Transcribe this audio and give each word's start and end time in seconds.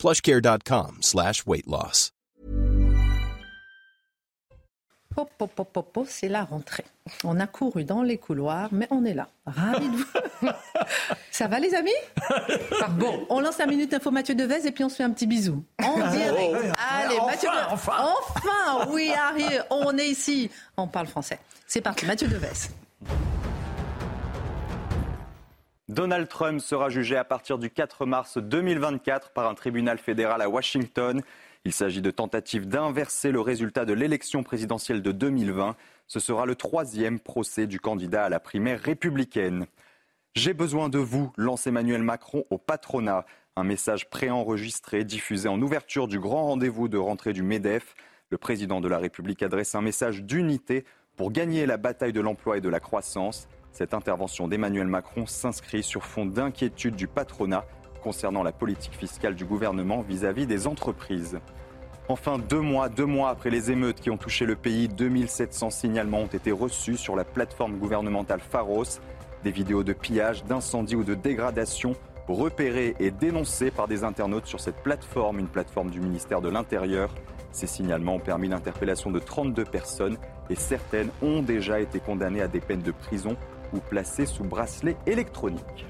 plushcare.com 0.00 0.98
slash 1.02 1.46
weight 1.46 1.66
loss. 1.66 2.10
Pop, 5.14 5.28
pop, 5.36 5.50
pop, 5.56 5.72
pop, 5.72 5.92
pop, 5.92 6.06
c'est 6.08 6.28
la 6.28 6.44
rentrée. 6.44 6.84
On 7.24 7.40
a 7.40 7.48
couru 7.48 7.82
dans 7.82 8.02
les 8.02 8.16
couloirs, 8.16 8.68
mais 8.70 8.86
on 8.90 9.04
est 9.04 9.12
là. 9.12 9.26
Ravi 9.44 9.88
de 9.88 9.96
vous. 9.96 10.48
Ça 11.32 11.48
va 11.48 11.58
les 11.58 11.74
amis? 11.74 11.90
Bon, 12.90 13.26
on 13.28 13.40
lance 13.40 13.58
la 13.58 13.66
minute 13.66 13.92
info 13.92 14.12
Mathieu 14.12 14.36
Devez 14.36 14.66
et 14.66 14.70
puis 14.70 14.84
on 14.84 14.88
se 14.88 14.94
fait 14.96 15.02
un 15.02 15.10
petit 15.10 15.26
bisou. 15.26 15.64
En 15.82 15.96
direct. 15.96 16.74
Allez, 16.78 17.16
Mathieu 17.26 17.48
Devez. 17.48 17.72
enfin. 17.72 17.92
Enfin, 18.20 18.86
we 18.92 19.10
are 19.10 19.36
here. 19.36 19.64
On 19.70 19.98
est 19.98 20.08
ici. 20.08 20.48
On 20.76 20.86
parle 20.86 21.08
français. 21.08 21.40
C'est 21.66 21.80
parti, 21.80 22.06
Mathieu 22.06 22.28
Devez. 22.28 22.70
Donald 25.90 26.28
Trump 26.28 26.60
sera 26.60 26.88
jugé 26.88 27.16
à 27.16 27.24
partir 27.24 27.58
du 27.58 27.68
4 27.68 28.06
mars 28.06 28.38
2024 28.38 29.32
par 29.32 29.48
un 29.48 29.54
tribunal 29.54 29.98
fédéral 29.98 30.40
à 30.40 30.48
Washington. 30.48 31.20
Il 31.64 31.72
s'agit 31.72 32.00
de 32.00 32.12
tentatives 32.12 32.68
d'inverser 32.68 33.32
le 33.32 33.40
résultat 33.40 33.84
de 33.84 33.92
l'élection 33.92 34.44
présidentielle 34.44 35.02
de 35.02 35.10
2020. 35.10 35.74
Ce 36.06 36.20
sera 36.20 36.46
le 36.46 36.54
troisième 36.54 37.18
procès 37.18 37.66
du 37.66 37.80
candidat 37.80 38.26
à 38.26 38.28
la 38.28 38.38
primaire 38.38 38.78
républicaine. 38.78 39.66
J'ai 40.36 40.54
besoin 40.54 40.90
de 40.90 40.98
vous, 40.98 41.32
lance 41.36 41.66
Emmanuel 41.66 42.04
Macron 42.04 42.44
au 42.50 42.58
patronat. 42.58 43.26
Un 43.56 43.64
message 43.64 44.08
préenregistré 44.10 45.02
diffusé 45.02 45.48
en 45.48 45.60
ouverture 45.60 46.06
du 46.06 46.20
grand 46.20 46.44
rendez-vous 46.44 46.86
de 46.86 46.98
rentrée 46.98 47.32
du 47.32 47.42
MEDEF. 47.42 47.96
Le 48.30 48.38
président 48.38 48.80
de 48.80 48.86
la 48.86 48.98
République 48.98 49.42
adresse 49.42 49.74
un 49.74 49.82
message 49.82 50.22
d'unité 50.22 50.84
pour 51.16 51.32
gagner 51.32 51.66
la 51.66 51.78
bataille 51.78 52.12
de 52.12 52.20
l'emploi 52.20 52.58
et 52.58 52.60
de 52.60 52.68
la 52.68 52.78
croissance. 52.78 53.48
Cette 53.72 53.94
intervention 53.94 54.48
d'Emmanuel 54.48 54.86
Macron 54.86 55.26
s'inscrit 55.26 55.82
sur 55.82 56.04
fond 56.04 56.26
d'inquiétude 56.26 56.96
du 56.96 57.06
patronat 57.06 57.64
concernant 58.02 58.42
la 58.42 58.52
politique 58.52 58.94
fiscale 58.94 59.34
du 59.34 59.44
gouvernement 59.44 60.00
vis-à-vis 60.00 60.46
des 60.46 60.66
entreprises. 60.66 61.38
Enfin, 62.08 62.38
deux 62.38 62.60
mois, 62.60 62.88
deux 62.88 63.06
mois 63.06 63.30
après 63.30 63.50
les 63.50 63.70
émeutes 63.70 64.00
qui 64.00 64.10
ont 64.10 64.16
touché 64.16 64.44
le 64.44 64.56
pays, 64.56 64.88
2700 64.88 65.70
signalements 65.70 66.22
ont 66.22 66.26
été 66.26 66.50
reçus 66.50 66.96
sur 66.96 67.14
la 67.14 67.24
plateforme 67.24 67.78
gouvernementale 67.78 68.40
Pharos. 68.40 69.00
Des 69.44 69.52
vidéos 69.52 69.84
de 69.84 69.92
pillage, 69.92 70.44
d'incendie 70.44 70.96
ou 70.96 71.04
de 71.04 71.14
dégradation 71.14 71.94
repérées 72.26 72.96
et 72.98 73.10
dénoncées 73.10 73.70
par 73.70 73.86
des 73.88 74.04
internautes 74.04 74.46
sur 74.46 74.60
cette 74.60 74.82
plateforme, 74.82 75.38
une 75.38 75.48
plateforme 75.48 75.90
du 75.90 76.00
ministère 76.00 76.40
de 76.40 76.48
l'Intérieur. 76.48 77.14
Ces 77.52 77.66
signalements 77.66 78.16
ont 78.16 78.20
permis 78.20 78.48
l'interpellation 78.48 79.10
de 79.10 79.18
32 79.18 79.64
personnes 79.64 80.18
et 80.48 80.54
certaines 80.54 81.10
ont 81.22 81.42
déjà 81.42 81.80
été 81.80 82.00
condamnées 82.00 82.42
à 82.42 82.48
des 82.48 82.60
peines 82.60 82.82
de 82.82 82.92
prison 82.92 83.36
ou 83.72 83.78
placées 83.78 84.26
sous 84.26 84.44
bracelet 84.44 84.96
électronique. 85.06 85.86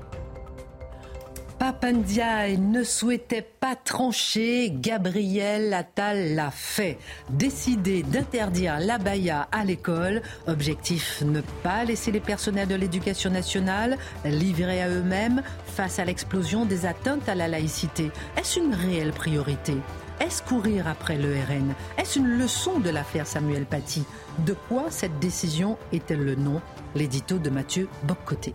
Papandiaï 1.61 2.57
ne 2.57 2.83
souhaitait 2.83 3.43
pas 3.43 3.77
trancher, 3.77 4.71
Gabriel 4.73 5.75
Attal 5.75 6.35
l'a 6.35 6.51
fait. 6.51 6.97
Décider 7.29 8.03
d'interdire 8.03 8.81
l'abaya 8.81 9.47
à 9.53 9.63
l'école, 9.63 10.23
objectif 10.47 11.23
ne 11.23 11.43
pas 11.63 11.85
laisser 11.85 12.13
les 12.13 12.21
personnels 12.21 12.67
de 12.67 12.77
l'éducation 12.77 13.29
nationale 13.29 13.99
livrés 14.25 14.83
à 14.83 14.89
eux-mêmes 14.89 15.43
face 15.67 15.99
à 15.99 16.07
l'explosion 16.07 16.65
des 16.65 16.87
atteintes 16.87 17.29
à 17.29 17.35
la 17.35 17.47
laïcité. 17.47 18.11
Est-ce 18.39 18.59
une 18.59 18.73
réelle 18.73 19.13
priorité? 19.13 19.75
Est-ce 20.21 20.43
courir 20.43 20.87
après 20.87 21.17
le 21.17 21.33
RN 21.33 21.75
Est-ce 21.97 22.19
une 22.19 22.27
leçon 22.39 22.79
de 22.79 22.91
l'affaire 22.91 23.27
Samuel 23.27 23.65
Paty? 23.65 24.05
De 24.45 24.55
quoi 24.69 24.91
cette 24.91 25.19
décision 25.19 25.79
est-elle 25.93 26.23
le 26.23 26.35
nom? 26.35 26.61
L'édito 26.95 27.39
de 27.39 27.49
Mathieu 27.49 27.89
Boccoté. 28.03 28.55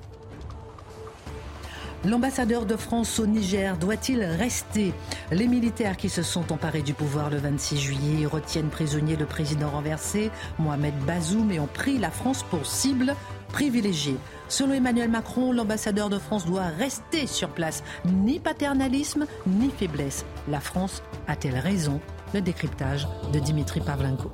L'ambassadeur 2.06 2.68
de 2.68 2.76
France 2.76 3.20
au 3.20 3.26
Niger 3.26 3.78
doit-il 3.78 4.24
rester? 4.24 4.94
Les 5.32 5.48
militaires 5.48 5.98
qui 5.98 6.10
se 6.10 6.22
sont 6.22 6.54
emparés 6.54 6.84
du 6.84 6.94
pouvoir 6.94 7.32
le 7.32 7.38
26 7.38 7.78
juillet 7.80 8.26
retiennent 8.28 8.70
prisonnier 8.70 9.16
le 9.16 9.26
président 9.26 9.72
renversé, 9.72 10.30
Mohamed 10.60 10.94
Bazoum, 11.08 11.52
et 11.52 11.60
ont 11.60 11.66
pris 11.66 11.98
la 11.98 12.12
France 12.12 12.44
pour 12.44 12.68
cible 12.68 13.16
privilégiée. 13.48 14.18
Selon 14.48 14.74
Emmanuel 14.74 15.10
Macron, 15.10 15.52
l'ambassadeur 15.52 16.10
de 16.10 16.20
France 16.20 16.46
doit 16.46 16.68
rester 16.78 17.28
sur 17.28 17.50
place. 17.50 17.84
Ni 18.06 18.40
paternalisme, 18.40 19.26
ni 19.48 19.70
faiblesse. 19.70 20.26
La 20.48 20.60
France 20.60 21.02
a-t-elle 21.28 21.58
raison? 21.58 22.00
Le 22.34 22.42
décryptage 22.42 23.08
de 23.34 23.40
Dimitri 23.40 23.80
Pavlenko. 23.80 24.32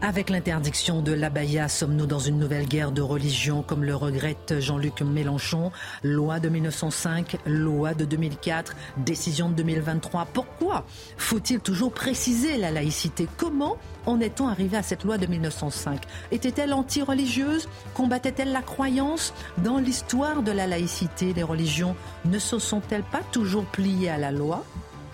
Avec 0.00 0.28
l'interdiction 0.28 1.00
de 1.00 1.12
l'abaya, 1.12 1.66
sommes-nous 1.68 2.04
dans 2.04 2.18
une 2.18 2.38
nouvelle 2.38 2.66
guerre 2.66 2.92
de 2.92 3.00
religion, 3.00 3.62
comme 3.62 3.84
le 3.84 3.96
regrette 3.96 4.60
Jean-Luc 4.60 5.00
Mélenchon? 5.00 5.72
Loi 6.02 6.40
de 6.40 6.50
1905, 6.50 7.38
loi 7.46 7.94
de 7.94 8.04
2004, 8.04 8.76
décision 8.98 9.48
de 9.48 9.54
2023. 9.54 10.26
Pourquoi 10.32 10.84
faut-il 11.16 11.60
toujours 11.60 11.92
préciser 11.92 12.58
la 12.58 12.70
laïcité? 12.70 13.28
Comment 13.38 13.78
en 14.06 14.20
est-on 14.20 14.48
arrivé 14.48 14.76
à 14.76 14.82
cette 14.82 15.04
loi 15.04 15.18
de 15.18 15.26
1905 15.26 16.02
Était-elle 16.32 16.72
anti-religieuse? 16.72 17.68
Combattait-elle 17.94 18.52
la 18.52 18.62
croyance? 18.62 19.32
Dans 19.58 19.78
l'histoire 19.78 20.42
de 20.42 20.52
la 20.52 20.66
laïcité, 20.66 21.32
les 21.32 21.42
religions 21.42 21.96
ne 22.24 22.38
se 22.38 22.58
sont-elles 22.58 23.02
pas 23.02 23.22
toujours 23.32 23.64
pliées 23.64 24.10
à 24.10 24.18
la 24.18 24.32
loi? 24.32 24.64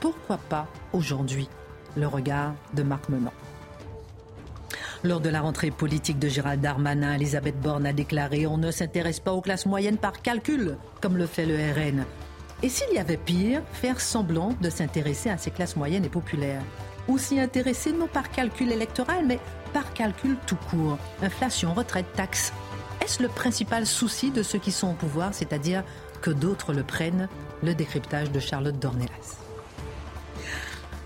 Pourquoi 0.00 0.38
pas 0.38 0.66
aujourd'hui? 0.92 1.48
Le 1.96 2.06
regard 2.06 2.54
de 2.74 2.82
Marc 2.82 3.08
Menant. 3.08 3.32
Lors 5.02 5.20
de 5.20 5.30
la 5.30 5.40
rentrée 5.40 5.70
politique 5.70 6.18
de 6.18 6.28
Gérald 6.28 6.60
Darmanin, 6.60 7.14
Elisabeth 7.14 7.58
Borne 7.58 7.86
a 7.86 7.92
déclaré 7.92 8.46
On 8.46 8.58
ne 8.58 8.70
s'intéresse 8.70 9.18
pas 9.18 9.32
aux 9.32 9.40
classes 9.40 9.66
moyennes 9.66 9.96
par 9.96 10.20
calcul, 10.20 10.76
comme 11.00 11.16
le 11.16 11.26
fait 11.26 11.46
le 11.46 11.54
RN. 11.54 12.04
Et 12.62 12.68
s'il 12.68 12.94
y 12.94 12.98
avait 12.98 13.16
pire, 13.16 13.62
faire 13.72 14.00
semblant 14.00 14.54
de 14.60 14.68
s'intéresser 14.68 15.30
à 15.30 15.38
ces 15.38 15.50
classes 15.50 15.76
moyennes 15.76 16.04
et 16.04 16.10
populaires? 16.10 16.62
Ou 17.10 17.18
s'y 17.18 17.40
intéresser 17.40 17.92
non 17.92 18.06
par 18.06 18.30
calcul 18.30 18.70
électoral, 18.70 19.26
mais 19.26 19.40
par 19.72 19.92
calcul 19.92 20.36
tout 20.46 20.58
court. 20.70 20.96
Inflation, 21.22 21.74
retraite, 21.74 22.06
taxes. 22.14 22.52
Est-ce 23.04 23.20
le 23.20 23.28
principal 23.28 23.84
souci 23.84 24.30
de 24.30 24.44
ceux 24.44 24.60
qui 24.60 24.70
sont 24.70 24.90
au 24.90 24.94
pouvoir, 24.94 25.34
c'est-à-dire 25.34 25.82
que 26.22 26.30
d'autres 26.30 26.72
le 26.72 26.84
prennent? 26.84 27.28
Le 27.64 27.74
décryptage 27.74 28.30
de 28.30 28.38
Charlotte 28.38 28.78
Dornelas. 28.78 29.49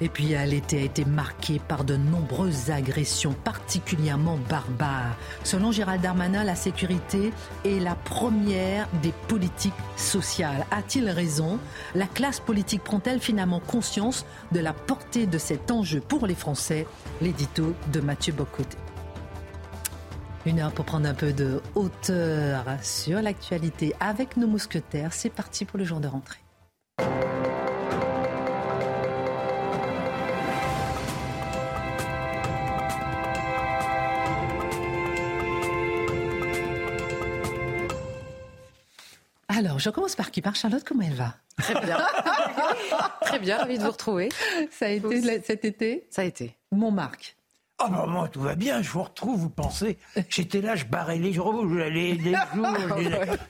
Et 0.04 0.10
puis 0.10 0.34
l'été 0.46 0.80
a 0.80 0.82
été 0.82 1.06
marqué 1.06 1.58
par 1.58 1.82
de 1.82 1.96
nombreuses 1.96 2.70
agressions 2.70 3.32
particulièrement 3.32 4.38
barbares. 4.50 5.16
Selon 5.44 5.72
Gérald 5.72 6.02
Darmanin, 6.02 6.44
la 6.44 6.54
sécurité 6.54 7.32
est 7.64 7.80
la 7.80 7.94
première 7.94 8.86
des 9.02 9.14
politiques 9.28 9.72
sociales. 9.96 10.66
A-t-il 10.70 11.08
raison? 11.08 11.58
La 11.94 12.06
classe 12.06 12.38
politique 12.38 12.84
prend-elle 12.84 13.18
finalement 13.18 13.60
conscience 13.60 14.26
de 14.52 14.60
la 14.60 14.74
portée 14.74 15.24
de 15.24 15.38
cet 15.38 15.70
enjeu 15.70 16.00
pour 16.00 16.26
les 16.26 16.34
Français? 16.34 16.86
L'édito 17.22 17.74
de 17.90 18.00
Mathieu 18.02 18.34
Bocoté. 18.34 18.76
Une 20.44 20.60
heure 20.60 20.72
pour 20.72 20.84
prendre 20.84 21.08
un 21.08 21.14
peu 21.14 21.32
de 21.32 21.62
hauteur 21.74 22.66
sur 22.82 23.22
l'actualité 23.22 23.94
avec 24.00 24.36
nos 24.36 24.48
mousquetaires. 24.48 25.14
C'est 25.14 25.30
parti 25.30 25.64
pour 25.64 25.78
le 25.78 25.86
jour 25.86 26.00
de 26.00 26.08
rentrée. 26.08 26.40
Alors, 39.64 39.78
je 39.78 39.88
commence 39.88 40.14
par 40.14 40.30
qui 40.30 40.42
Par 40.42 40.54
Charlotte, 40.54 40.84
comment 40.84 41.02
elle 41.02 41.14
va? 41.14 41.36
Très 41.56 41.74
bien. 41.80 41.96
Très 43.22 43.38
bien, 43.38 43.56
ravi 43.56 43.78
de 43.78 43.82
vous 43.82 43.90
retrouver. 43.90 44.28
Ça 44.70 44.86
a 44.86 44.88
été 44.90 45.40
cet 45.42 45.64
été? 45.64 46.06
Ça 46.10 46.22
a 46.22 46.24
été. 46.26 46.56
Mon 46.70 46.90
Marc. 46.90 47.36
Ah 47.78 47.88
bah 47.88 48.06
moi 48.06 48.28
tout 48.28 48.40
va 48.40 48.54
bien, 48.54 48.82
je 48.82 48.90
vous 48.90 49.02
retrouve, 49.02 49.40
vous 49.40 49.50
pensez, 49.50 49.98
j'étais 50.28 50.60
là, 50.60 50.76
je 50.76 50.84
barrais 50.84 51.18
les 51.18 51.32
jours, 51.32 51.66
les, 51.66 52.14
les 52.14 52.32
jours, 52.54 52.66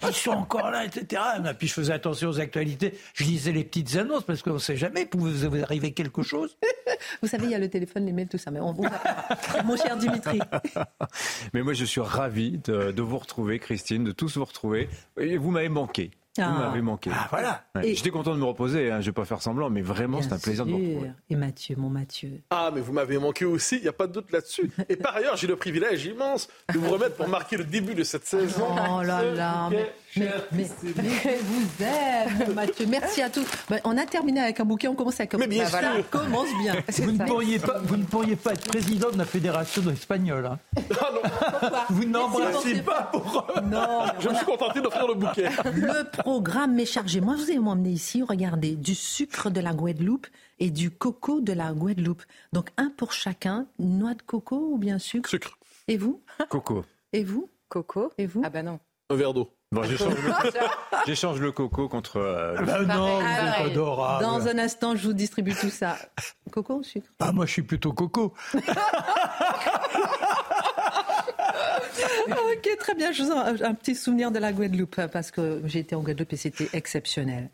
ils 0.08 0.14
sont 0.14 0.30
encore 0.30 0.70
là, 0.70 0.86
etc. 0.86 1.20
Et 1.46 1.54
puis 1.54 1.68
je 1.68 1.74
faisais 1.74 1.92
attention 1.92 2.30
aux 2.30 2.40
actualités, 2.40 2.94
je 3.12 3.24
lisais 3.24 3.52
les 3.52 3.64
petites 3.64 3.96
annonces 3.96 4.24
parce 4.24 4.42
qu'on 4.42 4.54
ne 4.54 4.58
sait 4.58 4.76
jamais, 4.76 5.04
pouvait 5.04 5.46
vous 5.46 5.62
arriver 5.62 5.92
quelque 5.92 6.22
chose. 6.22 6.56
Vous 7.22 7.28
savez, 7.28 7.44
il 7.44 7.50
y 7.50 7.54
a 7.54 7.58
le 7.58 7.68
téléphone, 7.68 8.06
les 8.06 8.12
mails, 8.12 8.28
tout 8.28 8.38
ça, 8.38 8.50
mais 8.50 8.60
on 8.60 8.72
vous. 8.72 8.86
Mon 9.64 9.76
cher 9.76 9.96
Dimitri. 9.96 10.38
Mais 11.52 11.62
moi, 11.62 11.72
je 11.74 11.84
suis 11.84 12.00
ravi 12.00 12.58
de, 12.58 12.92
de 12.92 13.02
vous 13.02 13.18
retrouver, 13.18 13.58
Christine, 13.58 14.04
de 14.04 14.12
tous 14.12 14.36
vous 14.36 14.44
retrouver. 14.44 14.88
Et 15.18 15.36
vous 15.36 15.50
m'avez 15.50 15.68
manqué. 15.68 16.10
Vous 16.36 16.42
m'avez 16.42 16.82
manqué. 16.82 17.10
Ah, 17.14 17.28
voilà. 17.30 17.64
Ouais. 17.76 17.88
Et- 17.90 17.94
J'étais 17.94 18.10
content 18.10 18.32
de 18.34 18.38
me 18.40 18.44
reposer, 18.44 18.90
hein, 18.90 19.00
je 19.00 19.06
vais 19.06 19.12
pas 19.12 19.24
faire 19.24 19.40
semblant, 19.40 19.70
mais 19.70 19.82
vraiment, 19.82 20.20
c'est 20.20 20.32
un 20.32 20.38
plaisir 20.38 20.66
de 20.66 20.72
vous 20.72 20.78
retrouver. 20.78 21.12
Et 21.30 21.36
Mathieu, 21.36 21.76
mon 21.78 21.88
Mathieu. 21.90 22.40
Ah, 22.50 22.70
mais 22.74 22.80
vous 22.80 22.92
m'avez 22.92 23.18
manqué 23.18 23.44
aussi, 23.44 23.76
il 23.76 23.82
n'y 23.82 23.88
a 23.88 23.92
pas 23.92 24.06
de 24.08 24.12
doute 24.12 24.32
là-dessus. 24.32 24.70
Et 24.88 24.96
par 24.96 25.14
ailleurs, 25.14 25.36
j'ai 25.36 25.46
le 25.46 25.56
privilège 25.56 26.04
immense 26.06 26.48
de 26.72 26.78
vous 26.78 26.90
remettre 26.90 27.14
pour 27.16 27.28
marquer 27.28 27.56
le 27.56 27.64
début 27.64 27.94
de 27.94 28.02
cette 28.02 28.26
saison. 28.26 28.66
Oh 28.68 29.02
là 29.02 29.22
là, 29.22 29.68
mais, 29.70 29.92
mais, 30.16 30.30
mais- 30.52 30.66
mais 30.96 31.04
je 31.38 31.44
vous 31.44 31.84
aime, 31.84 32.54
Mathieu. 32.54 32.86
Merci 32.86 33.22
à 33.22 33.30
tous. 33.30 33.46
Ben, 33.68 33.80
on 33.84 33.96
a 33.98 34.06
terminé 34.06 34.40
avec 34.40 34.60
un 34.60 34.64
bouquet, 34.64 34.88
on 34.88 34.94
commence 34.94 35.18
avec 35.20 35.34
un 35.34 35.38
Mais 35.38 35.46
bien 35.46 35.64
Ben 35.64 35.70
voilà, 35.70 35.94
sûr. 35.96 36.04
on 36.12 36.18
commence 36.18 36.48
bien. 36.62 36.74
Vous 37.04 37.12
ne, 37.12 37.24
pourriez 37.24 37.58
pas, 37.58 37.78
vous 37.80 37.96
ne 37.96 38.04
pourriez 38.04 38.36
pas 38.36 38.52
être 38.52 38.66
président 38.66 39.10
de 39.10 39.18
la 39.18 39.24
fédération 39.24 39.82
espagnole. 39.90 40.46
hein. 40.46 40.58
Ah 41.00 41.10
non, 41.12 41.78
Vous 41.90 42.04
n'embrassez 42.04 42.82
pas 42.82 43.02
pour... 43.12 43.46
Non, 43.64 44.04
je 44.20 44.28
me 44.28 44.34
suis 44.34 44.44
contenté 44.46 44.80
d'offrir 44.80 45.06
le 45.08 45.14
bouquet. 45.14 45.48
Le 45.74 46.04
programme 46.22 46.74
m'est 46.74 46.86
chargé. 46.86 47.20
Moi, 47.20 47.34
vous 47.36 47.44
allez 47.44 47.58
m'emmener 47.58 47.90
ici, 47.90 48.22
regardez, 48.22 48.76
du 48.76 48.94
sucre 48.94 49.50
de 49.50 49.60
la 49.60 49.72
Guadeloupe 49.72 50.26
et 50.58 50.70
du 50.70 50.90
coco 50.90 51.40
de 51.40 51.52
la 51.52 51.72
Guadeloupe. 51.72 52.22
Donc, 52.52 52.70
un 52.76 52.90
pour 52.96 53.12
chacun, 53.12 53.66
noix 53.78 54.14
de 54.14 54.22
coco 54.22 54.68
ou 54.72 54.78
bien 54.78 54.98
sucre? 54.98 55.28
Sucre, 55.28 55.58
Et 55.88 55.96
vous? 55.96 56.22
Coco. 56.48 56.84
Et 57.12 57.24
vous? 57.24 57.48
Coco 57.68 58.12
Et 58.18 58.26
vous? 58.26 58.42
Ah 58.44 58.50
bah 58.50 58.62
non. 58.62 58.78
un 59.10 59.14
verre 59.16 59.34
d'eau. 59.34 59.50
Bon, 59.74 59.82
j'échange 59.82 60.14
le, 60.14 60.32
j'échange 61.06 61.40
le 61.40 61.50
coco 61.50 61.88
contre 61.88 62.18
euh, 62.18 62.56
le 62.60 62.70
Ah 62.70 62.82
non, 62.82 63.18
vous 63.18 63.24
êtes 63.24 63.72
adorable. 63.72 64.24
Dans 64.24 64.46
un 64.46 64.58
instant, 64.58 64.94
je 64.94 65.08
vous 65.08 65.12
distribue 65.12 65.52
tout 65.54 65.68
ça. 65.70 65.96
Coco 66.52 66.74
ou 66.76 66.82
sucre? 66.84 67.08
Ah, 67.18 67.32
moi, 67.32 67.44
je 67.44 67.52
suis 67.52 67.62
plutôt 67.62 67.92
coco. 67.92 68.34
Ok, 72.26 72.68
très 72.78 72.94
bien. 72.94 73.12
Je 73.12 73.22
vous 73.22 73.30
en 73.30 73.38
un 73.38 73.74
petit 73.74 73.94
souvenir 73.94 74.30
de 74.30 74.38
la 74.38 74.52
Guadeloupe 74.52 75.06
parce 75.12 75.30
que 75.30 75.60
j'ai 75.64 75.80
été 75.80 75.94
en 75.94 76.00
Guadeloupe 76.00 76.32
et 76.32 76.36
c'était 76.36 76.68
exceptionnel. 76.72 77.50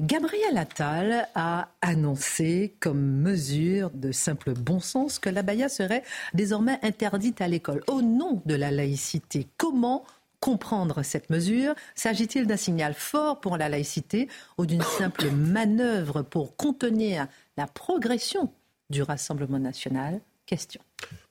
Gabriel 0.00 0.56
Attal 0.56 1.28
a 1.34 1.68
annoncé 1.80 2.74
comme 2.80 3.00
mesure 3.00 3.90
de 3.90 4.12
simple 4.12 4.52
bon 4.54 4.80
sens 4.80 5.18
que 5.18 5.28
l'abaya 5.28 5.68
serait 5.68 6.02
désormais 6.34 6.78
interdite 6.82 7.40
à 7.40 7.48
l'école 7.48 7.82
au 7.86 8.02
nom 8.02 8.42
de 8.46 8.54
la 8.54 8.70
laïcité. 8.70 9.46
Comment 9.56 10.04
comprendre 10.40 11.02
cette 11.02 11.30
mesure. 11.30 11.74
S'agit-il 11.94 12.46
d'un 12.46 12.56
signal 12.56 12.94
fort 12.94 13.40
pour 13.40 13.56
la 13.56 13.68
laïcité 13.68 14.28
ou 14.58 14.66
d'une 14.66 14.82
simple 14.82 15.30
manœuvre 15.30 16.22
pour 16.22 16.56
contenir 16.56 17.26
la 17.56 17.66
progression 17.66 18.52
du 18.90 19.02
Rassemblement 19.02 19.58
national? 19.58 20.20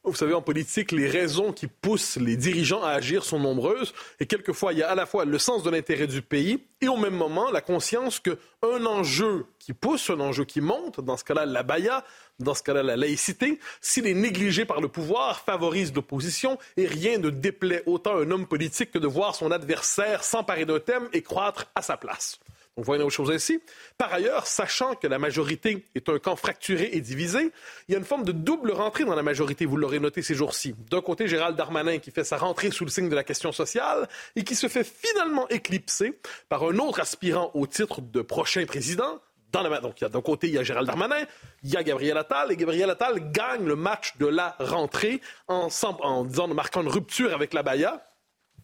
Vous 0.04 0.16
savez, 0.16 0.34
en 0.34 0.42
politique, 0.42 0.92
les 0.92 1.08
raisons 1.08 1.52
qui 1.52 1.68
poussent 1.68 2.16
les 2.16 2.38
dirigeants 2.38 2.82
à 2.82 2.92
agir 2.92 3.24
sont 3.24 3.40
nombreuses. 3.40 3.94
Et 4.20 4.26
quelquefois, 4.26 4.74
il 4.74 4.80
y 4.80 4.84
a 4.84 4.90
à 4.90 4.96
la 4.96 5.06
fois 5.06 5.26
le 5.26 5.38
sens 5.38 5.62
de 5.62 5.70
l'intérêt 5.70 6.08
du 6.08 6.22
pays 6.22 6.64
et 6.82 6.88
au 6.88 6.96
même 6.96 7.14
moment 7.14 7.52
la 7.52 7.62
conscience 7.62 8.20
qu'un 8.20 8.86
enjeu 8.86 9.46
qui 9.60 9.74
pousse, 9.74 10.10
un 10.10 10.20
enjeu 10.22 10.46
qui 10.46 10.62
monte, 10.62 11.02
dans 11.02 11.18
ce 11.18 11.24
cas-là 11.26 11.46
la 11.46 11.64
baya, 11.64 12.06
dans 12.40 12.54
ce 12.54 12.64
cas-là 12.64 12.82
la 12.82 12.96
laïcité, 12.96 13.60
s'il 13.82 14.08
est 14.08 14.14
négligé 14.14 14.66
par 14.66 14.80
le 14.80 14.88
pouvoir, 14.88 15.42
favorise 15.42 15.94
l'opposition 15.94 16.58
et 16.78 16.88
rien 16.88 17.18
ne 17.18 17.30
déplaît 17.30 17.84
autant 17.86 18.18
à 18.18 18.22
un 18.22 18.32
homme 18.32 18.48
politique 18.48 18.92
que 18.92 19.00
de 19.00 19.08
voir 19.08 19.36
son 19.36 19.52
adversaire 19.52 20.24
s'emparer 20.24 20.66
d'un 20.66 20.80
thème 20.80 21.10
et 21.14 21.22
croître 21.22 21.66
à 21.76 21.82
sa 21.82 21.98
place. 21.98 22.40
On 22.80 22.82
voit 22.82 22.96
une 22.96 23.02
autre 23.02 23.12
chose 23.12 23.30
ainsi. 23.30 23.60
Par 23.98 24.14
ailleurs, 24.14 24.48
sachant 24.48 24.96
que 24.96 25.06
la 25.06 25.20
majorité 25.20 25.86
est 25.96 26.08
un 26.08 26.18
camp 26.18 26.38
fracturé 26.38 26.92
et 26.94 27.02
divisé, 27.02 27.52
il 27.90 27.92
y 27.92 27.96
a 27.96 27.98
une 27.98 28.06
forme 28.06 28.24
de 28.24 28.32
double 28.32 28.72
rentrée 28.72 29.04
dans 29.04 29.16
la 29.16 29.22
majorité, 29.22 29.66
vous 29.66 29.76
l'aurez 29.76 30.00
noté 30.00 30.22
ces 30.22 30.34
jours-ci. 30.34 30.76
D'un 30.90 31.02
côté, 31.02 31.28
Gérald 31.28 31.58
Darmanin 31.58 31.98
qui 31.98 32.12
fait 32.12 32.24
sa 32.24 32.38
rentrée 32.38 32.72
sous 32.72 32.86
le 32.86 32.90
signe 32.90 33.10
de 33.10 33.16
la 33.16 33.26
question 33.26 33.52
sociale 33.52 34.08
et 34.38 34.46
qui 34.46 34.56
se 34.56 34.70
fait 34.70 34.86
finalement 34.86 35.46
éclipser 35.50 36.18
par 36.48 36.64
un 36.64 36.78
autre 36.78 37.02
aspirant 37.02 37.52
au 37.54 37.68
titre 37.68 38.00
de 38.00 38.22
prochain 38.22 38.66
président. 38.66 39.20
Dans 39.52 39.62
la... 39.62 39.82
Donc, 39.82 40.00
d'un 40.00 40.22
côté, 40.22 40.48
il 40.48 40.54
y 40.54 40.58
a 40.58 40.64
Gérald 40.64 40.88
Darmanin, 40.88 41.26
il 41.64 41.72
y 41.72 41.76
a 41.76 41.84
Gabriel 41.84 42.18
Attal, 42.18 42.54
et 42.54 42.56
Gabriel 42.56 42.90
Attal 42.92 43.32
gagne 43.34 43.66
le 43.66 43.76
match 43.76 44.16
de 44.20 44.28
la 44.28 44.56
rentrée 44.60 45.20
en, 45.50 45.68
en 45.84 46.24
disant, 46.24 46.50
en 46.50 46.54
marquant 46.54 46.82
une 46.82 46.88
rupture 46.88 47.34
avec 47.34 47.54
la 47.54 47.62
Baïa. 47.62 48.06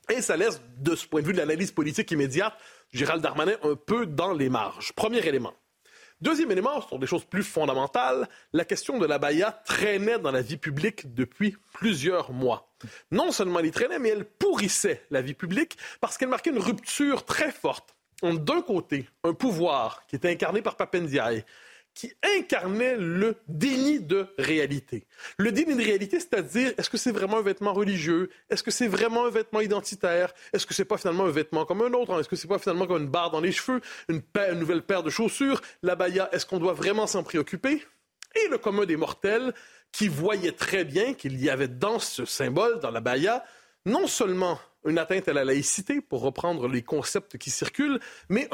Et 0.10 0.22
ça 0.22 0.38
laisse, 0.38 0.62
de 0.78 0.96
ce 0.96 1.08
point 1.08 1.22
de 1.22 1.26
vue 1.28 1.34
de 1.34 1.40
l'analyse 1.40 1.72
politique 1.72 2.12
immédiate, 2.12 2.54
Gérald 2.96 3.22
Darmanin 3.22 3.58
un 3.64 3.76
peu 3.76 4.06
dans 4.06 4.32
les 4.32 4.48
marges. 4.48 4.94
Premier 4.94 5.20
élément. 5.28 5.54
Deuxième 6.22 6.52
élément, 6.52 6.80
ce 6.82 6.88
sont 6.88 6.98
des 6.98 7.08
choses 7.08 7.26
plus 7.26 7.44
fondamentales. 7.44 8.30
La 8.54 8.64
question 8.64 8.98
de 8.98 9.06
la 9.06 9.20
Baïa 9.20 9.52
traînait 9.66 10.18
dans 10.18 10.32
la 10.32 10.42
vie 10.42 10.56
publique 10.56 11.14
depuis 11.14 11.58
plusieurs 11.74 12.32
mois. 12.32 12.74
Non 13.12 13.34
seulement 13.34 13.60
elle 13.60 13.66
y 13.66 13.72
traînait, 13.72 14.00
mais 14.00 14.10
elle 14.10 14.24
pourrissait 14.24 15.04
la 15.12 15.22
vie 15.22 15.34
publique 15.34 15.78
parce 16.00 16.18
qu'elle 16.18 16.30
marquait 16.30 16.52
une 16.52 16.58
rupture 16.58 17.26
très 17.26 17.52
forte 17.52 17.98
d'un 18.24 18.62
côté, 18.62 19.10
un 19.26 19.34
pouvoir 19.34 20.06
qui 20.08 20.16
était 20.16 20.30
incarné 20.30 20.62
par 20.62 20.78
Papendiaï, 20.78 21.44
qui 21.96 22.14
incarnait 22.38 22.98
le 22.98 23.38
déni 23.48 24.02
de 24.02 24.28
réalité. 24.38 25.08
Le 25.38 25.54
déni 25.54 25.76
de 25.76 25.82
réalité, 25.82 26.20
c'est-à-dire, 26.20 26.74
est-ce 26.78 26.90
que 26.90 26.98
c'est 26.98 27.12
vraiment 27.12 27.38
un 27.38 27.42
vêtement 27.42 27.74
religieux? 27.74 28.30
Est-ce 28.50 28.64
que 28.64 28.70
c'est 28.70 28.90
vraiment 28.90 29.26
un 29.26 29.30
vêtement 29.30 29.62
identitaire? 29.62 30.34
Est-ce 30.52 30.66
que 30.66 30.74
c'est 30.74 30.86
pas 30.86 30.98
finalement 30.98 31.26
un 31.26 31.32
vêtement 31.32 31.66
comme 31.66 31.82
un 31.82 31.94
autre? 31.94 32.20
Est-ce 32.20 32.28
que 32.28 32.36
c'est 32.36 32.50
pas 32.50 32.60
finalement 32.60 32.86
comme 32.86 33.04
une 33.04 33.10
barre 33.10 33.32
dans 33.32 33.40
les 33.40 33.54
cheveux, 33.54 33.80
une, 34.10 34.22
nouvelle 34.60 34.82
paire 34.82 35.04
de 35.04 35.10
chaussures? 35.10 35.62
La 35.82 35.96
baya, 35.96 36.30
est-ce 36.34 36.46
qu'on 36.46 36.60
doit 36.60 36.74
vraiment 36.74 37.08
s'en 37.08 37.24
préoccuper? 37.24 37.82
Et 38.36 38.50
le 38.50 38.58
commun 38.58 38.86
des 38.86 38.98
mortels, 38.98 39.54
qui 39.94 40.10
voyait 40.10 40.52
très 40.52 40.84
bien 40.84 41.14
qu'il 41.14 41.42
y 41.42 41.50
avait 41.50 41.70
dans 41.70 42.00
ce 42.00 42.26
symbole, 42.26 42.82
dans 42.82 42.92
la 42.92 43.00
baya, 43.00 43.46
non 43.86 44.08
seulement 44.08 44.60
une 44.86 44.98
atteinte 44.98 45.30
à 45.30 45.34
la 45.34 45.46
laïcité, 45.46 46.02
pour 46.02 46.22
reprendre 46.22 46.68
les 46.68 46.82
concepts 46.82 47.38
qui 47.38 47.50
circulent, 47.50 48.02
mais 48.28 48.50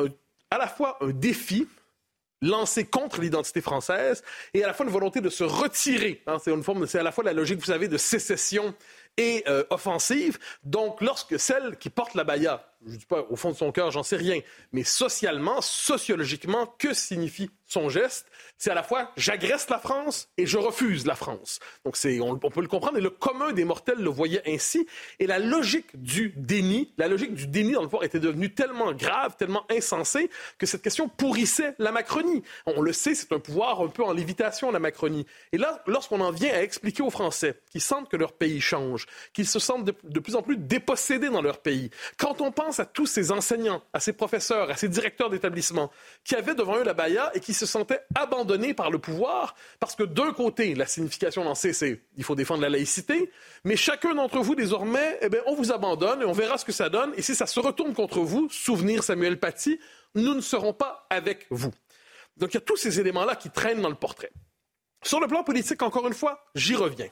à 0.52 0.60
la 0.60 0.68
fois 0.68 0.98
un 1.02 1.10
défi 1.10 1.68
lancé 2.42 2.86
contre 2.86 3.22
l'identité 3.22 3.62
française 3.62 4.24
et 4.54 4.64
à 4.64 4.68
la 4.68 4.74
fois 4.74 4.86
une 4.86 4.92
volonté 4.92 5.22
de 5.22 5.30
se 5.30 5.44
retirer. 5.44 6.22
hein. 6.28 6.38
c'est 6.44 6.52
une 6.52 6.64
forme, 6.64 6.88
c'est 6.88 7.00
à 7.00 7.04
la 7.04 7.12
fois 7.12 7.24
la 7.24 7.34
logique, 7.34 7.60
vous 7.60 7.66
savez, 7.66 7.88
de 7.88 7.98
sécession 7.98 8.74
et 9.18 9.44
euh, 9.48 9.64
offensive. 9.70 10.40
Donc, 10.64 11.02
lorsque 11.02 11.40
celle 11.40 11.78
qui 11.78 11.90
porte 11.90 12.16
la 12.16 12.24
baya, 12.24 12.66
je 12.86 12.94
ne 12.94 12.98
dis 12.98 13.06
pas 13.06 13.26
au 13.30 13.36
fond 13.36 13.52
de 13.52 13.56
son 13.56 13.72
cœur, 13.72 13.92
j'en 13.92 14.04
sais 14.04 14.16
rien, 14.16 14.40
mais 14.72 14.84
socialement, 14.84 15.62
sociologiquement, 15.62 16.66
que 16.80 16.94
signifie 16.94 17.50
son 17.68 17.90
geste? 17.90 18.28
C'est 18.58 18.72
à 18.72 18.74
la 18.74 18.84
fois 18.84 19.12
j'agresse 19.18 19.70
la 19.70 19.80
France 19.80 20.30
et 20.38 20.46
je 20.46 20.58
refuse 20.58 21.06
la 21.06 21.16
France. 21.16 21.60
Donc, 21.86 21.96
c'est, 21.96 22.20
on, 22.20 22.38
peut 22.38 22.62
le 22.62 22.68
comprendre 22.68 22.98
et 22.98 23.02
le 23.02 23.10
commun 23.10 23.54
des 23.54 23.66
mortels 23.66 24.00
le 24.00 24.10
voyait 24.10 24.42
ainsi. 24.48 24.88
Et 25.20 25.28
la 25.28 25.40
logique 25.40 26.02
du 26.02 26.34
déni, 26.36 26.94
la 26.98 27.08
logique 27.08 27.34
du 27.34 27.48
déni 27.48 27.74
dans 27.74 27.82
le 27.82 27.88
pouvoir 27.88 28.04
était 28.04 28.20
devenue 28.20 28.54
tellement 28.54 28.94
grave, 28.94 29.36
tellement 29.38 29.66
insensée 29.70 30.30
que 30.58 30.66
cette 30.66 30.82
question 30.82 31.08
pourrissait 31.08 31.76
la 31.80 31.92
Macronie. 31.92 32.44
On 32.66 32.82
le 32.82 32.94
sait, 32.94 33.16
c'est 33.16 33.32
un 33.32 33.40
pouvoir 33.40 33.82
un 33.82 33.88
peu 33.88 34.04
en 34.04 34.12
lévitation, 34.12 34.72
la 34.72 34.80
Macronie. 34.80 35.26
Et 35.52 35.58
là, 35.58 35.84
lorsqu'on 35.88 36.22
en 36.22 36.32
vient 36.32 36.54
à 36.54 36.62
expliquer 36.62 37.04
aux 37.04 37.10
Français 37.10 37.62
qui 37.72 37.80
sentent 37.80 38.10
que 38.10 38.18
leur 38.18 38.34
pays 38.34 38.62
change, 38.62 39.06
qu'ils 39.34 39.48
se 39.48 39.60
sentent 39.60 39.86
de, 39.86 39.96
de 40.04 40.20
plus 40.20 40.36
en 40.36 40.42
plus 40.42 40.58
dépossédés 40.58 41.30
dans 41.30 41.42
leur 41.42 41.60
pays, 41.60 41.90
quand 42.18 42.42
on 42.42 42.52
pense 42.52 42.71
à 42.80 42.86
tous 42.86 43.06
ces 43.06 43.32
enseignants, 43.32 43.82
à 43.94 44.00
ces 44.00 44.14
professeurs, 44.14 44.70
à 44.70 44.76
ces 44.76 44.88
directeurs 44.88 45.30
d'établissement 45.30 45.92
qui 46.24 46.36
avaient 46.36 46.56
devant 46.56 46.78
eux 46.78 46.84
la 46.84 46.94
baya 46.94 47.32
et 47.34 47.40
qui 47.40 47.54
se 47.54 47.66
sentaient 47.66 48.02
abandonnés 48.16 48.74
par 48.74 48.90
le 48.90 49.00
pouvoir, 49.00 49.56
parce 49.80 49.96
que 49.96 50.04
d'un 50.04 50.34
côté, 50.34 50.76
la 50.76 50.86
signification 50.86 51.44
lancée, 51.44 51.74
c'est 51.74 52.02
il 52.18 52.24
faut 52.24 52.36
défendre 52.36 52.62
la 52.62 52.70
laïcité, 52.70 53.32
mais 53.64 53.76
chacun 53.76 54.16
d'entre 54.16 54.40
vous, 54.40 54.56
désormais, 54.56 55.18
eh 55.22 55.30
bien, 55.30 55.42
on 55.46 55.56
vous 55.56 55.72
abandonne 55.72 56.22
et 56.22 56.26
on 56.26 56.32
verra 56.32 56.58
ce 56.58 56.66
que 56.66 56.72
ça 56.72 56.90
donne. 56.90 57.14
Et 57.18 57.22
si 57.22 57.36
ça 57.36 57.46
se 57.46 57.60
retourne 57.60 57.94
contre 57.94 58.20
vous, 58.20 58.48
souvenir 58.50 59.04
Samuel 59.04 59.40
Paty, 59.40 59.80
nous 60.16 60.34
ne 60.34 60.42
serons 60.42 60.74
pas 60.74 61.06
avec 61.10 61.48
vous. 61.50 61.72
Donc 62.38 62.54
il 62.54 62.56
y 62.56 62.58
a 62.58 62.62
tous 62.62 62.78
ces 62.78 63.00
éléments-là 63.00 63.36
qui 63.36 63.50
traînent 63.50 63.82
dans 63.82 63.90
le 63.90 63.96
portrait. 63.96 64.32
Sur 65.04 65.20
le 65.20 65.28
plan 65.28 65.44
politique, 65.44 65.82
encore 65.82 66.08
une 66.08 66.14
fois, 66.14 66.44
j'y 66.56 66.76
reviens. 66.76 67.10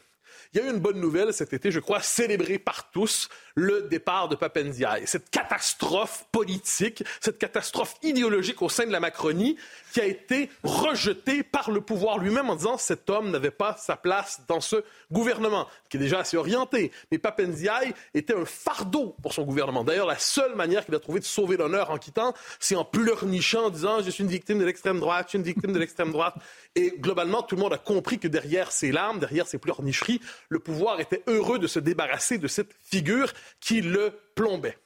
Il 0.53 0.59
y 0.59 0.63
a 0.63 0.67
eu 0.67 0.71
une 0.71 0.79
bonne 0.79 0.99
nouvelle 0.99 1.33
cet 1.33 1.53
été, 1.53 1.71
je 1.71 1.79
crois, 1.79 2.01
célébrée 2.01 2.59
par 2.59 2.91
tous, 2.91 3.29
le 3.55 3.83
départ 3.83 4.29
de 4.29 4.35
Papendiaï. 4.35 5.03
Cette 5.05 5.29
catastrophe 5.29 6.25
politique, 6.31 7.03
cette 7.19 7.37
catastrophe 7.37 7.95
idéologique 8.03 8.61
au 8.61 8.69
sein 8.69 8.85
de 8.85 8.91
la 8.91 8.99
Macronie 8.99 9.57
qui 9.93 10.01
a 10.01 10.05
été 10.05 10.49
rejetée 10.63 11.43
par 11.43 11.71
le 11.71 11.81
pouvoir 11.81 12.19
lui-même 12.19 12.49
en 12.49 12.55
disant 12.55 12.77
cet 12.77 13.09
homme 13.09 13.31
n'avait 13.31 13.51
pas 13.51 13.75
sa 13.77 13.95
place 13.95 14.41
dans 14.47 14.61
ce 14.61 14.83
gouvernement, 15.11 15.67
qui 15.89 15.97
est 15.97 15.99
déjà 15.99 16.19
assez 16.19 16.37
orienté. 16.37 16.91
Mais 17.11 17.17
Papendiaï 17.17 17.93
était 18.13 18.35
un 18.35 18.45
fardeau 18.45 19.15
pour 19.21 19.33
son 19.33 19.43
gouvernement. 19.43 19.83
D'ailleurs, 19.83 20.07
la 20.07 20.19
seule 20.19 20.55
manière 20.55 20.85
qu'il 20.85 20.95
a 20.95 20.99
trouvé 20.99 21.19
de 21.19 21.25
sauver 21.25 21.57
l'honneur 21.57 21.89
en 21.91 21.97
quittant, 21.97 22.33
c'est 22.59 22.75
en 22.75 22.85
pleurnichant, 22.85 23.65
en 23.65 23.69
disant 23.69 24.01
je 24.01 24.09
suis 24.09 24.23
une 24.23 24.29
victime 24.29 24.59
de 24.59 24.65
l'extrême 24.65 24.99
droite, 24.99 25.27
je 25.27 25.29
suis 25.29 25.37
une 25.37 25.43
victime 25.43 25.73
de 25.73 25.79
l'extrême 25.79 26.11
droite. 26.11 26.35
Et 26.75 26.93
globalement, 26.97 27.41
tout 27.41 27.55
le 27.55 27.61
monde 27.61 27.73
a 27.73 27.77
compris 27.77 28.19
que 28.19 28.27
derrière 28.27 28.71
ces 28.71 28.91
larmes, 28.91 29.19
derrière 29.19 29.47
ces 29.47 29.57
pleurnicheries, 29.57 30.21
le 30.49 30.59
pouvoir 30.59 30.99
était 30.99 31.23
heureux 31.27 31.59
de 31.59 31.67
se 31.67 31.79
débarrasser 31.79 32.37
de 32.37 32.47
cette 32.47 32.73
figure 32.83 33.31
qui 33.59 33.81
le 33.81 34.11
plombait. 34.35 34.77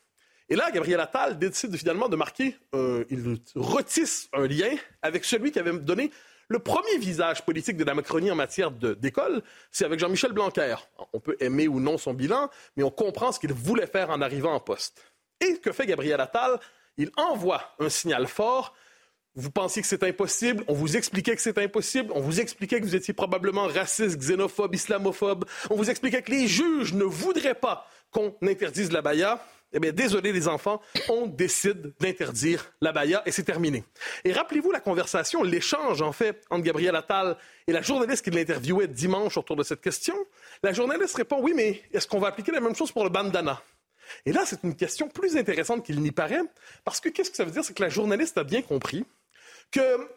Et 0.49 0.55
là, 0.55 0.69
Gabriel 0.71 0.99
Attal 0.99 1.39
décide 1.39 1.75
finalement 1.75 2.09
de 2.09 2.15
marquer, 2.15 2.57
euh, 2.75 3.05
il 3.09 3.39
retisse 3.55 4.29
un 4.33 4.45
lien 4.47 4.75
avec 5.01 5.25
celui 5.25 5.51
qui 5.51 5.59
avait 5.59 5.77
donné 5.79 6.11
le 6.49 6.59
premier 6.59 6.97
visage 6.97 7.43
politique 7.45 7.77
de 7.77 7.83
la 7.83 7.95
Macronie 7.95 8.29
en 8.29 8.35
matière 8.35 8.69
d'école, 8.69 9.41
c'est 9.71 9.85
avec 9.85 9.99
Jean-Michel 9.99 10.33
Blanquer. 10.33 10.75
On 11.13 11.19
peut 11.19 11.37
aimer 11.39 11.67
ou 11.67 11.79
non 11.79 11.97
son 11.97 12.13
bilan, 12.13 12.49
mais 12.75 12.83
on 12.83 12.91
comprend 12.91 13.31
ce 13.31 13.39
qu'il 13.39 13.53
voulait 13.53 13.87
faire 13.87 14.09
en 14.09 14.21
arrivant 14.21 14.53
en 14.53 14.59
poste. 14.59 15.01
Et 15.39 15.57
que 15.57 15.71
fait 15.71 15.85
Gabriel 15.85 16.19
Attal? 16.21 16.59
Il 16.97 17.09
envoie 17.17 17.73
un 17.79 17.89
signal 17.89 18.27
fort. 18.27 18.75
Vous 19.35 19.49
pensiez 19.49 19.81
que 19.81 19.87
c'est 19.87 20.03
impossible, 20.03 20.63
on 20.67 20.73
vous 20.73 20.95
expliquait 20.95 21.35
que 21.35 21.41
c'est 21.41 21.57
impossible, 21.57 22.11
on 22.13 22.21
vous 22.21 22.39
expliquait 22.39 22.79
que 22.79 22.85
vous 22.85 22.95
étiez 22.95 23.15
probablement 23.15 23.65
raciste, 23.65 24.19
xénophobe, 24.19 24.75
islamophobe, 24.75 25.45
on 25.71 25.75
vous 25.75 25.89
expliquait 25.89 26.21
que 26.21 26.29
les 26.29 26.47
juges 26.47 26.93
ne 26.93 27.03
voudraient 27.03 27.55
pas 27.55 27.87
qu'on 28.11 28.35
interdise 28.43 28.91
la 28.91 29.01
baya. 29.01 29.43
Eh 29.75 29.79
bien, 29.79 29.91
désolé 29.91 30.31
les 30.31 30.47
enfants, 30.47 30.79
on 31.09 31.25
décide 31.25 31.93
d'interdire 31.99 32.71
la 32.79 32.91
baya 32.91 33.23
et 33.25 33.31
c'est 33.31 33.41
terminé. 33.41 33.83
Et 34.23 34.31
rappelez-vous 34.31 34.71
la 34.71 34.79
conversation, 34.79 35.41
l'échange 35.41 36.03
en 36.03 36.11
fait 36.11 36.43
entre 36.51 36.63
Gabriel 36.63 36.95
Attal 36.95 37.35
et 37.65 37.71
la 37.71 37.81
journaliste 37.81 38.23
qui 38.23 38.29
l'interviewait 38.29 38.87
dimanche 38.87 39.35
autour 39.35 39.55
de 39.55 39.63
cette 39.63 39.81
question. 39.81 40.13
La 40.61 40.73
journaliste 40.73 41.15
répond 41.15 41.41
oui, 41.41 41.53
mais 41.55 41.81
est-ce 41.91 42.07
qu'on 42.07 42.19
va 42.19 42.27
appliquer 42.27 42.51
la 42.51 42.59
même 42.59 42.75
chose 42.75 42.91
pour 42.91 43.03
le 43.03 43.09
bandana? 43.09 43.63
Et 44.27 44.31
là, 44.31 44.43
c'est 44.45 44.61
une 44.63 44.75
question 44.75 45.07
plus 45.07 45.37
intéressante 45.37 45.83
qu'il 45.83 45.99
n'y 46.01 46.11
paraît, 46.11 46.41
parce 46.83 46.99
que 46.99 47.09
qu'est-ce 47.09 47.31
que 47.31 47.37
ça 47.37 47.45
veut 47.45 47.51
dire? 47.51 47.65
C'est 47.65 47.73
que 47.73 47.81
la 47.81 47.89
journaliste 47.89 48.37
a 48.37 48.43
bien 48.43 48.61
compris 48.61 49.05
que 49.71 50.09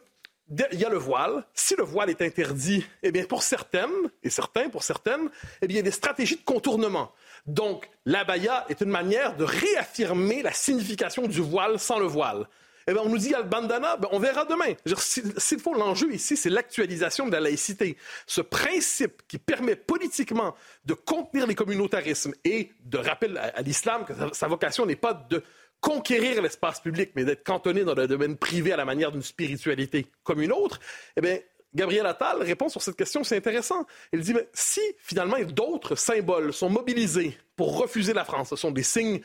il 0.72 0.78
y 0.78 0.84
a 0.84 0.88
le 0.88 0.98
voile. 0.98 1.44
Si 1.54 1.74
le 1.76 1.82
voile 1.82 2.10
est 2.10 2.22
interdit, 2.22 2.84
eh 3.02 3.10
bien, 3.10 3.24
pour 3.24 3.42
certaines, 3.42 3.90
et 4.22 4.30
certains, 4.30 4.68
pour 4.68 4.82
certaines, 4.82 5.28
eh 5.60 5.66
bien, 5.66 5.74
il 5.74 5.78
y 5.78 5.80
a 5.80 5.82
des 5.82 5.90
stratégies 5.90 6.36
de 6.36 6.44
contournement. 6.44 7.12
Donc, 7.46 7.88
l'abaya 8.04 8.64
est 8.68 8.80
une 8.80 8.90
manière 8.90 9.36
de 9.36 9.44
réaffirmer 9.44 10.42
la 10.42 10.52
signification 10.52 11.26
du 11.26 11.40
voile 11.40 11.78
sans 11.78 11.98
le 11.98 12.06
voile. 12.06 12.46
Eh 12.88 12.92
bien, 12.92 13.02
on 13.02 13.08
nous 13.08 13.18
dit 13.18 13.34
al 13.34 13.48
bandana, 13.48 13.96
ben, 13.96 14.08
on 14.12 14.20
verra 14.20 14.44
demain. 14.44 14.74
S'il 14.96 15.58
faut, 15.58 15.74
l'enjeu 15.74 16.12
ici, 16.12 16.36
c'est 16.36 16.50
l'actualisation 16.50 17.26
de 17.26 17.32
la 17.32 17.40
laïcité. 17.40 17.96
Ce 18.28 18.40
principe 18.40 19.22
qui 19.26 19.38
permet 19.38 19.74
politiquement 19.74 20.54
de 20.84 20.94
contenir 20.94 21.48
les 21.48 21.56
communautarismes 21.56 22.34
et 22.44 22.70
de 22.84 22.98
rappeler 22.98 23.36
à, 23.38 23.60
l'islam 23.62 24.04
que 24.04 24.12
sa 24.32 24.46
vocation 24.46 24.86
n'est 24.86 24.94
pas 24.94 25.14
de 25.14 25.42
conquérir 25.86 26.42
l'espace 26.42 26.80
public, 26.80 27.12
mais 27.14 27.24
d'être 27.24 27.44
cantonné 27.44 27.84
dans 27.84 27.94
le 27.94 28.08
domaine 28.08 28.36
privé 28.36 28.72
à 28.72 28.76
la 28.76 28.84
manière 28.84 29.12
d'une 29.12 29.22
spiritualité 29.22 30.08
comme 30.24 30.42
une 30.42 30.50
autre, 30.50 30.80
eh 31.16 31.20
bien, 31.20 31.38
Gabriel 31.76 32.06
Attal 32.06 32.42
répond 32.42 32.68
sur 32.68 32.82
cette 32.82 32.96
question, 32.96 33.22
c'est 33.22 33.36
intéressant. 33.36 33.86
Il 34.12 34.18
dit, 34.18 34.34
mais 34.34 34.48
si 34.52 34.80
finalement 34.98 35.38
d'autres 35.44 35.94
symboles 35.94 36.52
sont 36.52 36.70
mobilisés 36.70 37.38
pour 37.54 37.78
refuser 37.78 38.14
la 38.14 38.24
France, 38.24 38.48
ce 38.48 38.56
sont 38.56 38.72
des 38.72 38.82
signes, 38.82 39.20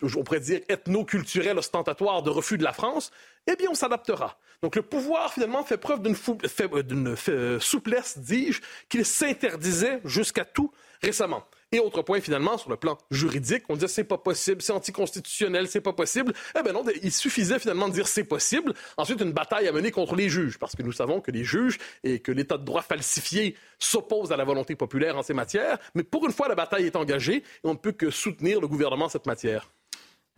on 0.00 0.22
pourrait 0.22 0.38
dire, 0.38 0.60
ethno-culturels 0.68 1.58
ostentatoires 1.58 2.22
de 2.22 2.30
refus 2.30 2.58
de 2.58 2.64
la 2.64 2.72
France, 2.72 3.10
eh 3.48 3.56
bien, 3.56 3.66
on 3.68 3.74
s'adaptera. 3.74 4.38
Donc, 4.62 4.76
le 4.76 4.82
pouvoir, 4.82 5.32
finalement, 5.32 5.64
fait 5.64 5.78
preuve 5.78 6.00
d'une 6.00 7.16
euh, 7.28 7.58
souplesse, 7.58 8.18
dis-je, 8.18 8.60
qu'il 8.88 9.04
s'interdisait 9.04 10.00
jusqu'à 10.04 10.44
tout 10.44 10.70
récemment. 11.02 11.44
Et 11.70 11.80
autre 11.80 12.00
point, 12.00 12.20
finalement, 12.20 12.56
sur 12.56 12.70
le 12.70 12.76
plan 12.76 12.96
juridique, 13.10 13.64
on 13.68 13.74
disait 13.74 13.88
c'est 13.88 14.04
pas 14.04 14.16
possible, 14.16 14.62
c'est 14.62 14.72
anticonstitutionnel, 14.72 15.68
c'est 15.68 15.82
pas 15.82 15.92
possible. 15.92 16.32
Eh 16.58 16.62
bien 16.62 16.72
non, 16.72 16.82
il 17.02 17.12
suffisait 17.12 17.58
finalement 17.58 17.88
de 17.88 17.92
dire 17.92 18.08
c'est 18.08 18.24
possible. 18.24 18.72
Ensuite, 18.96 19.20
une 19.20 19.32
bataille 19.32 19.68
à 19.68 19.72
mener 19.72 19.90
contre 19.90 20.16
les 20.16 20.30
juges, 20.30 20.58
parce 20.58 20.74
que 20.74 20.82
nous 20.82 20.92
savons 20.92 21.20
que 21.20 21.30
les 21.30 21.44
juges 21.44 21.78
et 22.04 22.20
que 22.20 22.32
l'état 22.32 22.56
de 22.56 22.64
droit 22.64 22.80
falsifié 22.80 23.54
s'opposent 23.78 24.32
à 24.32 24.38
la 24.38 24.44
volonté 24.44 24.76
populaire 24.76 25.18
en 25.18 25.22
ces 25.22 25.34
matières. 25.34 25.78
Mais 25.94 26.04
pour 26.04 26.24
une 26.24 26.32
fois, 26.32 26.48
la 26.48 26.54
bataille 26.54 26.86
est 26.86 26.96
engagée 26.96 27.36
et 27.36 27.42
on 27.64 27.72
ne 27.72 27.78
peut 27.78 27.92
que 27.92 28.10
soutenir 28.10 28.62
le 28.62 28.68
gouvernement 28.68 29.04
en 29.04 29.10
cette 29.10 29.26
matière. 29.26 29.68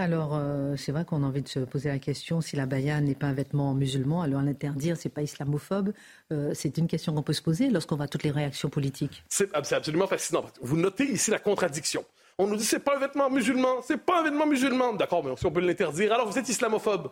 Alors, 0.01 0.31
euh, 0.33 0.77
c'est 0.79 0.93
vrai 0.93 1.05
qu'on 1.05 1.23
a 1.25 1.27
envie 1.27 1.43
de 1.43 1.49
se 1.49 1.61
poser 1.61 1.91
la 1.91 1.99
question 1.99 2.41
si 2.41 2.57
la 2.57 2.65
baya 2.65 3.03
n'est 3.03 3.15
pas 3.15 3.27
un 3.27 3.35
vêtement 3.35 3.75
musulman, 3.75 4.23
alors 4.23 4.41
l'interdire, 4.41 4.97
c'est 4.97 5.11
pas 5.11 5.21
islamophobe. 5.21 5.93
Euh, 6.33 6.53
c'est 6.55 6.79
une 6.79 6.89
question 6.89 7.13
qu'on 7.13 7.23
peut 7.23 7.35
se 7.35 7.43
poser 7.43 7.69
lorsqu'on 7.69 7.97
voit 7.97 8.09
toutes 8.09 8.23
les 8.23 8.31
réactions 8.31 8.71
politiques. 8.71 9.23
C'est 9.29 9.55
absolument 9.55 10.07
fascinant. 10.07 10.47
Vous 10.63 10.79
notez 10.79 11.05
ici 11.05 11.31
la 11.31 11.39
contradiction. 11.39 12.03
On 12.39 12.47
nous 12.47 12.57
dit 12.57 12.65
c'est 12.65 12.79
pas 12.79 12.97
un 12.97 12.99
vêtement 12.99 13.29
musulman, 13.29 13.83
c'est 13.83 13.99
pas 13.99 14.21
un 14.21 14.25
vêtement 14.25 14.47
musulman. 14.47 14.95
D'accord, 14.95 15.23
mais 15.23 15.37
si 15.37 15.45
on 15.45 15.51
peut 15.51 15.61
l'interdire, 15.61 16.15
alors 16.15 16.27
vous 16.27 16.39
êtes 16.39 16.49
islamophobe. 16.49 17.11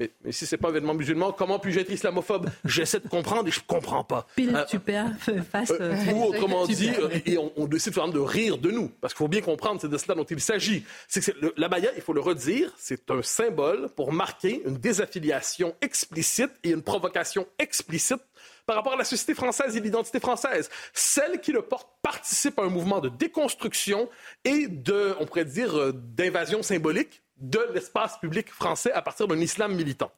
Mais, 0.00 0.10
mais, 0.24 0.32
si 0.32 0.46
c'est 0.46 0.56
pas 0.56 0.68
un 0.68 0.70
événement 0.70 0.94
musulman, 0.94 1.30
comment 1.30 1.58
puis-je 1.58 1.80
être 1.80 1.90
islamophobe? 1.90 2.48
J'essaie 2.64 3.00
de 3.00 3.08
comprendre 3.08 3.46
et 3.48 3.50
je 3.50 3.60
comprends 3.60 4.02
pas. 4.02 4.26
Pile 4.34 4.56
euh, 4.56 4.66
super 4.66 5.12
face. 5.50 5.70
Euh, 5.78 5.94
ou 6.14 6.24
autrement 6.28 6.66
dit, 6.66 6.90
euh, 6.98 7.18
et 7.26 7.36
on, 7.36 7.52
on 7.54 7.66
décide 7.66 7.92
de 7.92 8.18
rire 8.18 8.56
de 8.56 8.70
nous, 8.70 8.88
parce 8.88 9.12
qu'il 9.12 9.18
faut 9.18 9.28
bien 9.28 9.42
comprendre, 9.42 9.78
c'est 9.78 9.90
de 9.90 9.98
cela 9.98 10.14
dont 10.14 10.24
il 10.24 10.40
s'agit. 10.40 10.84
C'est 11.06 11.20
que 11.20 11.38
le, 11.38 11.52
la 11.58 11.68
baya, 11.68 11.90
il 11.96 12.00
faut 12.00 12.14
le 12.14 12.22
redire, 12.22 12.72
c'est 12.78 13.10
un 13.10 13.20
symbole 13.20 13.90
pour 13.90 14.10
marquer 14.10 14.62
une 14.64 14.78
désaffiliation 14.78 15.74
explicite 15.82 16.50
et 16.64 16.70
une 16.70 16.82
provocation 16.82 17.46
explicite 17.58 18.22
par 18.64 18.76
rapport 18.76 18.94
à 18.94 18.96
la 18.96 19.04
société 19.04 19.34
française 19.34 19.76
et 19.76 19.80
l'identité 19.80 20.18
française. 20.18 20.70
Celle 20.94 21.42
qui 21.42 21.52
le 21.52 21.60
porte 21.60 21.88
participe 22.00 22.58
à 22.58 22.62
un 22.62 22.70
mouvement 22.70 23.00
de 23.00 23.10
déconstruction 23.10 24.08
et 24.44 24.66
de, 24.66 25.14
on 25.20 25.26
pourrait 25.26 25.44
dire, 25.44 25.92
d'invasion 25.92 26.62
symbolique 26.62 27.20
de 27.40 27.60
l'espace 27.72 28.18
public 28.18 28.50
français 28.50 28.92
à 28.92 29.02
partir 29.02 29.26
d'un 29.26 29.38
islam 29.38 29.74
militant. 29.74 30.12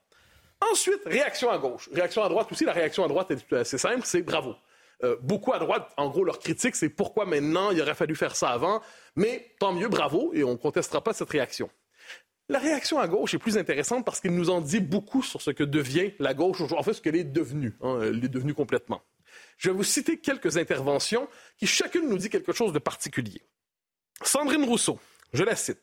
Ensuite, 0.71 1.01
réaction 1.07 1.51
à 1.51 1.59
gauche. 1.59 1.89
Réaction 1.93 2.23
à 2.23 2.29
droite 2.29 2.51
aussi, 2.53 2.65
la 2.65 2.73
réaction 2.73 3.05
à 3.05 3.09
droite 3.09 3.31
est 3.31 3.53
assez 3.53 3.79
simple, 3.79 4.03
c'est 4.05 4.23
bravo. 4.23 4.55
Euh, 5.05 5.17
beaucoup 5.21 5.53
à 5.53 5.59
droite, 5.59 5.91
en 5.97 6.09
gros, 6.09 6.25
leur 6.25 6.39
critique, 6.39 6.77
c'est 6.77 6.89
pourquoi 6.89 7.27
maintenant 7.27 7.71
il 7.73 7.81
aurait 7.81 7.95
fallu 7.95 8.15
faire 8.15 8.37
ça 8.37 8.51
avant. 8.51 8.81
Mais 9.17 9.55
tant 9.59 9.73
mieux, 9.73 9.89
bravo, 9.89 10.31
et 10.35 10.45
on 10.45 10.53
ne 10.53 10.57
contestera 10.57 11.03
pas 11.03 11.13
cette 11.13 11.31
réaction. 11.31 11.69
La 12.49 12.59
réaction 12.59 12.99
à 12.99 13.09
gauche 13.09 13.35
est 13.35 13.39
plus 13.39 13.57
intéressante 13.57 14.05
parce 14.05 14.21
qu'il 14.21 14.35
nous 14.35 14.51
en 14.51 14.61
dit 14.61 14.81
beaucoup 14.81 15.23
sur 15.23 15.41
ce 15.41 15.51
que 15.51 15.65
devient 15.65 16.13
la 16.19 16.35
gauche 16.35 16.57
aujourd'hui, 16.57 16.77
en 16.77 16.83
fait, 16.83 16.93
ce 16.93 17.01
qu'elle 17.01 17.17
est 17.17 17.25
devenue. 17.25 17.77
Hein, 17.81 18.01
elle 18.03 18.25
est 18.25 18.29
devenue 18.29 18.55
complètement. 18.55 19.03
Je 19.57 19.71
vais 19.71 19.77
vous 19.77 19.85
citer 19.85 20.19
quelques 20.19 20.57
interventions 20.57 21.29
qui 21.57 21.67
chacune 21.67 22.09
nous 22.09 22.19
dit 22.19 22.31
quelque 22.31 22.53
chose 22.53 22.73
de 22.73 22.79
particulier. 22.79 23.43
Sandrine 24.23 24.65
Rousseau, 24.65 24.99
je 25.33 25.43
la 25.43 25.57
cite. 25.57 25.81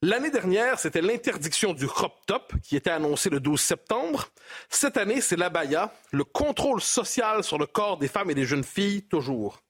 L'année 0.00 0.30
dernière, 0.30 0.78
c'était 0.78 1.00
l'interdiction 1.00 1.72
du 1.72 1.88
crop 1.88 2.12
top 2.24 2.52
qui 2.62 2.76
était 2.76 2.90
annoncée 2.90 3.30
le 3.30 3.40
12 3.40 3.60
septembre. 3.60 4.28
Cette 4.68 4.96
année, 4.96 5.20
c'est 5.20 5.34
l'abaya, 5.34 5.92
le 6.12 6.22
contrôle 6.22 6.80
social 6.80 7.42
sur 7.42 7.58
le 7.58 7.66
corps 7.66 7.98
des 7.98 8.06
femmes 8.06 8.30
et 8.30 8.34
des 8.34 8.44
jeunes 8.44 8.62
filles, 8.62 9.02
toujours. 9.02 9.60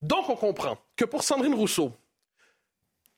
Donc, 0.00 0.28
on 0.28 0.36
comprend 0.36 0.78
que 0.94 1.04
pour 1.04 1.24
Sandrine 1.24 1.54
Rousseau, 1.54 1.92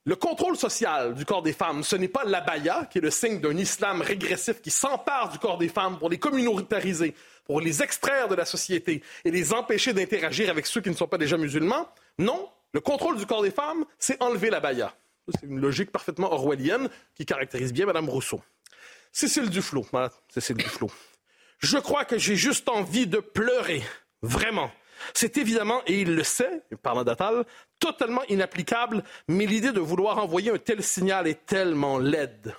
le 0.07 0.17
contrôle 0.17 0.57
social 0.57 1.13
du 1.13 1.27
corps 1.27 1.43
des 1.43 1.53
femmes, 1.53 1.83
ce 1.83 1.95
n'est 1.95 2.09
pas 2.09 2.25
l'abaya, 2.25 2.87
qui 2.91 2.97
est 2.97 3.03
le 3.03 3.11
signe 3.11 3.39
d'un 3.39 3.59
islam 3.59 4.01
régressif 4.01 4.63
qui 4.63 4.71
s'empare 4.71 5.29
du 5.29 5.39
corps 5.39 5.59
des 5.59 5.69
femmes 5.69 5.99
pour 5.99 6.09
les 6.09 6.19
communautariser, 6.19 7.15
pour 7.45 7.61
les 7.61 7.83
extraire 7.83 8.29
de 8.29 8.35
la 8.35 8.47
société 8.47 9.03
et 9.27 9.31
les 9.31 9.53
empêcher 9.53 9.93
d'interagir 9.93 10.49
avec 10.49 10.65
ceux 10.65 10.81
qui 10.81 10.89
ne 10.89 10.95
sont 10.95 11.07
pas 11.07 11.19
déjà 11.19 11.37
musulmans. 11.37 11.87
Non, 12.19 12.49
le 12.73 12.81
contrôle 12.81 13.19
du 13.19 13.27
corps 13.27 13.43
des 13.43 13.51
femmes, 13.51 13.85
c'est 13.99 14.23
enlever 14.23 14.49
l'abaya. 14.49 14.95
C'est 15.39 15.47
une 15.47 15.61
logique 15.61 15.91
parfaitement 15.91 16.33
orwellienne 16.33 16.89
qui 17.15 17.27
caractérise 17.27 17.73
bien 17.73 17.87
Mme 17.87 18.09
Rousseau. 18.09 18.43
Cécile 19.13 19.51
Duflot, 19.51 19.87
Cécile 20.29 20.57
Duflot. 20.57 20.91
Je 21.59 21.79
crois 21.79 22.05
que 22.05 22.19
j'ai 22.19 22.37
juste 22.37 22.69
envie 22.69 23.07
de 23.07 23.19
pleurer. 23.19 23.83
Vraiment. 24.23 24.71
C'est 25.15 25.39
évidemment, 25.39 25.83
et 25.87 26.01
il 26.03 26.15
le 26.15 26.25
sait, 26.25 26.63
parlant 26.83 27.05
d'Atal, 27.05 27.45
totalement 27.79 28.23
inapplicable, 28.29 29.03
mais 29.29 29.47
l'idée 29.47 29.73
de 29.73 29.81
vouloir 29.81 30.19
envoyer 30.19 30.51
un 30.51 30.59
tel 30.59 30.83
signal 30.83 31.27
est 31.27 31.47
tellement 31.47 31.99
laide. 31.99 32.55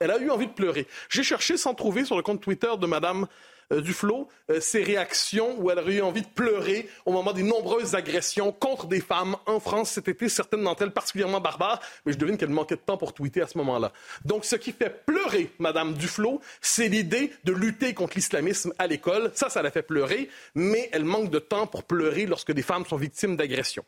Elle 0.00 0.10
a 0.10 0.18
eu 0.18 0.30
envie 0.30 0.46
de 0.46 0.52
pleurer. 0.52 0.86
J'ai 1.08 1.22
cherché 1.22 1.56
sans 1.56 1.74
trouver 1.74 2.04
sur 2.04 2.16
le 2.16 2.22
compte 2.22 2.40
Twitter 2.40 2.70
de 2.78 2.86
Mme 2.86 3.26
Duflo 3.70 4.28
euh, 4.50 4.60
ses 4.60 4.82
réactions 4.82 5.56
où 5.58 5.70
elle 5.70 5.78
aurait 5.78 5.94
eu 5.94 6.02
envie 6.02 6.22
de 6.22 6.28
pleurer 6.28 6.88
au 7.04 7.12
moment 7.12 7.32
des 7.32 7.42
nombreuses 7.42 7.94
agressions 7.94 8.52
contre 8.52 8.86
des 8.86 9.00
femmes 9.00 9.36
en 9.46 9.60
France 9.60 9.90
cet 9.90 10.08
été, 10.08 10.28
certaines 10.28 10.62
d'entre 10.62 10.82
elles 10.82 10.92
particulièrement 10.92 11.40
barbares, 11.40 11.80
mais 12.04 12.12
je 12.12 12.18
devine 12.18 12.36
qu'elle 12.36 12.50
manquait 12.50 12.76
de 12.76 12.80
temps 12.80 12.96
pour 12.96 13.12
tweeter 13.12 13.42
à 13.42 13.46
ce 13.46 13.58
moment-là. 13.58 13.92
Donc 14.24 14.44
ce 14.44 14.56
qui 14.56 14.72
fait 14.72 15.04
pleurer 15.04 15.50
Madame 15.58 15.94
Duflo, 15.94 16.40
c'est 16.60 16.88
l'idée 16.88 17.32
de 17.44 17.52
lutter 17.52 17.94
contre 17.94 18.16
l'islamisme 18.16 18.72
à 18.78 18.86
l'école. 18.86 19.30
Ça, 19.34 19.48
ça 19.48 19.62
la 19.62 19.70
fait 19.70 19.82
pleurer, 19.82 20.28
mais 20.54 20.88
elle 20.92 21.04
manque 21.04 21.30
de 21.30 21.38
temps 21.38 21.66
pour 21.66 21.84
pleurer 21.84 22.26
lorsque 22.26 22.52
des 22.52 22.62
femmes 22.62 22.86
sont 22.86 22.96
victimes 22.96 23.36
d'agressions. 23.36 23.84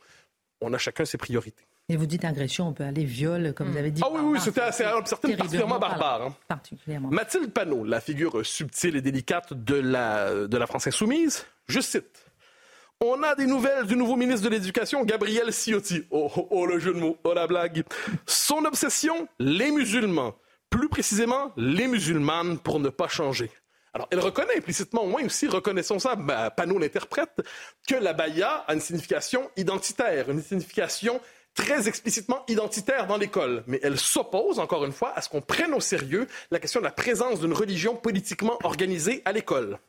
On 0.60 0.72
a 0.72 0.78
chacun 0.78 1.04
ses 1.04 1.18
priorités. 1.18 1.64
Et 1.90 1.96
vous 1.96 2.04
dites 2.04 2.24
agression, 2.24 2.68
on 2.68 2.72
peut 2.74 2.84
aller 2.84 3.04
viol, 3.04 3.54
comme 3.54 3.70
vous 3.70 3.78
avez 3.78 3.90
dit. 3.90 4.02
Ah 4.04 4.10
oui, 4.12 4.20
oui, 4.22 4.40
c'était 4.40 4.60
particulièrement 4.60 5.78
barbare. 5.78 6.22
Hein. 6.22 6.36
Particulièrement. 6.46 7.08
Mathilde 7.08 7.50
Panot, 7.50 7.84
la 7.84 8.00
figure 8.00 8.44
subtile 8.44 8.96
et 8.96 9.00
délicate 9.00 9.54
de 9.54 9.76
la, 9.76 10.46
de 10.46 10.56
la 10.58 10.66
France 10.66 10.86
insoumise, 10.86 11.46
je 11.66 11.80
cite. 11.80 12.26
On 13.00 13.22
a 13.22 13.34
des 13.36 13.46
nouvelles 13.46 13.86
du 13.86 13.96
nouveau 13.96 14.16
ministre 14.16 14.44
de 14.44 14.50
l'Éducation, 14.50 15.02
Gabriel 15.04 15.50
Ciotti. 15.50 16.02
Oh, 16.10 16.30
oh, 16.36 16.48
oh, 16.50 16.66
le 16.66 16.78
jeu 16.78 16.92
de 16.92 16.98
mots, 16.98 17.16
oh, 17.24 17.32
la 17.32 17.46
blague. 17.46 17.84
Son 18.26 18.64
obsession, 18.66 19.28
les 19.38 19.70
musulmans. 19.70 20.34
Plus 20.68 20.90
précisément, 20.90 21.52
les 21.56 21.86
musulmanes 21.86 22.58
pour 22.58 22.80
ne 22.80 22.90
pas 22.90 23.08
changer. 23.08 23.50
Alors, 23.94 24.08
elle 24.10 24.20
reconnaît 24.20 24.58
implicitement, 24.58 25.04
au 25.04 25.08
moins 25.08 25.24
aussi, 25.24 25.46
reconnaissons 25.46 25.98
ça, 25.98 26.16
bah, 26.16 26.50
Panot 26.50 26.78
l'interprète, 26.78 27.40
que 27.86 27.94
la 27.94 28.12
baya 28.12 28.64
a 28.66 28.74
une 28.74 28.80
signification 28.80 29.48
identitaire, 29.56 30.28
une 30.30 30.42
signification 30.42 31.20
très 31.58 31.88
explicitement 31.88 32.44
identitaire 32.46 33.08
dans 33.08 33.16
l'école, 33.16 33.64
mais 33.66 33.80
elle 33.82 33.98
s'oppose, 33.98 34.60
encore 34.60 34.84
une 34.84 34.92
fois, 34.92 35.12
à 35.16 35.20
ce 35.20 35.28
qu'on 35.28 35.40
prenne 35.40 35.74
au 35.74 35.80
sérieux 35.80 36.28
la 36.52 36.60
question 36.60 36.78
de 36.78 36.84
la 36.84 36.92
présence 36.92 37.40
d'une 37.40 37.52
religion 37.52 37.96
politiquement 37.96 38.58
organisée 38.62 39.22
à 39.24 39.32
l'école. 39.32 39.80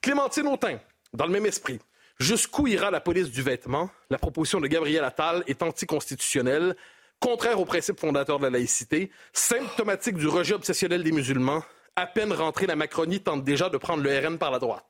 Clémentine 0.00 0.46
Autain, 0.46 0.78
dans 1.12 1.26
le 1.26 1.32
même 1.32 1.44
esprit. 1.44 1.80
Jusqu'où 2.20 2.68
ira 2.68 2.92
la 2.92 3.00
police 3.00 3.30
du 3.30 3.42
vêtement? 3.42 3.90
La 4.10 4.18
proposition 4.18 4.60
de 4.60 4.68
Gabriel 4.68 5.02
Attal 5.02 5.42
est 5.48 5.62
anticonstitutionnelle. 5.62 6.76
contraire 7.18 7.60
aux 7.60 7.64
principes 7.64 7.98
fondateurs 7.98 8.38
de 8.38 8.44
la 8.44 8.50
laïcité, 8.50 9.10
symptomatique 9.32 10.16
du 10.16 10.28
rejet 10.28 10.54
obsessionnel 10.54 11.02
des 11.02 11.10
musulmans, 11.10 11.64
à 11.96 12.06
peine 12.06 12.32
rentrée, 12.32 12.66
la 12.66 12.76
Macronie 12.76 13.20
tente 13.20 13.42
déjà 13.42 13.68
de 13.68 13.76
prendre 13.76 14.04
le 14.04 14.16
RN 14.16 14.38
par 14.38 14.52
la 14.52 14.60
droite. 14.60 14.87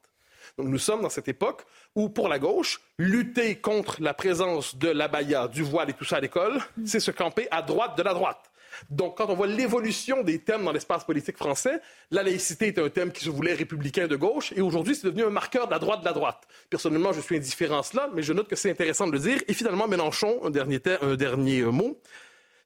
Donc 0.59 0.69
nous 0.69 0.79
sommes 0.79 1.03
dans 1.03 1.09
cette 1.09 1.29
époque 1.29 1.63
où, 1.95 2.09
pour 2.09 2.29
la 2.29 2.39
gauche, 2.39 2.81
lutter 2.99 3.57
contre 3.57 4.03
la 4.03 4.13
présence 4.13 4.77
de 4.77 4.89
l'abaya, 4.89 5.49
du 5.49 5.63
voile 5.63 5.91
et 5.91 5.93
tout 5.95 6.05
ça 6.05 6.17
à 6.17 6.21
l'école, 6.21 6.61
c'est 6.85 7.01
se 7.01 7.11
camper 7.11 7.49
à 7.51 7.63
droite 7.63 7.97
de 7.97 8.03
la 8.03 8.13
droite. 8.13 8.51
Donc, 8.91 9.17
quand 9.17 9.29
on 9.29 9.35
voit 9.35 9.47
l'évolution 9.47 10.23
des 10.23 10.39
thèmes 10.39 10.65
dans 10.65 10.73
l'espace 10.73 11.05
politique 11.05 11.37
français, 11.37 11.81
la 12.11 12.23
laïcité 12.23 12.69
était 12.69 12.81
un 12.81 12.89
thème 12.89 13.13
qui 13.13 13.25
se 13.25 13.31
voulait 13.31 13.55
républicain 13.55 14.07
de 14.07 14.17
gauche, 14.17 14.53
et 14.55 14.61
aujourd'hui, 14.61 14.95
c'est 14.95 15.07
devenu 15.07 15.25
un 15.25 15.31
marqueur 15.31 15.67
de 15.67 15.73
la 15.73 15.79
droite 15.79 16.01
de 16.01 16.05
la 16.05 16.13
droite. 16.13 16.47
Personnellement, 16.71 17.13
je 17.13 17.21
suis 17.21 17.37
indifférent 17.37 17.81
à 17.81 17.83
cela, 17.83 18.09
mais 18.15 18.23
je 18.23 18.33
note 18.33 18.49
que 18.49 18.57
c'est 18.57 18.71
intéressant 18.71 19.07
de 19.07 19.13
le 19.13 19.19
dire. 19.19 19.41
Et 19.49 19.55
finalement, 19.55 19.89
Mélenchon, 19.89 20.41
un 20.45 20.51
dernier, 20.51 20.81
un 21.03 21.17
dernier 21.17 21.61
euh, 21.61 21.71
mot. 21.71 22.01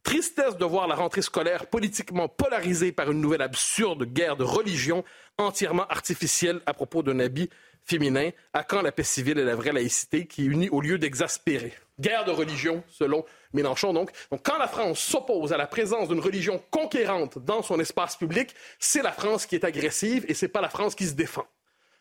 Tristesse 0.02 0.56
de 0.56 0.64
voir 0.64 0.88
la 0.88 0.96
rentrée 0.96 1.22
scolaire 1.22 1.66
politiquement 1.66 2.28
polarisée 2.28 2.90
par 2.90 3.12
une 3.12 3.20
nouvelle 3.20 3.42
absurde 3.42 4.04
guerre 4.04 4.36
de 4.36 4.42
religion 4.42 5.04
entièrement 5.38 5.86
artificielle 5.86 6.60
à 6.66 6.74
propos 6.74 7.04
d'un 7.04 7.20
habit 7.20 7.50
féminin. 7.84 8.30
À 8.52 8.64
quand 8.64 8.82
la 8.82 8.92
paix 8.92 9.02
civile 9.02 9.38
et 9.38 9.44
la 9.44 9.54
vraie 9.54 9.72
laïcité 9.72 10.26
qui 10.26 10.44
unit 10.44 10.68
au 10.70 10.80
lieu 10.80 10.98
d'exaspérer? 10.98 11.72
Guerre 12.00 12.24
de 12.24 12.30
religion, 12.30 12.82
selon 12.88 13.24
Mélenchon. 13.52 13.92
Donc, 13.92 14.10
quand 14.42 14.58
la 14.58 14.66
France 14.66 14.98
s'oppose 14.98 15.52
à 15.52 15.56
la 15.56 15.66
présence 15.66 16.08
d'une 16.08 16.20
religion 16.20 16.62
conquérante 16.70 17.38
dans 17.38 17.62
son 17.62 17.78
espace 17.78 18.16
public, 18.16 18.54
c'est 18.78 19.02
la 19.02 19.12
France 19.12 19.46
qui 19.46 19.54
est 19.54 19.64
agressive 19.64 20.24
et 20.28 20.34
c'est 20.34 20.48
pas 20.48 20.60
la 20.60 20.68
France 20.68 20.94
qui 20.94 21.06
se 21.06 21.14
défend. 21.14 21.46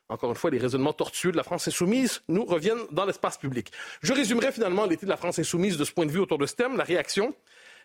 Encore 0.10 0.30
une 0.30 0.36
fois, 0.36 0.50
les 0.50 0.58
raisonnements 0.58 0.92
tortueux 0.92 1.32
de 1.32 1.38
la 1.38 1.44
France 1.44 1.68
insoumise 1.68 2.22
nous 2.28 2.44
reviennent 2.44 2.86
dans 2.92 3.06
l'espace 3.06 3.38
public. 3.38 3.72
Je 4.02 4.12
résumerai 4.12 4.52
finalement 4.52 4.86
l'été 4.86 5.06
de 5.06 5.10
la 5.10 5.18
France 5.18 5.40
insoumise 5.40 5.78
de 5.78 5.86
ce 5.86 5.92
point 5.94 6.06
de 6.06 6.12
vue 6.12 6.20
autour 6.20 6.38
de 6.38 6.46
ce 6.46 6.56
thème, 6.56 6.76
la 6.76 6.84
réaction. 6.84 7.34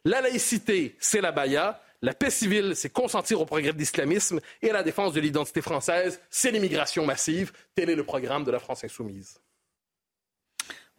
La 0.04 0.20
laïcité, 0.20 0.96
c'est 0.98 1.20
la 1.20 1.30
baya. 1.30 1.80
La 2.02 2.14
paix 2.14 2.30
civile, 2.30 2.74
c'est 2.74 2.90
consentir 2.90 3.40
au 3.40 3.46
progrès 3.46 3.72
de 3.72 3.78
l'islamisme. 3.78 4.40
Et 4.62 4.70
la 4.70 4.82
défense 4.82 5.12
de 5.12 5.20
l'identité 5.20 5.62
française, 5.62 6.20
c'est 6.30 6.50
l'immigration 6.50 7.06
massive. 7.06 7.52
Tel 7.74 7.90
est 7.90 7.94
le 7.94 8.04
programme 8.04 8.44
de 8.44 8.50
la 8.50 8.58
France 8.58 8.84
insoumise. 8.84 9.40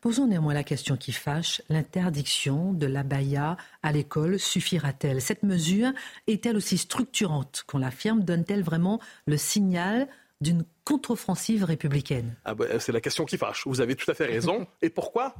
Posons 0.01 0.27
néanmoins 0.27 0.53
la 0.53 0.63
question 0.63 0.95
qui 0.95 1.11
fâche. 1.11 1.61
L'interdiction 1.69 2.71
de 2.73 2.85
l'abaya 2.85 3.57
à 3.81 3.91
l'école 3.91 4.39
suffira-t-elle? 4.39 5.21
Cette 5.21 5.41
mesure 5.41 5.91
est-elle 6.27 6.55
aussi 6.55 6.77
structurante 6.77 7.63
qu'on 7.67 7.79
l'affirme? 7.79 8.23
Donne-t-elle 8.23 8.63
vraiment 8.63 8.99
le 9.25 9.37
signal 9.37 10.07
d'une 10.39 10.65
contre-offensive 10.83 11.63
républicaine? 11.63 12.35
Ah 12.45 12.53
ben, 12.53 12.79
C'est 12.79 12.91
la 12.91 13.01
question 13.01 13.25
qui 13.25 13.37
fâche. 13.37 13.65
Vous 13.65 13.81
avez 13.81 13.95
tout 13.95 14.09
à 14.09 14.13
fait 14.13 14.25
raison. 14.27 14.67
Et 14.83 14.91
pourquoi? 14.91 15.33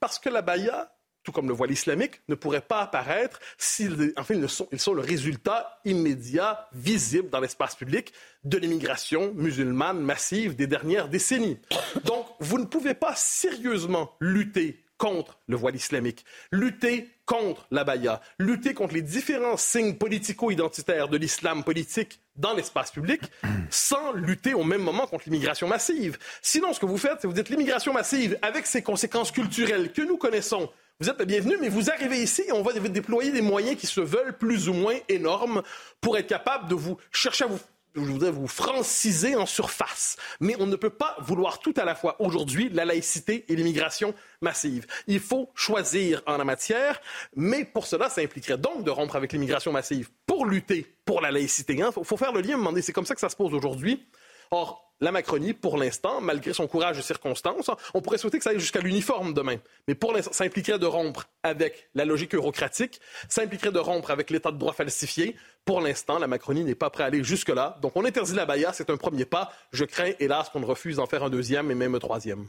Parce 0.00 0.18
que 0.18 0.30
l'abaya 0.30 0.92
tout 1.22 1.32
comme 1.32 1.48
le 1.48 1.54
voile 1.54 1.70
islamique, 1.70 2.20
ne 2.28 2.34
pourrait 2.34 2.60
pas 2.60 2.80
apparaître 2.80 3.40
s'ils 3.58 4.12
enfin, 4.16 4.34
ils 4.34 4.48
sont, 4.48 4.68
ils 4.72 4.80
sont 4.80 4.94
le 4.94 5.02
résultat 5.02 5.80
immédiat, 5.84 6.68
visible 6.72 7.30
dans 7.30 7.40
l'espace 7.40 7.74
public 7.74 8.12
de 8.44 8.58
l'immigration 8.58 9.32
musulmane 9.34 10.00
massive 10.00 10.56
des 10.56 10.66
dernières 10.66 11.08
décennies. 11.08 11.58
Donc, 12.04 12.26
vous 12.40 12.58
ne 12.58 12.64
pouvez 12.64 12.94
pas 12.94 13.14
sérieusement 13.14 14.12
lutter 14.20 14.82
contre 15.00 15.38
le 15.48 15.56
voile 15.56 15.76
islamique, 15.76 16.26
lutter 16.52 17.08
contre 17.24 17.66
la 17.70 17.84
baya, 17.84 18.20
lutter 18.38 18.74
contre 18.74 18.92
les 18.92 19.00
différents 19.00 19.56
signes 19.56 19.96
politico-identitaires 19.96 21.08
de 21.08 21.16
l'islam 21.16 21.64
politique 21.64 22.20
dans 22.36 22.52
l'espace 22.52 22.90
public, 22.90 23.22
sans 23.70 24.12
lutter 24.12 24.52
au 24.52 24.62
même 24.62 24.82
moment 24.82 25.06
contre 25.06 25.24
l'immigration 25.24 25.68
massive. 25.68 26.18
Sinon, 26.42 26.74
ce 26.74 26.80
que 26.80 26.86
vous 26.86 26.98
faites, 26.98 27.18
c'est 27.20 27.26
vous 27.26 27.32
dites 27.32 27.48
l'immigration 27.48 27.94
massive, 27.94 28.38
avec 28.42 28.66
ses 28.66 28.82
conséquences 28.82 29.32
culturelles 29.32 29.90
que 29.92 30.02
nous 30.02 30.18
connaissons, 30.18 30.70
vous 31.00 31.08
êtes 31.08 31.18
le 31.18 31.24
bienvenu, 31.24 31.56
mais 31.58 31.70
vous 31.70 31.90
arrivez 31.90 32.22
ici 32.22 32.42
et 32.46 32.52
on 32.52 32.62
va 32.62 32.72
déployer 32.72 33.32
des 33.32 33.40
moyens 33.40 33.78
qui 33.78 33.86
se 33.86 34.02
veulent 34.02 34.36
plus 34.36 34.68
ou 34.68 34.74
moins 34.74 34.96
énormes 35.08 35.62
pour 36.00 36.18
être 36.18 36.26
capable 36.26 36.68
de 36.68 36.74
vous 36.74 36.98
chercher 37.10 37.44
à 37.44 37.48
vous 37.48 37.58
je 37.94 38.00
voudrais 38.00 38.30
vous 38.30 38.46
franciser 38.46 39.34
en 39.34 39.46
surface. 39.46 40.16
Mais 40.38 40.54
on 40.60 40.66
ne 40.66 40.76
peut 40.76 40.90
pas 40.90 41.16
vouloir 41.20 41.58
tout 41.58 41.74
à 41.76 41.84
la 41.84 41.94
fois 41.94 42.16
aujourd'hui 42.20 42.68
la 42.68 42.84
laïcité 42.84 43.44
et 43.48 43.56
l'immigration 43.56 44.14
massive. 44.40 44.86
Il 45.06 45.20
faut 45.20 45.50
choisir 45.54 46.22
en 46.26 46.36
la 46.36 46.44
matière, 46.44 47.00
mais 47.34 47.64
pour 47.64 47.86
cela, 47.86 48.08
ça 48.08 48.20
impliquerait 48.20 48.58
donc 48.58 48.84
de 48.84 48.90
rompre 48.90 49.16
avec 49.16 49.32
l'immigration 49.32 49.72
massive 49.72 50.08
pour 50.26 50.46
lutter 50.46 50.86
pour 51.04 51.20
la 51.20 51.32
laïcité. 51.32 51.74
Il 51.74 51.82
hein. 51.82 51.90
faut, 51.90 52.16
faire 52.16 52.32
le 52.32 52.40
lien, 52.40 52.56
demander, 52.56 52.82
c'est 52.82 52.92
comme 52.92 53.06
ça 53.06 53.14
que 53.14 53.20
ça 53.20 53.28
se 53.28 53.36
pose 53.36 53.54
aujourd'hui. 53.54 54.06
Or, 54.52 54.90
la 55.00 55.12
Macronie, 55.12 55.54
pour 55.54 55.78
l'instant, 55.78 56.20
malgré 56.20 56.52
son 56.52 56.66
courage 56.66 56.96
de 56.96 57.02
circonstances, 57.02 57.70
on 57.94 58.02
pourrait 58.02 58.18
souhaiter 58.18 58.38
que 58.38 58.44
ça 58.44 58.50
aille 58.50 58.58
jusqu'à 58.58 58.80
l'uniforme 58.80 59.32
demain. 59.32 59.56
Mais 59.86 59.94
pour 59.94 60.12
l'instant, 60.12 60.32
ça 60.32 60.42
impliquerait 60.42 60.78
de 60.78 60.86
rompre 60.86 61.28
avec 61.44 61.88
la 61.94 62.04
logique 62.04 62.34
eurocratique, 62.34 63.00
ça 63.28 63.42
impliquerait 63.42 63.70
de 63.70 63.78
rompre 63.78 64.10
avec 64.10 64.28
l'état 64.28 64.50
de 64.50 64.58
droit 64.58 64.72
falsifié. 64.72 65.36
Pour 65.64 65.80
l'instant, 65.80 66.18
la 66.18 66.26
Macronie 66.26 66.64
n'est 66.64 66.74
pas 66.74 66.90
prête 66.90 67.04
à 67.04 67.06
aller 67.06 67.22
jusque-là. 67.22 67.78
Donc 67.80 67.92
on 67.94 68.04
interdit 68.04 68.34
la 68.34 68.44
baïa, 68.44 68.72
c'est 68.72 68.90
un 68.90 68.96
premier 68.96 69.24
pas. 69.24 69.52
Je 69.72 69.84
crains, 69.84 70.12
hélas, 70.18 70.50
qu'on 70.50 70.66
refuse 70.66 70.96
d'en 70.96 71.06
faire 71.06 71.22
un 71.22 71.30
deuxième 71.30 71.70
et 71.70 71.74
même 71.74 71.94
un 71.94 72.00
troisième. 72.00 72.46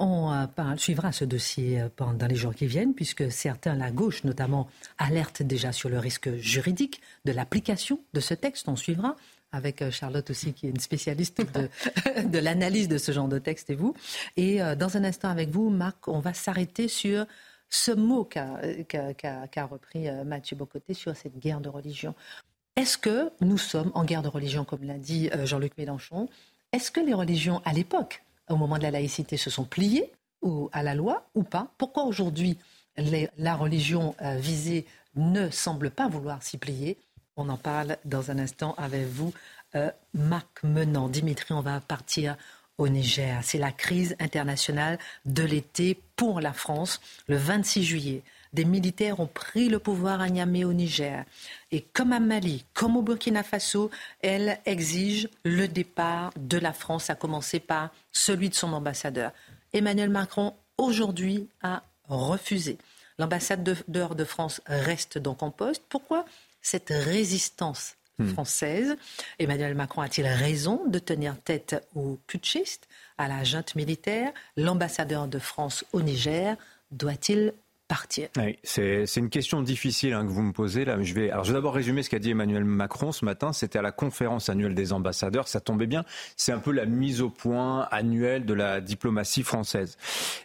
On 0.00 0.32
euh, 0.32 0.76
suivra 0.76 1.10
ce 1.10 1.24
dossier 1.24 1.80
euh, 1.80 1.88
pendant 1.94 2.26
les 2.26 2.36
jours 2.36 2.54
qui 2.54 2.66
viennent, 2.66 2.94
puisque 2.94 3.30
certains, 3.32 3.74
la 3.74 3.90
gauche 3.90 4.22
notamment, 4.22 4.68
alertent 4.96 5.42
déjà 5.42 5.72
sur 5.72 5.88
le 5.88 5.98
risque 5.98 6.34
juridique 6.36 7.00
de 7.24 7.32
l'application 7.32 8.00
de 8.12 8.20
ce 8.20 8.34
texte. 8.34 8.68
On 8.68 8.76
suivra 8.76 9.16
avec 9.52 9.82
euh, 9.82 9.90
Charlotte 9.90 10.28
aussi, 10.30 10.52
qui 10.52 10.66
est 10.66 10.70
une 10.70 10.80
spécialiste 10.80 11.40
de, 12.24 12.38
l'analyse 12.38 12.88
de 12.88 12.98
ce 12.98 13.12
genre 13.12 13.28
de 13.28 13.38
texte, 13.38 13.70
et 13.70 13.74
vous. 13.74 13.94
Et 14.36 14.62
euh, 14.62 14.74
dans 14.74 14.96
un 14.96 15.04
instant 15.04 15.28
avec 15.28 15.50
vous, 15.50 15.70
Marc, 15.70 16.08
on 16.08 16.20
va 16.20 16.34
s'arrêter 16.34 16.88
sur 16.88 17.26
ce 17.70 17.92
mot 17.92 18.24
qu'a 18.24 18.56
repris 19.66 20.08
euh, 20.08 20.24
Mathieu 20.24 20.56
Bocoté 20.56 20.94
sur 20.94 21.16
cette 21.16 21.38
guerre 21.38 21.60
de 21.60 21.68
religion. 21.68 22.14
Est-ce 22.76 22.96
que 22.96 23.30
nous 23.40 23.58
sommes 23.58 23.90
en 23.94 24.04
guerre 24.04 24.22
de 24.22 24.28
religion, 24.28 24.64
comme 24.64 24.84
l'a 24.84 24.98
dit 24.98 25.30
Jean-Luc 25.44 25.76
Mélenchon? 25.76 26.28
Est-ce 26.72 26.92
que 26.92 27.00
les 27.00 27.14
religions, 27.14 27.60
à 27.64 27.72
l'époque, 27.72 28.22
au 28.48 28.56
moment 28.56 28.78
de 28.78 28.84
la 28.84 28.92
laïcité, 28.92 29.36
se 29.36 29.50
sont 29.50 29.64
pliées 29.64 30.12
à 30.70 30.84
la 30.84 30.94
loi 30.94 31.28
ou 31.34 31.42
pas? 31.42 31.72
Pourquoi 31.76 32.04
aujourd'hui 32.04 32.56
la 32.96 33.56
religion 33.56 34.14
visée 34.36 34.86
ne 35.16 35.50
semble 35.50 35.90
pas 35.90 36.06
vouloir 36.06 36.40
s'y 36.44 36.56
plier? 36.56 36.98
On 37.38 37.48
en 37.48 37.56
parle 37.56 37.96
dans 38.04 38.30
un 38.30 38.38
instant 38.38 38.74
avec 38.76 39.06
vous. 39.06 39.32
Euh, 39.74 39.90
Marc 40.12 40.62
Menant, 40.64 41.08
Dimitri, 41.08 41.54
on 41.54 41.60
va 41.60 41.80
partir 41.80 42.36
au 42.76 42.88
Niger. 42.88 43.40
C'est 43.42 43.58
la 43.58 43.72
crise 43.72 44.16
internationale 44.18 44.98
de 45.24 45.42
l'été 45.44 46.00
pour 46.16 46.40
la 46.40 46.52
France. 46.52 47.00
Le 47.28 47.36
26 47.36 47.84
juillet, 47.84 48.22
des 48.52 48.64
militaires 48.64 49.20
ont 49.20 49.26
pris 49.26 49.68
le 49.68 49.78
pouvoir 49.78 50.20
à 50.20 50.28
Niamey 50.28 50.64
au 50.64 50.72
Niger. 50.72 51.24
Et 51.70 51.82
comme 51.82 52.12
à 52.12 52.20
Mali, 52.20 52.64
comme 52.74 52.96
au 52.96 53.02
Burkina 53.02 53.42
Faso, 53.42 53.90
elle 54.20 54.58
exige 54.66 55.28
le 55.44 55.68
départ 55.68 56.32
de 56.36 56.58
la 56.58 56.72
France, 56.72 57.10
à 57.10 57.14
commencer 57.14 57.60
par 57.60 57.90
celui 58.10 58.48
de 58.48 58.54
son 58.54 58.72
ambassadeur. 58.72 59.32
Emmanuel 59.72 60.10
Macron, 60.10 60.54
aujourd'hui, 60.76 61.48
a 61.62 61.82
refusé. 62.08 62.78
L'ambassadeur 63.18 64.14
de 64.14 64.24
France 64.24 64.60
reste 64.66 65.18
donc 65.18 65.42
en 65.42 65.50
poste. 65.50 65.82
Pourquoi 65.88 66.24
cette 66.68 66.90
résistance 66.90 67.96
hmm. 68.18 68.28
française. 68.28 68.96
Emmanuel 69.38 69.74
Macron 69.74 70.02
a-t-il 70.02 70.26
raison 70.26 70.82
de 70.86 70.98
tenir 70.98 71.40
tête 71.42 71.76
aux 71.94 72.18
putschistes, 72.26 72.88
à 73.16 73.28
la 73.28 73.44
junte 73.44 73.74
militaire? 73.74 74.32
L'ambassadeur 74.56 75.28
de 75.28 75.38
France 75.38 75.84
au 75.92 76.02
Niger 76.02 76.56
doit-il 76.90 77.54
partir 77.88 78.28
c'est 78.62 79.16
une 79.16 79.30
question 79.30 79.62
difficile 79.62 80.12
hein, 80.12 80.24
que 80.24 80.30
vous 80.30 80.42
me 80.42 80.52
posez 80.52 80.84
là. 80.84 81.00
Je 81.02 81.14
vais, 81.14 81.30
alors 81.30 81.44
je 81.44 81.50
vais 81.50 81.56
d'abord 81.56 81.74
résumer 81.74 82.02
ce 82.02 82.10
qu'a 82.10 82.18
dit 82.18 82.30
Emmanuel 82.30 82.64
Macron 82.64 83.12
ce 83.12 83.24
matin. 83.24 83.52
C'était 83.52 83.78
à 83.78 83.82
la 83.82 83.92
conférence 83.92 84.48
annuelle 84.48 84.74
des 84.74 84.92
ambassadeurs. 84.92 85.48
Ça 85.48 85.60
tombait 85.60 85.86
bien. 85.86 86.04
C'est 86.36 86.52
un 86.52 86.58
peu 86.58 86.70
la 86.70 86.86
mise 86.86 87.22
au 87.22 87.30
point 87.30 87.88
annuelle 87.90 88.44
de 88.44 88.54
la 88.54 88.80
diplomatie 88.80 89.42
française. 89.42 89.96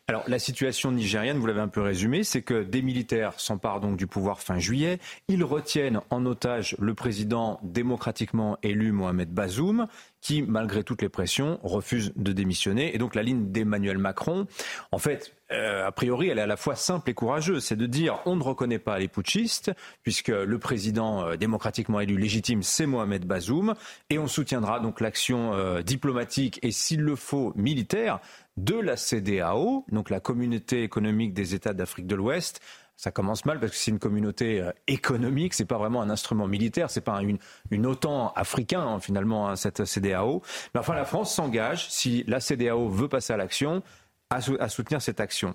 Alors 0.07 0.23
la 0.27 0.39
situation 0.39 0.91
nigérienne, 0.91 1.37
vous 1.37 1.45
l'avez 1.45 1.61
un 1.61 1.67
peu 1.67 1.81
résumé, 1.81 2.23
c'est 2.23 2.41
que 2.41 2.63
des 2.63 2.81
militaires 2.81 3.33
s'emparent 3.37 3.81
donc 3.81 3.97
du 3.97 4.07
pouvoir 4.07 4.39
fin 4.39 4.59
juillet. 4.59 4.99
Ils 5.27 5.43
retiennent 5.43 6.01
en 6.09 6.25
otage 6.25 6.75
le 6.79 6.93
président 6.93 7.59
démocratiquement 7.63 8.57
élu 8.63 8.91
Mohamed 8.91 9.29
Bazoum 9.29 9.87
qui, 10.23 10.41
malgré 10.41 10.83
toutes 10.83 11.01
les 11.01 11.09
pressions, 11.09 11.59
refuse 11.63 12.13
de 12.15 12.31
démissionner. 12.31 12.95
Et 12.95 12.97
donc 12.97 13.13
la 13.13 13.21
ligne 13.21 13.51
d'Emmanuel 13.51 13.97
Macron, 13.97 14.47
en 14.91 14.97
fait, 14.97 15.35
euh, 15.51 15.85
a 15.85 15.91
priori, 15.91 16.29
elle 16.29 16.39
est 16.39 16.43
à 16.43 16.47
la 16.47 16.55
fois 16.55 16.75
simple 16.75 17.09
et 17.09 17.13
courageuse. 17.13 17.63
C'est 17.63 17.75
de 17.75 17.85
dire 17.85 18.19
on 18.25 18.37
ne 18.37 18.41
reconnaît 18.41 18.79
pas 18.79 18.97
les 18.97 19.09
putschistes, 19.09 19.71
puisque 20.01 20.29
le 20.29 20.57
président 20.57 21.27
euh, 21.27 21.35
démocratiquement 21.35 21.99
élu 21.99 22.17
légitime, 22.17 22.63
c'est 22.63 22.85
Mohamed 22.85 23.25
Bazoum, 23.25 23.75
et 24.09 24.17
on 24.17 24.27
soutiendra 24.27 24.79
donc 24.79 25.01
l'action 25.01 25.53
euh, 25.53 25.81
diplomatique 25.81 26.57
et, 26.63 26.71
s'il 26.71 27.01
le 27.01 27.17
faut, 27.17 27.51
militaire 27.57 28.19
de 28.55 28.75
la 28.75 28.95
CDAO, 28.95 29.85
donc 29.91 30.09
la 30.09 30.21
communauté 30.21 30.83
économique 30.83 31.33
des 31.33 31.53
États 31.53 31.73
d'Afrique 31.73 32.07
de 32.07 32.15
l'Ouest, 32.15 32.61
ça 33.03 33.11
commence 33.11 33.43
mal 33.43 33.59
parce 33.59 33.73
que 33.73 33.77
c'est 33.77 33.91
une 33.91 33.99
communauté 33.99 34.61
euh, 34.61 34.71
économique, 34.87 35.53
c'est 35.53 35.65
pas 35.65 35.77
vraiment 35.77 36.01
un 36.01 36.09
instrument 36.09 36.47
militaire, 36.47 36.89
c'est 36.89 37.01
pas 37.01 37.21
une, 37.21 37.37
une 37.69 37.85
OTAN 37.85 38.31
africain 38.33 38.79
hein, 38.79 38.99
finalement 39.01 39.49
hein, 39.49 39.57
cette 39.57 39.83
CDAO. 39.83 40.41
Mais 40.73 40.79
enfin, 40.79 40.95
la 40.95 41.03
France 41.03 41.35
s'engage 41.35 41.89
si 41.89 42.23
la 42.27 42.39
CDAO 42.39 42.87
veut 42.87 43.09
passer 43.09 43.33
à 43.33 43.37
l'action 43.37 43.83
à, 44.29 44.39
soutenir 44.69 44.99
cette 44.99 45.19
action. 45.19 45.53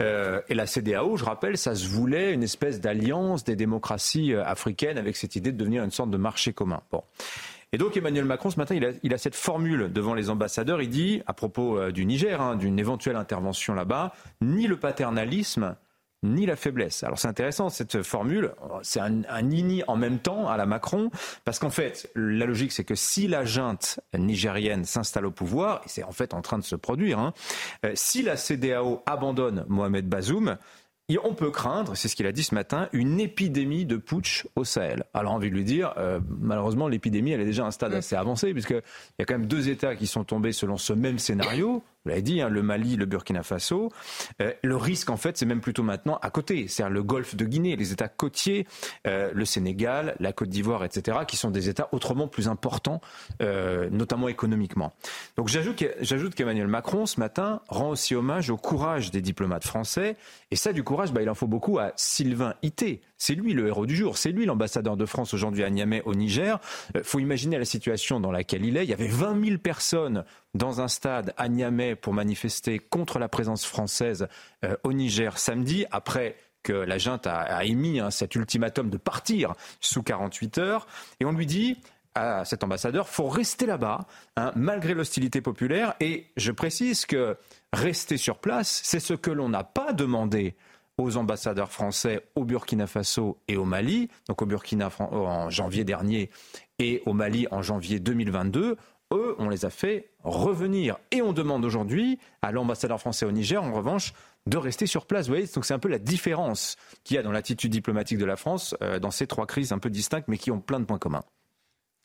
Euh, 0.00 0.40
et 0.48 0.54
la 0.54 0.66
CDAO, 0.66 1.16
je 1.18 1.24
rappelle, 1.24 1.58
ça 1.58 1.74
se 1.74 1.86
voulait 1.86 2.32
une 2.32 2.44
espèce 2.44 2.80
d'alliance 2.80 3.44
des 3.44 3.56
démocraties 3.56 4.32
euh, 4.32 4.44
africaines 4.44 4.96
avec 4.96 5.16
cette 5.16 5.36
idée 5.36 5.52
de 5.52 5.58
devenir 5.58 5.82
une 5.82 5.90
sorte 5.90 6.10
de 6.10 6.16
marché 6.16 6.54
commun. 6.54 6.80
Bon. 6.90 7.02
Et 7.72 7.76
donc 7.76 7.96
Emmanuel 7.96 8.24
Macron, 8.24 8.50
ce 8.50 8.56
matin, 8.56 8.76
il 8.76 8.84
a, 8.84 8.92
il 9.02 9.12
a, 9.12 9.18
cette 9.18 9.34
formule 9.34 9.92
devant 9.92 10.14
les 10.14 10.30
ambassadeurs. 10.30 10.80
Il 10.80 10.90
dit, 10.90 11.22
à 11.26 11.34
propos 11.34 11.90
du 11.90 12.06
Niger, 12.06 12.40
hein, 12.40 12.54
d'une 12.54 12.78
éventuelle 12.78 13.16
intervention 13.16 13.74
là-bas, 13.74 14.14
ni 14.40 14.68
le 14.68 14.78
paternalisme, 14.78 15.76
ni 16.24 16.46
la 16.46 16.56
faiblesse. 16.56 17.04
Alors 17.04 17.18
c'est 17.18 17.28
intéressant 17.28 17.68
cette 17.68 18.02
formule, 18.02 18.52
c'est 18.82 19.00
un, 19.00 19.22
un, 19.28 19.42
nini 19.42 19.82
en 19.86 19.96
même 19.96 20.18
temps 20.18 20.48
à 20.48 20.56
la 20.56 20.66
Macron, 20.66 21.10
parce 21.44 21.58
qu'en 21.58 21.70
fait 21.70 22.10
la 22.16 22.46
logique 22.46 22.72
c'est 22.72 22.84
que 22.84 22.94
si 22.94 23.28
la 23.28 23.44
junte 23.44 24.00
nigérienne 24.16 24.84
s'installe 24.84 25.26
au 25.26 25.30
pouvoir, 25.30 25.82
et 25.84 25.88
c'est 25.88 26.02
en 26.02 26.12
fait 26.12 26.34
en 26.34 26.42
train 26.42 26.58
de 26.58 26.64
se 26.64 26.76
produire, 26.76 27.18
hein, 27.18 27.32
euh, 27.84 27.92
si 27.94 28.22
la 28.22 28.36
CDAO 28.36 29.02
abandonne 29.06 29.64
Mohamed 29.68 30.08
Bazoum, 30.08 30.56
on 31.22 31.34
peut 31.34 31.50
craindre, 31.50 31.96
c'est 31.96 32.08
ce 32.08 32.16
qu'il 32.16 32.26
a 32.26 32.32
dit 32.32 32.42
ce 32.42 32.54
matin, 32.54 32.88
une 32.92 33.20
épidémie 33.20 33.84
de 33.84 33.96
putsch 33.96 34.46
au 34.56 34.64
Sahel. 34.64 35.04
Alors, 35.12 35.32
envie 35.32 35.50
de 35.50 35.54
lui 35.54 35.64
dire, 35.64 35.92
euh, 35.98 36.20
malheureusement, 36.40 36.88
l'épidémie, 36.88 37.32
elle 37.32 37.40
est 37.40 37.46
déjà 37.46 37.64
à 37.64 37.66
un 37.66 37.70
stade 37.70 37.92
assez 37.92 38.16
avancé, 38.16 38.52
puisqu'il 38.52 38.82
y 39.18 39.22
a 39.22 39.24
quand 39.24 39.34
même 39.34 39.46
deux 39.46 39.68
États 39.68 39.96
qui 39.96 40.06
sont 40.06 40.24
tombés 40.24 40.52
selon 40.52 40.76
ce 40.76 40.92
même 40.92 41.18
scénario 41.18 41.82
vous 42.04 42.10
l'avez 42.10 42.22
dit, 42.22 42.42
hein, 42.42 42.50
le 42.50 42.62
Mali, 42.62 42.96
le 42.96 43.06
Burkina 43.06 43.42
Faso. 43.42 43.90
Euh, 44.42 44.52
le 44.62 44.76
risque, 44.76 45.08
en 45.08 45.16
fait, 45.16 45.38
c'est 45.38 45.46
même 45.46 45.62
plutôt 45.62 45.82
maintenant 45.82 46.18
à 46.20 46.28
côté, 46.28 46.68
c'est-à-dire 46.68 46.92
le 46.92 47.02
golfe 47.02 47.34
de 47.34 47.46
Guinée, 47.46 47.76
les 47.76 47.92
États 47.92 48.08
côtiers, 48.08 48.66
euh, 49.06 49.30
le 49.34 49.44
Sénégal, 49.46 50.14
la 50.20 50.34
Côte 50.34 50.50
d'Ivoire, 50.50 50.84
etc., 50.84 51.18
qui 51.26 51.38
sont 51.38 51.50
des 51.50 51.70
États 51.70 51.88
autrement 51.92 52.28
plus 52.28 52.46
importants, 52.46 53.00
euh, 53.40 53.88
notamment 53.90 54.28
économiquement. 54.28 54.92
Donc 55.36 55.48
j'ajoute 55.48 56.34
qu'Emmanuel 56.34 56.66
Macron, 56.66 57.06
ce 57.06 57.18
matin, 57.18 57.62
rend 57.68 57.88
aussi 57.88 58.14
hommage 58.14 58.50
au 58.50 58.58
courage 58.58 59.10
des 59.10 59.22
diplomates 59.22 59.64
français. 59.64 60.16
Et 60.50 60.56
ça, 60.56 60.74
du 60.74 60.82
courage, 60.82 61.10
bah, 61.10 61.22
il 61.22 61.30
en 61.30 61.34
faut 61.34 61.46
beaucoup 61.46 61.78
à 61.78 61.92
Sylvain 61.96 62.54
Ité. 62.62 63.00
C'est 63.16 63.34
lui 63.34 63.54
le 63.54 63.68
héros 63.68 63.86
du 63.86 63.96
jour, 63.96 64.18
c'est 64.18 64.32
lui 64.32 64.44
l'ambassadeur 64.44 64.98
de 64.98 65.06
France 65.06 65.32
aujourd'hui 65.32 65.64
à 65.64 65.70
Niamey, 65.70 66.02
au 66.04 66.14
Niger. 66.14 66.60
Faut 67.02 67.20
imaginer 67.20 67.58
la 67.58 67.64
situation 67.64 68.20
dans 68.20 68.30
laquelle 68.32 68.66
il 68.66 68.76
est. 68.76 68.84
Il 68.84 68.90
y 68.90 68.92
avait 68.92 69.08
20 69.08 69.42
000 69.42 69.58
personnes 69.58 70.24
dans 70.54 70.80
un 70.80 70.88
stade 70.88 71.34
à 71.36 71.48
Niamey 71.48 71.96
pour 71.96 72.12
manifester 72.12 72.78
contre 72.78 73.18
la 73.18 73.28
présence 73.28 73.64
française 73.64 74.28
euh, 74.64 74.76
au 74.84 74.92
Niger 74.92 75.38
samedi, 75.38 75.84
après 75.90 76.36
que 76.62 76.72
la 76.72 76.96
junte 76.98 77.26
a, 77.26 77.64
émis 77.64 78.00
hein, 78.00 78.10
cet 78.10 78.34
ultimatum 78.34 78.88
de 78.88 78.96
partir 78.96 79.52
sous 79.80 80.02
48 80.02 80.58
heures. 80.58 80.86
Et 81.20 81.24
on 81.26 81.32
lui 81.32 81.46
dit, 81.46 81.76
à 82.14 82.44
cet 82.44 82.64
ambassadeur, 82.64 83.08
faut 83.08 83.28
rester 83.28 83.66
là-bas, 83.66 84.06
hein, 84.36 84.52
malgré 84.56 84.94
l'hostilité 84.94 85.40
populaire. 85.40 85.94
Et 86.00 86.26
je 86.36 86.52
précise 86.52 87.04
que 87.04 87.36
rester 87.72 88.16
sur 88.16 88.38
place, 88.38 88.80
c'est 88.82 89.00
ce 89.00 89.14
que 89.14 89.30
l'on 89.30 89.50
n'a 89.50 89.64
pas 89.64 89.92
demandé 89.92 90.54
aux 90.96 91.16
ambassadeurs 91.16 91.72
français 91.72 92.24
au 92.36 92.44
Burkina 92.44 92.86
Faso 92.86 93.38
et 93.48 93.56
au 93.56 93.64
Mali, 93.64 94.08
donc 94.28 94.42
au 94.42 94.46
Burkina 94.46 94.90
en 95.00 95.50
janvier 95.50 95.82
dernier 95.82 96.30
et 96.78 97.02
au 97.04 97.12
Mali 97.12 97.46
en 97.50 97.62
janvier 97.62 97.98
2022 97.98 98.76
eux, 99.12 99.34
on 99.38 99.48
les 99.48 99.64
a 99.64 99.70
fait 99.70 100.10
revenir. 100.22 100.98
Et 101.10 101.22
on 101.22 101.32
demande 101.32 101.64
aujourd'hui 101.64 102.18
à 102.42 102.52
l'ambassadeur 102.52 103.00
français 103.00 103.26
au 103.26 103.32
Niger, 103.32 103.62
en 103.62 103.72
revanche, 103.72 104.12
de 104.46 104.56
rester 104.56 104.86
sur 104.86 105.06
place. 105.06 105.26
Vous 105.26 105.34
voyez, 105.34 105.46
donc 105.54 105.64
c'est 105.64 105.74
un 105.74 105.78
peu 105.78 105.88
la 105.88 105.98
différence 105.98 106.76
qu'il 107.02 107.16
y 107.16 107.18
a 107.18 107.22
dans 107.22 107.32
l'attitude 107.32 107.70
diplomatique 107.70 108.18
de 108.18 108.24
la 108.24 108.36
France 108.36 108.74
euh, 108.82 108.98
dans 108.98 109.10
ces 109.10 109.26
trois 109.26 109.46
crises 109.46 109.72
un 109.72 109.78
peu 109.78 109.90
distinctes, 109.90 110.28
mais 110.28 110.38
qui 110.38 110.50
ont 110.50 110.60
plein 110.60 110.80
de 110.80 110.84
points 110.84 110.98
communs. 110.98 111.24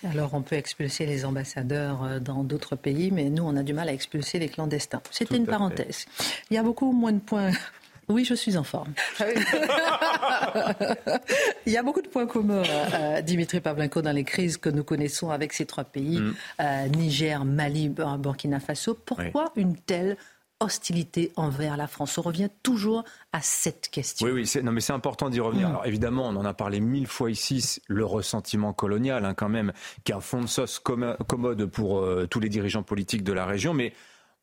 Alors 0.04 0.34
on 0.34 0.42
peut 0.42 0.56
expulser 0.56 1.06
les 1.06 1.26
ambassadeurs 1.26 2.04
euh, 2.04 2.20
dans 2.20 2.44
d'autres 2.46 2.78
pays, 2.78 3.12
mais 3.12 3.30
nous 3.30 3.44
on 3.44 3.58
a 3.58 3.64
du 3.64 3.74
mal 3.74 3.90
à 3.90 3.94
expulser 3.94 4.40
les 4.40 4.48
clandestins. 4.48 5.02
C'était 5.12 5.36
une 5.36 5.46
parenthèse. 5.46 6.06
Il 6.50 6.54
y 6.54 6.58
a 6.58 6.64
beaucoup 6.64 6.94
moins 6.94 7.12
de 7.12 7.20
points 7.20 7.52
oui, 8.10 8.26
je 8.26 8.34
suis 8.34 8.58
en 8.58 8.64
forme. 8.64 8.94
Il 11.66 11.74
y 11.74 11.78
a 11.78 11.84
beaucoup 11.84 12.02
de 12.02 12.08
points 12.08 12.26
communs, 12.26 12.64
euh, 12.66 13.22
Dimitri 13.22 13.62
Pavlenko, 13.62 14.02
dans 14.02 14.12
les 14.12 14.24
crises 14.24 14.58
que 14.58 14.70
nous 14.70 14.84
connaissons 14.84 15.30
avec 15.30 15.54
ces 15.54 15.66
trois 15.66 15.84
pays, 15.84 16.20
mm. 16.20 16.34
euh, 16.62 16.88
Niger, 16.88 17.46
Mali, 17.46 17.90
Burkina 17.90 18.60
Faso. 18.60 18.96
Pourquoi 18.96 19.52
une 19.56 19.76
telle 19.76 20.18
hostilité 20.60 21.32
envers 21.36 21.78
la 21.78 21.88
France? 21.88 22.18
On 22.18 22.24
revient 22.24 22.50
toujours 22.64 23.04
à 23.32 23.42
cette 23.42 23.90
question. 23.90 24.26
Oui, 24.28 24.34
oui, 24.34 24.52
non, 24.64 24.72
mais 24.72 24.82
c'est 24.82 24.94
important 24.94 25.30
d'y 25.30 25.40
revenir. 25.40 25.68
Mm. 25.68 25.72
Alors 25.72 25.86
évidemment, 25.86 26.28
on 26.28 26.36
en 26.36 26.46
a 26.46 26.54
parlé 26.56 26.80
mille 26.80 27.08
fois 27.08 27.30
ici, 27.30 27.80
le 27.88 28.06
ressentiment 28.06 28.74
colonial, 28.74 29.24
hein, 29.24 29.36
quand 29.36 29.50
même, 29.50 29.72
qui 30.04 30.12
est 30.12 30.16
un 30.16 30.22
fond 30.22 30.42
de 30.42 30.48
sauce 30.48 30.80
commode 30.80 31.66
pour 31.68 32.00
euh, 32.00 32.26
tous 32.28 32.40
les 32.40 32.50
dirigeants 32.50 32.84
politiques 32.84 33.24
de 33.24 33.34
la 33.34 33.46
région, 33.46 33.74
mais 33.76 33.94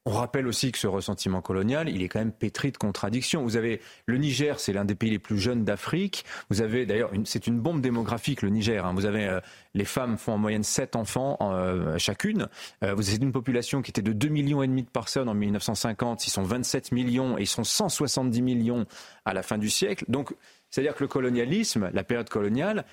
on 0.07 0.13
rappelle 0.13 0.47
aussi 0.47 0.71
que 0.71 0.79
ce 0.79 0.87
ressentiment 0.87 1.43
colonial, 1.43 1.89
il 1.89 2.01
est 2.01 2.09
quand 2.09 2.21
même 2.21 2.31
pétri 2.31 2.71
de 2.71 2.77
contradictions. 2.77 3.43
Vous 3.43 3.57
avez 3.57 3.81
le 4.07 4.17
Niger, 4.19 4.61
c'est 4.61 4.73
l'un 4.73 4.85
des 4.85 4.95
pays 4.95 5.11
les 5.11 5.19
plus 5.19 5.37
jeunes 5.37 5.65
d'Afrique. 5.65 6.25
Vous 6.49 6.63
avez 6.63 6.87
d'ailleurs, 6.87 7.11
c'est 7.25 7.49
une 7.49 7.59
bombe 7.59 7.81
démographique 7.81 8.43
le 8.43 8.51
Niger. 8.51 8.87
Hein. 8.87 8.93
Vous 8.95 9.05
avez 9.05 9.27
euh, 9.27 9.41
les 9.75 9.85
femmes 9.85 10.17
font 10.17 10.35
en 10.35 10.39
moyenne 10.39 10.63
7 10.63 10.95
enfants 10.95 11.39
euh, 11.43 11.99
chacune. 11.99 12.47
Euh, 12.85 12.95
vous 12.95 13.09
avez 13.09 13.19
une 13.21 13.33
population 13.33 13.83
qui 13.83 13.91
était 13.91 14.01
de 14.01 14.13
2 14.13 14.29
millions 14.29 14.63
et 14.63 14.69
demi 14.69 14.85
de 14.85 14.89
personnes 14.89 15.29
en 15.29 15.35
1950. 15.35 16.25
Ils 16.29 16.31
sont 16.31 16.45
27 16.45 16.93
millions 16.93 17.37
et 17.37 17.43
ils 17.43 17.49
sont 17.49 17.65
170 17.65 18.43
millions 18.43 18.87
à 19.25 19.35
la 19.35 19.43
fin 19.43 19.59
du 19.59 19.69
siècle. 19.69 20.05
Donc 20.07 20.33
c'est-à-dire 20.71 20.95
que 20.95 21.05
le 21.05 21.09
colonialisme, 21.09 21.91
la 21.93 22.05
période 22.05 22.29
coloniale, 22.29 22.85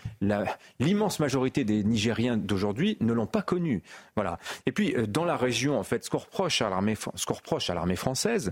l'immense 0.79 1.19
majorité 1.19 1.63
des 1.63 1.83
Nigériens 1.83 2.38
d'aujourd'hui 2.38 2.97
ne 3.01 3.13
l'ont 3.13 3.27
pas 3.27 3.41
connu. 3.41 3.81
Voilà. 4.15 4.39
Et 4.65 4.71
puis 4.71 4.95
euh, 4.95 5.07
dans 5.07 5.25
la 5.25 5.36
région, 5.36 5.77
en 5.77 5.83
fait, 5.83 6.05
ce 6.05 6.09
qu'on 6.09 6.17
reproche 6.19 6.62
à 6.62 6.69
l'armée, 6.69 7.95
française, 7.95 8.51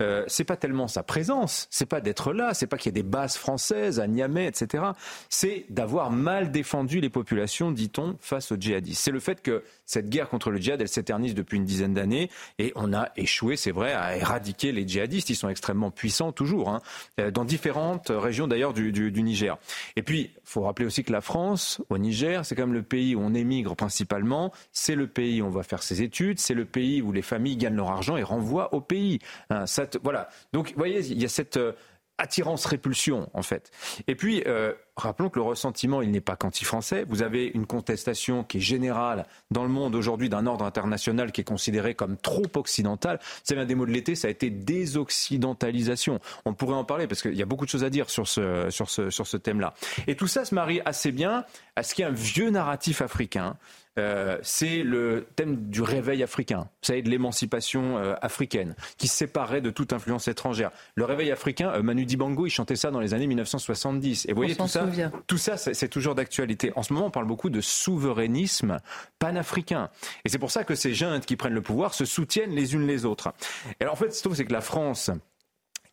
euh, 0.00 0.24
c'est 0.26 0.44
pas 0.44 0.56
tellement 0.56 0.88
sa 0.88 1.02
présence, 1.02 1.68
c'est 1.70 1.86
pas 1.86 2.00
d'être 2.00 2.32
là, 2.32 2.54
c'est 2.54 2.66
pas 2.66 2.76
qu'il 2.76 2.90
y 2.90 2.98
ait 2.98 3.02
des 3.02 3.08
bases 3.08 3.36
françaises 3.36 4.00
à 4.00 4.06
Niamey, 4.06 4.46
etc. 4.46 4.84
C'est 5.28 5.66
d'avoir 5.70 6.10
mal 6.10 6.50
défendu 6.50 7.00
les 7.00 7.10
populations, 7.10 7.70
dit-on, 7.70 8.16
face 8.20 8.52
aux 8.52 8.56
djihadistes. 8.56 9.02
C'est 9.02 9.10
le 9.10 9.20
fait 9.20 9.42
que 9.42 9.62
cette 9.84 10.08
guerre 10.08 10.28
contre 10.28 10.50
le 10.50 10.58
djihad, 10.58 10.80
elle 10.80 10.88
s'éternise 10.88 11.34
depuis 11.34 11.56
une 11.56 11.64
dizaine 11.64 11.94
d'années 11.94 12.30
et 12.58 12.72
on 12.74 12.92
a 12.92 13.10
échoué, 13.16 13.56
c'est 13.56 13.70
vrai, 13.70 13.92
à 13.92 14.16
éradiquer 14.16 14.72
les 14.72 14.86
djihadistes. 14.86 15.30
Ils 15.30 15.36
sont 15.36 15.48
extrêmement 15.48 15.90
puissants 15.90 16.32
toujours, 16.32 16.68
hein, 16.68 16.80
euh, 17.20 17.30
dans 17.30 17.44
différentes 17.44 18.10
régions 18.10 18.48
d'ailleurs 18.48 18.61
du, 18.72 18.92
Niger. 19.22 19.58
Et 19.96 20.02
puis, 20.02 20.30
il 20.34 20.40
faut 20.44 20.62
rappeler 20.62 20.86
aussi 20.86 21.02
que 21.02 21.12
la 21.12 21.20
France, 21.20 21.82
au 21.90 21.98
Niger, 21.98 22.44
c'est 22.46 22.54
quand 22.54 22.62
même 22.62 22.72
le 22.72 22.84
pays 22.84 23.16
où 23.16 23.20
on 23.20 23.34
émigre 23.34 23.74
principalement. 23.74 24.52
C'est 24.70 24.94
le 24.94 25.08
pays 25.08 25.42
où 25.42 25.46
on 25.46 25.50
va 25.50 25.64
faire 25.64 25.82
ses 25.82 26.02
études. 26.02 26.38
C'est 26.38 26.54
le 26.54 26.64
pays 26.64 27.02
où 27.02 27.10
les 27.10 27.22
familles 27.22 27.56
gagnent 27.56 27.76
leur 27.76 27.90
argent 27.90 28.16
et 28.16 28.22
renvoient 28.22 28.72
au 28.74 28.80
pays. 28.80 29.18
Hein, 29.50 29.64
voilà. 30.04 30.28
Donc, 30.52 30.68
vous 30.68 30.78
voyez, 30.78 31.00
il 31.00 31.20
y 31.20 31.24
a 31.24 31.28
cette 31.28 31.56
euh, 31.56 31.72
attirance-répulsion, 32.18 33.30
en 33.34 33.42
fait. 33.42 33.70
Et 34.06 34.14
puis, 34.14 34.42
euh, 34.46 34.72
rappelons 34.96 35.30
que 35.30 35.38
le 35.38 35.44
ressentiment, 35.44 36.02
il 36.02 36.10
n'est 36.10 36.20
pas 36.20 36.36
qu'anti-français. 36.36 37.04
Vous 37.08 37.22
avez 37.22 37.46
une 37.46 37.66
contestation 37.66 38.44
qui 38.44 38.58
est 38.58 38.60
générale 38.60 39.26
dans 39.50 39.62
le 39.62 39.68
monde 39.68 39.94
aujourd'hui 39.94 40.28
d'un 40.28 40.46
ordre 40.46 40.64
international 40.64 41.32
qui 41.32 41.40
est 41.40 41.44
considéré 41.44 41.94
comme 41.94 42.16
trop 42.16 42.46
occidental. 42.54 43.18
C'est 43.42 43.56
un 43.56 43.64
des 43.64 43.74
mots 43.74 43.86
de 43.86 43.90
l'été, 43.90 44.14
ça 44.14 44.28
a 44.28 44.30
été 44.30 44.50
désoccidentalisation. 44.50 46.20
On 46.44 46.54
pourrait 46.54 46.76
en 46.76 46.84
parler 46.84 47.06
parce 47.06 47.22
qu'il 47.22 47.34
y 47.34 47.42
a 47.42 47.46
beaucoup 47.46 47.64
de 47.64 47.70
choses 47.70 47.84
à 47.84 47.90
dire 47.90 48.10
sur 48.10 48.28
ce, 48.28 48.70
sur 48.70 48.90
ce, 48.90 49.10
sur 49.10 49.26
ce 49.26 49.36
thème-là. 49.36 49.74
Et 50.06 50.14
tout 50.14 50.28
ça 50.28 50.44
se 50.44 50.54
marie 50.54 50.80
assez 50.84 51.12
bien 51.12 51.44
à 51.76 51.82
ce 51.82 51.94
qu'il 51.94 52.02
y 52.02 52.04
a 52.04 52.10
un 52.10 52.14
vieux 52.14 52.50
narratif 52.50 53.02
africain 53.02 53.56
euh, 53.98 54.38
c'est 54.42 54.82
le 54.82 55.26
thème 55.36 55.68
du 55.68 55.82
réveil 55.82 56.22
africain, 56.22 56.60
vous 56.60 56.86
savez, 56.86 57.02
de 57.02 57.10
l'émancipation 57.10 57.98
euh, 57.98 58.14
africaine, 58.22 58.74
qui 58.96 59.06
se 59.06 59.16
séparait 59.16 59.60
de 59.60 59.70
toute 59.70 59.92
influence 59.92 60.28
étrangère. 60.28 60.70
Le 60.94 61.04
réveil 61.04 61.30
africain, 61.30 61.70
euh, 61.74 61.82
Manu 61.82 62.06
Dibango, 62.06 62.46
il 62.46 62.50
chantait 62.50 62.76
ça 62.76 62.90
dans 62.90 63.00
les 63.00 63.12
années 63.12 63.26
1970. 63.26 64.26
Et 64.26 64.32
vous 64.32 64.36
voyez, 64.36 64.56
tout 64.56 64.66
ça, 64.66 64.86
tout 65.26 65.38
ça, 65.38 65.56
c'est 65.56 65.88
toujours 65.88 66.14
d'actualité. 66.14 66.72
En 66.74 66.82
ce 66.82 66.92
moment, 66.92 67.06
on 67.06 67.10
parle 67.10 67.26
beaucoup 67.26 67.50
de 67.50 67.60
souverainisme 67.60 68.78
panafricain. 69.18 69.90
Et 70.24 70.30
c'est 70.30 70.38
pour 70.38 70.50
ça 70.50 70.64
que 70.64 70.74
ces 70.74 70.94
jeunes 70.94 71.20
qui 71.20 71.36
prennent 71.36 71.54
le 71.54 71.62
pouvoir 71.62 71.92
se 71.92 72.04
soutiennent 72.04 72.54
les 72.54 72.74
unes 72.74 72.86
les 72.86 73.04
autres. 73.04 73.34
Et 73.78 73.82
alors, 73.82 73.94
en 73.94 73.96
fait, 73.96 74.12
ce 74.12 74.32
c'est 74.32 74.44
que 74.46 74.52
la 74.52 74.62
France, 74.62 75.10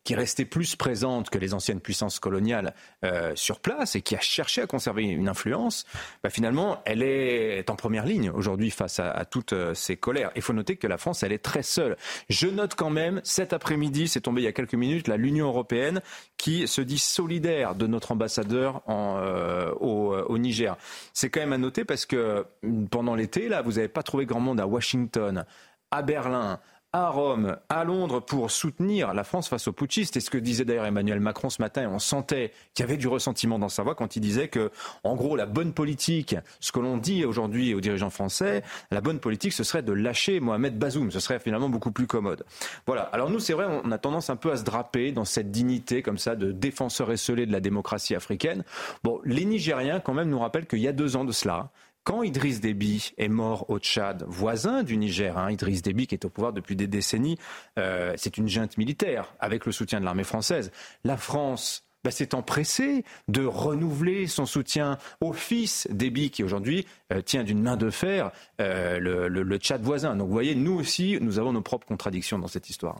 qui 0.04 0.14
restait 0.14 0.44
plus 0.44 0.76
présente 0.76 1.28
que 1.30 1.38
les 1.38 1.52
anciennes 1.52 1.80
puissances 1.80 2.20
coloniales 2.20 2.74
euh, 3.04 3.32
sur 3.34 3.60
place 3.60 3.96
et 3.96 4.02
qui 4.02 4.16
a 4.16 4.20
cherché 4.20 4.62
à 4.62 4.66
conserver 4.66 5.04
une 5.04 5.28
influence, 5.28 5.84
bah 6.22 6.30
finalement, 6.30 6.80
elle 6.86 7.02
est 7.02 7.68
en 7.68 7.76
première 7.76 8.06
ligne 8.06 8.30
aujourd'hui 8.30 8.70
face 8.70 8.98
à, 8.98 9.24
toutes 9.24 9.52
euh, 9.52 9.74
ces 9.74 9.96
colères. 9.96 10.30
Il 10.36 10.42
faut 10.42 10.52
noter 10.52 10.76
que 10.76 10.86
la 10.86 10.96
France, 10.96 11.22
elle 11.22 11.32
est 11.32 11.44
très 11.44 11.62
seule. 11.62 11.96
Je 12.28 12.46
note 12.46 12.74
quand 12.74 12.90
même, 12.90 13.20
cet 13.24 13.52
après-midi, 13.52 14.08
c'est 14.08 14.22
tombé 14.22 14.40
il 14.40 14.44
y 14.44 14.48
a 14.48 14.52
quelques 14.52 14.74
minutes, 14.74 15.08
l'Union 15.08 15.48
européenne 15.48 16.00
qui 16.38 16.66
se 16.66 16.80
dit 16.80 16.98
solidaire 16.98 17.74
de 17.74 17.86
notre 17.86 18.12
ambassadeur 18.12 18.82
en, 18.88 19.18
euh, 19.18 19.70
au, 19.80 20.14
au, 20.14 20.38
Niger. 20.38 20.76
C'est 21.12 21.28
quand 21.28 21.40
même 21.40 21.52
à 21.52 21.58
noter 21.58 21.84
parce 21.84 22.06
que 22.06 22.46
pendant 22.90 23.14
l'été, 23.14 23.48
là, 23.48 23.60
vous 23.60 23.72
n'avez 23.72 23.88
pas 23.88 24.02
trouvé 24.02 24.24
grand 24.24 24.40
monde 24.40 24.60
à 24.60 24.66
Washington, 24.66 25.44
à 25.90 26.02
Berlin, 26.02 26.60
à 26.92 27.10
Rome, 27.10 27.56
à 27.68 27.84
Londres, 27.84 28.20
pour 28.20 28.50
soutenir 28.50 29.14
la 29.14 29.22
France 29.22 29.48
face 29.48 29.68
aux 29.68 29.72
putschistes. 29.72 30.16
Et 30.16 30.20
ce 30.20 30.30
que 30.30 30.38
disait 30.38 30.64
d'ailleurs 30.64 30.86
Emmanuel 30.86 31.20
Macron 31.20 31.48
ce 31.48 31.62
matin, 31.62 31.88
on 31.92 32.00
sentait 32.00 32.52
qu'il 32.74 32.82
y 32.82 32.88
avait 32.88 32.96
du 32.96 33.06
ressentiment 33.06 33.58
dans 33.58 33.68
sa 33.68 33.82
voix 33.84 33.94
quand 33.94 34.16
il 34.16 34.20
disait 34.20 34.48
que, 34.48 34.70
en 35.04 35.14
gros, 35.14 35.36
la 35.36 35.46
bonne 35.46 35.72
politique, 35.72 36.34
ce 36.58 36.72
que 36.72 36.80
l'on 36.80 36.96
dit 36.96 37.24
aujourd'hui 37.24 37.74
aux 37.74 37.80
dirigeants 37.80 38.10
français, 38.10 38.62
la 38.90 39.00
bonne 39.00 39.20
politique, 39.20 39.52
ce 39.52 39.62
serait 39.62 39.82
de 39.82 39.92
lâcher 39.92 40.40
Mohamed 40.40 40.78
Bazoum. 40.78 41.12
Ce 41.12 41.20
serait 41.20 41.38
finalement 41.38 41.68
beaucoup 41.68 41.92
plus 41.92 42.08
commode. 42.08 42.44
Voilà. 42.86 43.02
Alors 43.12 43.30
nous, 43.30 43.38
c'est 43.38 43.52
vrai, 43.52 43.66
on 43.84 43.92
a 43.92 43.98
tendance 43.98 44.28
un 44.28 44.36
peu 44.36 44.50
à 44.50 44.56
se 44.56 44.64
draper 44.64 45.12
dans 45.12 45.24
cette 45.24 45.52
dignité 45.52 46.02
comme 46.02 46.18
ça 46.18 46.34
de 46.34 46.50
défenseur 46.50 47.12
esselé 47.12 47.46
de 47.46 47.52
la 47.52 47.60
démocratie 47.60 48.16
africaine. 48.16 48.64
Bon, 49.04 49.20
les 49.24 49.44
Nigériens, 49.44 50.00
quand 50.00 50.14
même, 50.14 50.28
nous 50.28 50.40
rappellent 50.40 50.66
qu'il 50.66 50.80
y 50.80 50.88
a 50.88 50.92
deux 50.92 51.16
ans 51.16 51.24
de 51.24 51.32
cela, 51.32 51.70
quand 52.04 52.22
Idriss 52.22 52.60
Déby 52.60 53.12
est 53.18 53.28
mort 53.28 53.68
au 53.68 53.78
Tchad, 53.78 54.24
voisin 54.26 54.82
du 54.82 54.96
Niger, 54.96 55.36
hein, 55.36 55.50
Idriss 55.50 55.82
Déby 55.82 56.06
qui 56.06 56.14
est 56.14 56.24
au 56.24 56.30
pouvoir 56.30 56.52
depuis 56.52 56.76
des 56.76 56.86
décennies, 56.86 57.38
euh, 57.78 58.14
c'est 58.16 58.38
une 58.38 58.48
junte 58.48 58.78
militaire 58.78 59.34
avec 59.38 59.66
le 59.66 59.72
soutien 59.72 60.00
de 60.00 60.04
l'armée 60.04 60.24
française. 60.24 60.72
La 61.04 61.16
France 61.16 61.84
bah, 62.02 62.10
s'est 62.10 62.34
empressée 62.34 63.04
de 63.28 63.44
renouveler 63.44 64.26
son 64.26 64.46
soutien 64.46 64.96
au 65.20 65.32
fils 65.32 65.86
Déby 65.90 66.30
qui 66.30 66.42
aujourd'hui 66.42 66.86
euh, 67.12 67.20
tient 67.20 67.44
d'une 67.44 67.60
main 67.60 67.76
de 67.76 67.90
fer 67.90 68.30
euh, 68.60 68.98
le, 68.98 69.28
le 69.28 69.56
Tchad 69.58 69.82
voisin. 69.82 70.16
Donc 70.16 70.28
vous 70.28 70.32
voyez, 70.32 70.54
nous 70.54 70.78
aussi, 70.78 71.18
nous 71.20 71.38
avons 71.38 71.52
nos 71.52 71.62
propres 71.62 71.86
contradictions 71.86 72.38
dans 72.38 72.48
cette 72.48 72.70
histoire. 72.70 72.96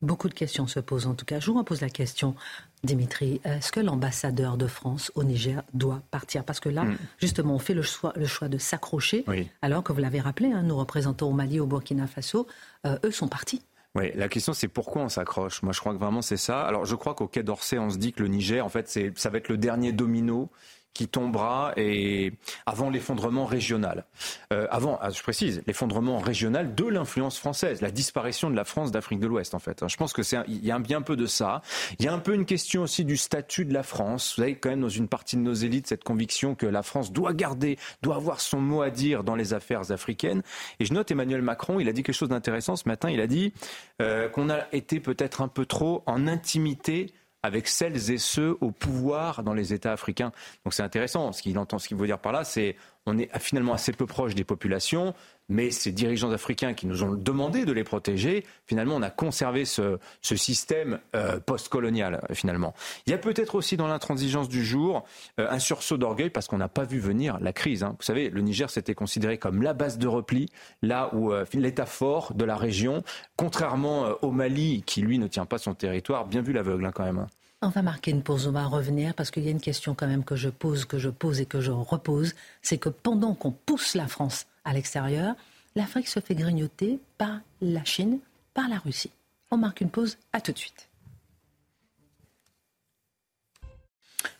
Beaucoup 0.00 0.28
de 0.28 0.34
questions 0.34 0.68
se 0.68 0.78
posent 0.78 1.06
en 1.06 1.14
tout 1.14 1.24
cas. 1.24 1.40
Je 1.40 1.50
vous 1.50 1.58
repose 1.58 1.80
la 1.80 1.88
question, 1.88 2.36
Dimitri. 2.84 3.40
Est-ce 3.44 3.72
que 3.72 3.80
l'ambassadeur 3.80 4.56
de 4.56 4.68
France 4.68 5.10
au 5.16 5.24
Niger 5.24 5.62
doit 5.74 6.02
partir? 6.12 6.44
Parce 6.44 6.60
que 6.60 6.68
là, 6.68 6.84
hmm. 6.84 6.96
justement, 7.18 7.56
on 7.56 7.58
fait 7.58 7.74
le 7.74 7.82
choix, 7.82 8.12
le 8.14 8.26
choix 8.26 8.48
de 8.48 8.58
s'accrocher, 8.58 9.24
alors 9.60 9.82
que 9.82 9.92
vous 9.92 10.00
l'avez 10.00 10.20
rappelé, 10.20 10.52
hein, 10.52 10.62
nos 10.62 10.76
représentants 10.76 11.28
au 11.28 11.32
Mali, 11.32 11.58
au 11.58 11.66
Burkina 11.66 12.06
Faso, 12.06 12.46
euh, 12.86 12.96
eux 13.04 13.10
sont 13.10 13.26
partis. 13.26 13.62
Oui, 13.96 14.12
la 14.14 14.28
question 14.28 14.52
c'est 14.52 14.68
pourquoi 14.68 15.02
on 15.02 15.08
s'accroche? 15.08 15.62
Moi, 15.62 15.72
je 15.72 15.80
crois 15.80 15.92
que 15.92 15.98
vraiment 15.98 16.22
c'est 16.22 16.36
ça. 16.36 16.62
Alors, 16.62 16.84
je 16.84 16.94
crois 16.94 17.14
qu'au 17.14 17.26
Quai 17.26 17.42
d'Orsay, 17.42 17.78
on 17.78 17.90
se 17.90 17.98
dit 17.98 18.12
que 18.12 18.22
le 18.22 18.28
Niger, 18.28 18.64
en 18.64 18.68
fait, 18.68 18.88
ça 19.16 19.30
va 19.30 19.38
être 19.38 19.48
le 19.48 19.56
dernier 19.56 19.92
domino 19.92 20.50
qui 20.98 21.06
tombera 21.06 21.74
et 21.76 22.32
avant 22.66 22.90
l'effondrement 22.90 23.46
régional. 23.46 24.04
Euh, 24.52 24.66
avant, 24.68 24.98
ah, 25.00 25.10
je 25.10 25.22
précise, 25.22 25.62
l'effondrement 25.68 26.18
régional 26.18 26.74
de 26.74 26.84
l'influence 26.84 27.38
française, 27.38 27.80
la 27.80 27.92
disparition 27.92 28.50
de 28.50 28.56
la 28.56 28.64
France 28.64 28.90
d'Afrique 28.90 29.20
de 29.20 29.28
l'Ouest 29.28 29.54
en 29.54 29.60
fait. 29.60 29.84
Je 29.86 29.96
pense 29.96 30.12
que 30.12 30.24
c'est 30.24 30.38
y 30.48 30.72
a 30.72 30.74
un 30.74 30.80
bien 30.80 31.00
peu 31.00 31.14
de 31.14 31.26
ça. 31.26 31.62
Il 32.00 32.04
y 32.04 32.08
a 32.08 32.12
un 32.12 32.18
peu 32.18 32.34
une 32.34 32.46
question 32.46 32.82
aussi 32.82 33.04
du 33.04 33.16
statut 33.16 33.64
de 33.64 33.72
la 33.72 33.84
France. 33.84 34.34
Vous 34.36 34.42
avez 34.42 34.56
quand 34.56 34.70
même 34.70 34.80
dans 34.80 34.88
une 34.88 35.06
partie 35.06 35.36
de 35.36 35.42
nos 35.42 35.54
élites 35.54 35.86
cette 35.86 36.02
conviction 36.02 36.56
que 36.56 36.66
la 36.66 36.82
France 36.82 37.12
doit 37.12 37.32
garder, 37.32 37.78
doit 38.02 38.16
avoir 38.16 38.40
son 38.40 38.60
mot 38.60 38.82
à 38.82 38.90
dire 38.90 39.22
dans 39.22 39.36
les 39.36 39.54
affaires 39.54 39.92
africaines. 39.92 40.42
Et 40.80 40.84
je 40.84 40.92
note 40.92 41.08
Emmanuel 41.12 41.42
Macron, 41.42 41.78
il 41.78 41.88
a 41.88 41.92
dit 41.92 42.02
quelque 42.02 42.16
chose 42.16 42.30
d'intéressant 42.30 42.74
ce 42.74 42.88
matin. 42.88 43.08
Il 43.08 43.20
a 43.20 43.28
dit 43.28 43.52
euh, 44.02 44.28
qu'on 44.28 44.50
a 44.50 44.66
été 44.72 44.98
peut-être 44.98 45.42
un 45.42 45.48
peu 45.48 45.64
trop 45.64 46.02
en 46.06 46.26
intimité 46.26 47.12
avec 47.42 47.68
celles 47.68 48.10
et 48.10 48.18
ceux 48.18 48.56
au 48.60 48.70
pouvoir 48.70 49.42
dans 49.42 49.54
les 49.54 49.72
États 49.72 49.92
africains. 49.92 50.32
Donc 50.64 50.74
c'est 50.74 50.82
intéressant. 50.82 51.32
Ce 51.32 51.42
qu'il 51.42 51.58
entend, 51.58 51.78
ce 51.78 51.88
qu'il 51.88 51.96
veut 51.96 52.06
dire 52.06 52.18
par 52.18 52.32
là, 52.32 52.44
c'est 52.44 52.76
on 53.08 53.18
est 53.18 53.30
finalement 53.38 53.72
assez 53.72 53.92
peu 53.92 54.06
proche 54.06 54.34
des 54.34 54.44
populations, 54.44 55.14
mais 55.48 55.70
ces 55.70 55.92
dirigeants 55.92 56.30
africains 56.30 56.74
qui 56.74 56.86
nous 56.86 57.02
ont 57.02 57.14
demandé 57.14 57.64
de 57.64 57.72
les 57.72 57.84
protéger, 57.84 58.44
finalement, 58.66 58.96
on 58.96 59.02
a 59.02 59.10
conservé 59.10 59.64
ce, 59.64 59.98
système 60.22 61.00
euh, 61.16 61.40
post-colonial, 61.40 62.26
finalement. 62.32 62.74
Il 63.06 63.10
y 63.10 63.14
a 63.14 63.18
peut-être 63.18 63.54
aussi 63.54 63.76
dans 63.76 63.88
l'intransigeance 63.88 64.48
du 64.48 64.64
jour 64.64 65.04
euh, 65.40 65.48
un 65.50 65.58
sursaut 65.58 65.96
d'orgueil 65.96 66.30
parce 66.30 66.46
qu'on 66.46 66.58
n'a 66.58 66.68
pas 66.68 66.84
vu 66.84 66.98
venir 66.98 67.38
la 67.40 67.52
crise. 67.52 67.82
Hein. 67.82 67.96
Vous 67.98 68.04
savez, 68.04 68.28
le 68.30 68.40
Niger 68.42 68.70
s'était 68.70 68.94
considéré 68.94 69.38
comme 69.38 69.62
la 69.62 69.72
base 69.72 69.98
de 69.98 70.06
repli, 70.06 70.50
là 70.82 71.10
où 71.14 71.32
euh, 71.32 71.44
l'État 71.54 71.86
fort 71.86 72.34
de 72.34 72.44
la 72.44 72.56
région, 72.56 73.02
contrairement 73.36 74.08
au 74.22 74.30
Mali, 74.30 74.82
qui 74.86 75.00
lui 75.00 75.18
ne 75.18 75.26
tient 75.26 75.46
pas 75.46 75.58
son 75.58 75.74
territoire, 75.74 76.26
bien 76.26 76.42
vu 76.42 76.52
l'aveugle 76.52 76.84
hein, 76.86 76.92
quand 76.94 77.04
même. 77.04 77.26
On 77.60 77.70
va 77.70 77.82
marquer 77.82 78.12
une 78.12 78.22
pause, 78.22 78.46
on 78.46 78.52
va 78.52 78.66
revenir 78.66 79.14
parce 79.14 79.32
qu'il 79.32 79.42
y 79.42 79.48
a 79.48 79.50
une 79.50 79.60
question 79.60 79.96
quand 79.96 80.06
même 80.06 80.22
que 80.22 80.36
je 80.36 80.48
pose, 80.48 80.84
que 80.84 80.96
je 80.96 81.08
pose 81.08 81.40
et 81.40 81.46
que 81.46 81.60
je 81.60 81.72
repose. 81.72 82.36
C'est 82.62 82.78
que 82.78 82.88
pendant 82.88 83.34
qu'on 83.34 83.50
pousse 83.50 83.94
la 83.94 84.06
France 84.06 84.46
à 84.64 84.72
l'extérieur, 84.72 85.34
l'Afrique 85.74 86.06
se 86.06 86.20
fait 86.20 86.36
grignoter 86.36 87.00
par 87.18 87.40
la 87.60 87.84
Chine, 87.84 88.20
par 88.54 88.68
la 88.68 88.78
Russie. 88.78 89.10
On 89.50 89.56
marque 89.56 89.80
une 89.80 89.90
pause, 89.90 90.18
à 90.32 90.40
tout 90.40 90.52
de 90.52 90.58
suite. 90.58 90.87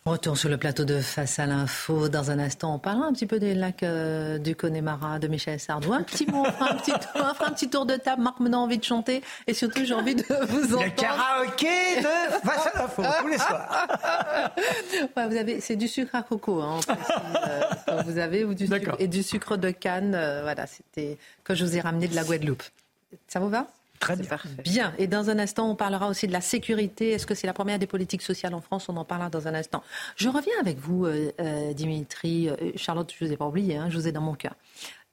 Retour 0.04 0.38
sur 0.38 0.48
le 0.48 0.56
plateau 0.56 0.84
de 0.84 1.00
Face 1.00 1.38
à 1.38 1.46
l'info. 1.46 2.08
Dans 2.08 2.30
un 2.30 2.38
instant, 2.38 2.74
on 2.74 2.78
parlera 2.78 3.06
un 3.06 3.12
petit 3.12 3.26
peu 3.26 3.38
des 3.38 3.54
lacs 3.54 3.82
euh, 3.82 4.38
du 4.38 4.56
Connemara, 4.56 5.18
de 5.18 5.28
Michel 5.28 5.60
Sardou. 5.60 5.92
Un 5.92 6.02
petit 6.02 6.26
mot, 6.26 6.44
on 6.46 6.50
fera 6.50 6.72
un 6.72 6.76
petit, 6.76 6.92
un 7.14 7.50
petit 7.50 7.68
tour 7.68 7.84
de 7.84 7.94
table. 7.96 8.22
Marc 8.22 8.40
maintenant 8.40 8.62
envie 8.62 8.78
de 8.78 8.84
chanter. 8.84 9.22
Et 9.46 9.54
surtout, 9.54 9.84
j'ai 9.84 9.94
envie 9.94 10.14
de 10.14 10.24
vous 10.48 10.74
entendre. 10.74 10.84
Le 10.84 10.90
karaoké 10.90 12.00
de 12.00 12.48
Face 12.48 12.66
à 12.74 12.78
l'info, 12.78 13.02
tous 13.20 13.28
les 13.28 13.38
soirs. 13.38 13.86
vous 15.28 15.36
avez, 15.36 15.60
c'est 15.60 15.76
du 15.76 15.88
sucre 15.88 16.14
à 16.14 16.22
coco, 16.22 16.62
hein, 16.62 16.80
euh, 17.88 18.02
vous 18.02 18.18
avez, 18.18 18.44
ou 18.44 18.54
du 18.54 18.66
sucre, 18.66 18.96
et 18.98 19.08
du 19.08 19.22
sucre 19.22 19.56
de 19.56 19.70
canne. 19.70 20.14
Euh, 20.14 20.40
voilà, 20.42 20.66
c'était 20.66 21.18
que 21.44 21.54
je 21.54 21.64
vous 21.64 21.76
ai 21.76 21.80
ramené 21.80 22.08
de 22.08 22.14
la 22.14 22.24
Guadeloupe. 22.24 22.62
Ça 23.26 23.40
vous 23.40 23.50
va? 23.50 23.66
Très 24.00 24.16
bien. 24.16 24.38
Bien. 24.62 24.94
Et 24.98 25.06
dans 25.06 25.30
un 25.30 25.38
instant, 25.38 25.70
on 25.70 25.74
parlera 25.74 26.08
aussi 26.08 26.26
de 26.26 26.32
la 26.32 26.40
sécurité. 26.40 27.10
Est-ce 27.10 27.26
que 27.26 27.34
c'est 27.34 27.46
la 27.46 27.52
première 27.52 27.78
des 27.78 27.86
politiques 27.86 28.22
sociales 28.22 28.54
en 28.54 28.60
France? 28.60 28.88
On 28.88 28.96
en 28.96 29.04
parlera 29.04 29.30
dans 29.30 29.48
un 29.48 29.54
instant. 29.54 29.82
Je 30.16 30.28
reviens 30.28 30.54
avec 30.60 30.78
vous, 30.78 31.04
euh, 31.04 31.32
euh, 31.40 31.72
Dimitri. 31.72 32.48
Euh, 32.48 32.56
Charlotte, 32.76 33.12
je 33.16 33.24
ne 33.24 33.28
vous 33.28 33.34
ai 33.34 33.36
pas 33.36 33.46
oublié, 33.46 33.76
hein, 33.76 33.88
je 33.90 33.98
vous 33.98 34.08
ai 34.08 34.12
dans 34.12 34.20
mon 34.20 34.34
cœur. 34.34 34.54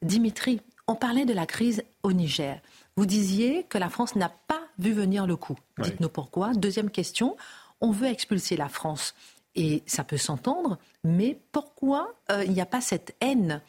Dimitri, 0.01 0.61
on 0.87 0.95
parlait 0.95 1.25
de 1.25 1.33
la 1.33 1.45
crise 1.45 1.83
au 2.03 2.13
Niger. 2.13 2.61
Vous 2.95 3.05
disiez 3.05 3.63
que 3.63 3.77
la 3.77 3.89
France 3.89 4.15
n'a 4.15 4.29
pas 4.29 4.61
vu 4.77 4.93
venir 4.93 5.25
le 5.25 5.35
coup. 5.35 5.57
Dites-nous 5.79 6.09
pourquoi. 6.09 6.53
Deuxième 6.53 6.89
question, 6.89 7.35
on 7.81 7.91
veut 7.91 8.07
expulser 8.07 8.55
la 8.55 8.69
France. 8.69 9.15
Et 9.55 9.83
ça 9.85 10.03
peut 10.03 10.17
s'entendre, 10.17 10.77
mais 11.03 11.39
pourquoi 11.53 12.13
il 12.45 12.51
n'y 12.51 12.59
a 12.59 12.65
pas 12.65 12.81
cette 12.81 13.15
haine 13.21 13.61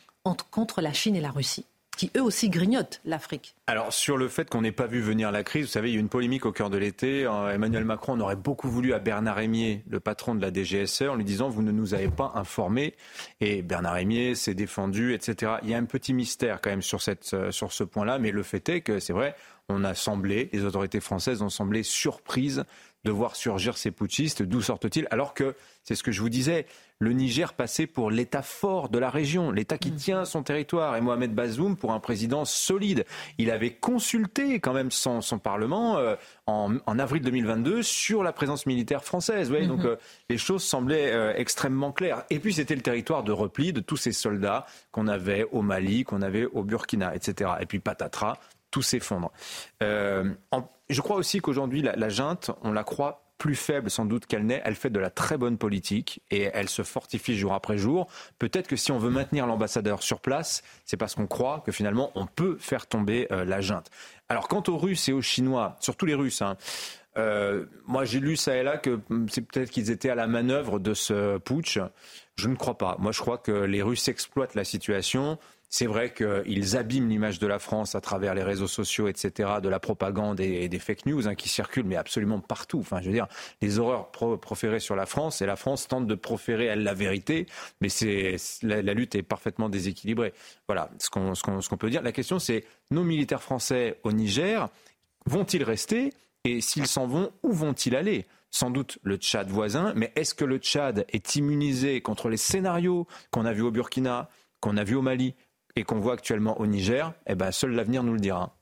contre 0.51 0.81
la 0.81 0.93
Chine 0.93 1.15
et 1.15 1.21
la 1.21 1.31
Russie? 1.31 1.65
Qui 1.97 2.11
eux 2.17 2.23
aussi 2.23 2.51
grignotent 2.51 3.01
l'Afrique. 3.05 3.55
Alors 3.67 3.93
sur 3.93 4.17
le 4.17 4.29
fait 4.29 4.49
qu'on 4.49 4.61
n'ait 4.61 4.73
pas 4.73 4.87
vu 4.87 5.01
venir 5.01 5.33
la 5.33 5.43
crise, 5.43 5.67
vous 5.67 5.73
savez, 5.73 5.89
il 5.89 5.93
y 5.93 5.97
a 5.97 5.99
eu 5.99 6.01
une 6.01 6.09
polémique 6.09 6.47
au 6.47 6.53
cœur 6.53 6.71
de 6.71 6.77
l'été. 6.77 7.27
Euh, 7.27 7.53
Emmanuel 7.53 7.85
Macron 7.85 8.19
aurait 8.21 8.37
beaucoup 8.37 8.69
voulu 8.69 8.93
à 8.93 8.99
Bernard 8.99 9.37
Rémier, 9.37 9.83
le 9.89 9.99
patron 9.99 10.35
de 10.35 10.43
la 10.43 10.53
DGSE, 10.53 11.03
en 11.03 11.17
lui 11.17 11.25
disant 11.25 11.49
vous 11.49 11.63
ne 11.63 11.73
nous 11.73 11.95
avez 11.95 12.09
pas 12.09 12.33
informés. 12.35 12.95
Et 13.41 13.63
Bernard 13.63 13.95
Rémier 13.95 14.35
s'est 14.35 14.55
défendu, 14.55 15.15
etc. 15.15 15.55
Il 15.63 15.71
y 15.71 15.75
a 15.75 15.79
un 15.79 15.85
petit 15.85 16.13
mystère 16.13 16.61
quand 16.61 16.71
même 16.71 16.81
euh, 16.81 17.51
sur 17.51 17.73
ce 17.73 17.85
point-là, 17.85 18.19
mais 18.19 18.31
le 18.31 18.43
fait 18.43 18.69
est 18.69 18.81
que 18.83 19.01
c'est 19.01 19.13
vrai, 19.13 19.35
on 19.69 19.83
a 19.83 19.95
semblé, 19.95 20.49
les 20.53 20.65
autorités 20.65 21.01
françaises 21.01 21.43
ont 21.43 21.49
semblé 21.49 21.83
surprises 21.83 22.65
de 23.07 23.13
voir 23.13 23.37
surgir 23.37 23.79
ces 23.79 23.93
putschistes. 23.93 24.43
D'où 24.43 24.61
sortent-ils 24.61 25.07
Alors 25.11 25.33
que, 25.33 25.55
c'est 25.85 25.95
ce 25.95 26.03
que 26.03 26.11
je 26.11 26.21
vous 26.21 26.29
disais, 26.29 26.67
le 26.99 27.13
Niger 27.13 27.53
passait 27.53 27.87
pour 27.87 28.11
l'État 28.11 28.43
fort 28.43 28.89
de 28.89 28.99
la 28.99 29.11
région, 29.11 29.53
l'État 29.53 29.79
qui 29.79 29.93
mm. 29.93 29.97
tient 29.97 30.25
son 30.25 30.43
territoire. 30.43 30.97
Et 30.97 31.01
Mohamed 31.01 31.33
Bazoum, 31.33 31.77
pour 31.77 31.93
un 31.93 32.01
président 32.01 32.45
solide, 32.45 33.05
il 33.39 33.51
avait 33.53 33.71
consulté 33.71 34.59
quand 34.59 34.73
même 34.73 34.91
son, 34.91 35.21
Parlement 35.39 35.99
euh, 35.99 36.17
en, 36.47 36.99
avril 36.99 37.23
2022 37.23 37.83
sur 37.83 38.25
la 38.25 38.33
présence 38.33 38.67
militaire 38.67 39.05
française. 39.05 39.53
Ouais, 39.53 39.67
Donc 39.67 39.83
mm-hmm. 39.83 39.87
euh, 39.87 39.97
les 40.29 40.39
choses 40.39 40.65
semblaient 40.65 41.13
euh, 41.13 41.33
extrêmement 41.37 41.93
claires. 41.93 42.25
Et 42.31 42.41
puis 42.41 42.53
c'était 42.55 42.75
le 42.75 42.83
territoire 42.83 43.23
de 43.23 43.31
repli 43.31 43.73
de 43.73 43.81
tous 43.81 43.97
ces 43.97 44.13
soldats 44.13 44.67
qu'on 44.91 45.07
avait 45.07 45.45
au 45.53 45.63
Mali, 45.63 46.03
qu'on 46.03 46.23
avait 46.23 46.47
au 46.47 46.65
Burkina, 46.65 47.15
etc. 47.15 47.51
Et 47.61 47.67
puis 47.67 47.79
patatras, 47.79 48.39
tout 48.73 48.83
s'effondre. 48.83 49.31
Je 50.89 51.01
crois 51.01 51.17
aussi 51.17 51.41
qu'aujourd'hui, 51.41 51.83
la, 51.83 52.09
junte, 52.09 52.51
on 52.63 52.73
la 52.73 52.85
croit 52.85 53.23
plus 53.39 53.55
faible 53.55 53.91
sans 53.91 54.07
doute 54.07 54.27
qu'elle 54.27 54.47
n'est, 54.47 54.63
elle 54.65 54.75
fait 54.75 54.91
de 54.91 54.99
la 54.99 55.11
très 55.11 55.37
bonne 55.37 55.59
politique 55.59 56.23
et 56.31 56.49
elle 56.55 56.69
se 56.69 56.83
fortifie 56.83 57.37
jour 57.37 57.53
après 57.53 57.77
jour. 57.77 58.07
Peut-être 58.39 58.67
que 58.67 58.77
si 58.77 58.93
on 58.93 58.99
veut 58.99 59.11
maintenir 59.11 59.47
l'ambassadeur 59.47 60.03
sur 60.03 60.21
place, 60.21 60.63
c'est 60.85 60.97
parce 60.97 61.15
qu'on 61.15 61.27
croit 61.27 61.63
que 61.67 61.73
finalement 61.73 62.13
on 62.15 62.27
peut 62.27 62.57
faire 62.59 62.87
tomber 62.87 63.27
euh, 63.31 63.45
la 63.45 63.61
junte. 63.61 63.91
Alors 64.29 64.49
quant 64.49 64.63
aux 64.69 64.79
Russes 64.79 65.09
et 65.09 65.13
aux 65.13 65.21
Chinois, 65.21 65.77
surtout 65.81 66.07
les 66.07 66.15
Russes, 66.15 66.41
hein, 66.41 66.57
euh, 67.19 67.67
moi 67.87 68.05
j'ai 68.05 68.21
lu 68.21 68.37
ça 68.37 68.57
et 68.57 68.63
là 68.63 68.79
que 68.79 69.01
hum, 69.11 69.29
c'est 69.29 69.43
peut-être 69.43 69.71
qu'ils 69.71 69.91
étaient 69.91 70.11
à 70.11 70.15
la 70.15 70.27
manœuvre 70.27 70.79
de 70.79 70.95
ce 70.95 71.39
putsch. 71.39 71.79
Je 72.37 72.49
ne 72.49 72.57
crois 72.57 72.79
pas. 72.79 72.97
Moi 72.99 73.13
je 73.13 73.21
crois 73.21 73.39
que 73.39 73.53
les 73.53 73.83
Russes 73.83 74.09
exploitent 74.09 74.55
la 74.55 74.65
situation. 74.65 75.39
C'est 75.69 75.87
vrai 75.87 76.13
qu'ils 76.15 76.77
abîment 76.77 77.09
l'image 77.09 77.39
de 77.39 77.47
la 77.47 77.59
France 77.59 77.95
à 77.97 78.01
travers 78.01 78.35
les 78.35 78.45
réseaux 78.45 78.69
sociaux, 78.69 79.09
etc., 79.09 79.55
de 79.61 79.69
la 79.69 79.81
propagande 79.81 80.39
et, 80.39 80.69
des 80.69 80.79
fake 80.79 81.07
news 81.07 81.27
hein, 81.27 81.35
qui 81.35 81.49
circulent, 81.49 81.87
mais 81.87 81.97
absolument 81.97 82.41
partout. 82.41 82.79
Enfin, 82.79 83.01
je 83.01 83.07
veux 83.07 83.13
dire, 83.13 83.27
les 83.61 83.79
horreurs 83.79 84.11
proférées 84.11 84.79
sur 84.79 84.95
la 84.95 85.07
France, 85.07 85.43
et 85.43 85.47
la 85.47 85.57
France 85.57 85.89
tente 85.89 86.07
de 86.07 86.15
proférer, 86.15 86.67
elle, 86.67 86.85
la 86.85 86.95
vérité, 86.95 87.47
mais 87.81 87.89
la, 88.63 88.95
lutte 88.95 89.17
est 89.17 89.23
parfaitement 89.23 89.69
déséquilibrée. 89.69 90.33
Voilà 90.69 90.89
ce 90.99 91.11
qu'on 91.11 91.77
peut 91.77 91.91
dire. 91.91 92.03
La 92.03 92.13
question, 92.13 92.39
c'est 92.39 92.65
nos 92.93 93.03
militaires 93.03 93.43
français 93.43 93.99
au 94.05 94.13
Niger, 94.13 94.69
vont-ils 95.27 95.65
rester 95.65 96.13
Et 96.45 96.61
s'ils 96.61 96.87
s'en 96.87 97.07
vont, 97.07 97.33
où 97.43 97.53
vont-ils 97.53 97.97
aller? 97.97 98.27
Sans 98.53 98.71
doute 98.71 98.99
le 99.03 99.17
Tchad 99.17 99.49
voisin, 99.49 99.93
mais 99.97 100.13
est-ce 100.15 100.33
que 100.35 100.45
le 100.45 100.59
Tchad 100.59 101.05
est 101.09 101.35
immunisé 101.35 102.01
contre 102.01 102.29
les 102.29 102.37
scénarios 102.37 103.07
qu'on 103.31 103.45
a 103.45 103.53
vus 103.53 103.63
au 103.63 103.71
Burkina, 103.71 104.31
qu'on 104.61 104.77
a 104.77 104.85
vus 104.85 104.95
au 104.95 105.03
Mali, 105.03 105.35
et 105.77 105.85
qu'on 105.85 106.01
voit 106.01 106.15
actuellement 106.15 106.59
au 106.61 106.67
Niger, 106.67 107.13
eh 107.27 107.35
ben, 107.35 107.53
seul 107.53 107.73
l'avenir 107.73 108.03
nous 108.03 108.15
le 108.15 108.21
dira. 108.21 108.57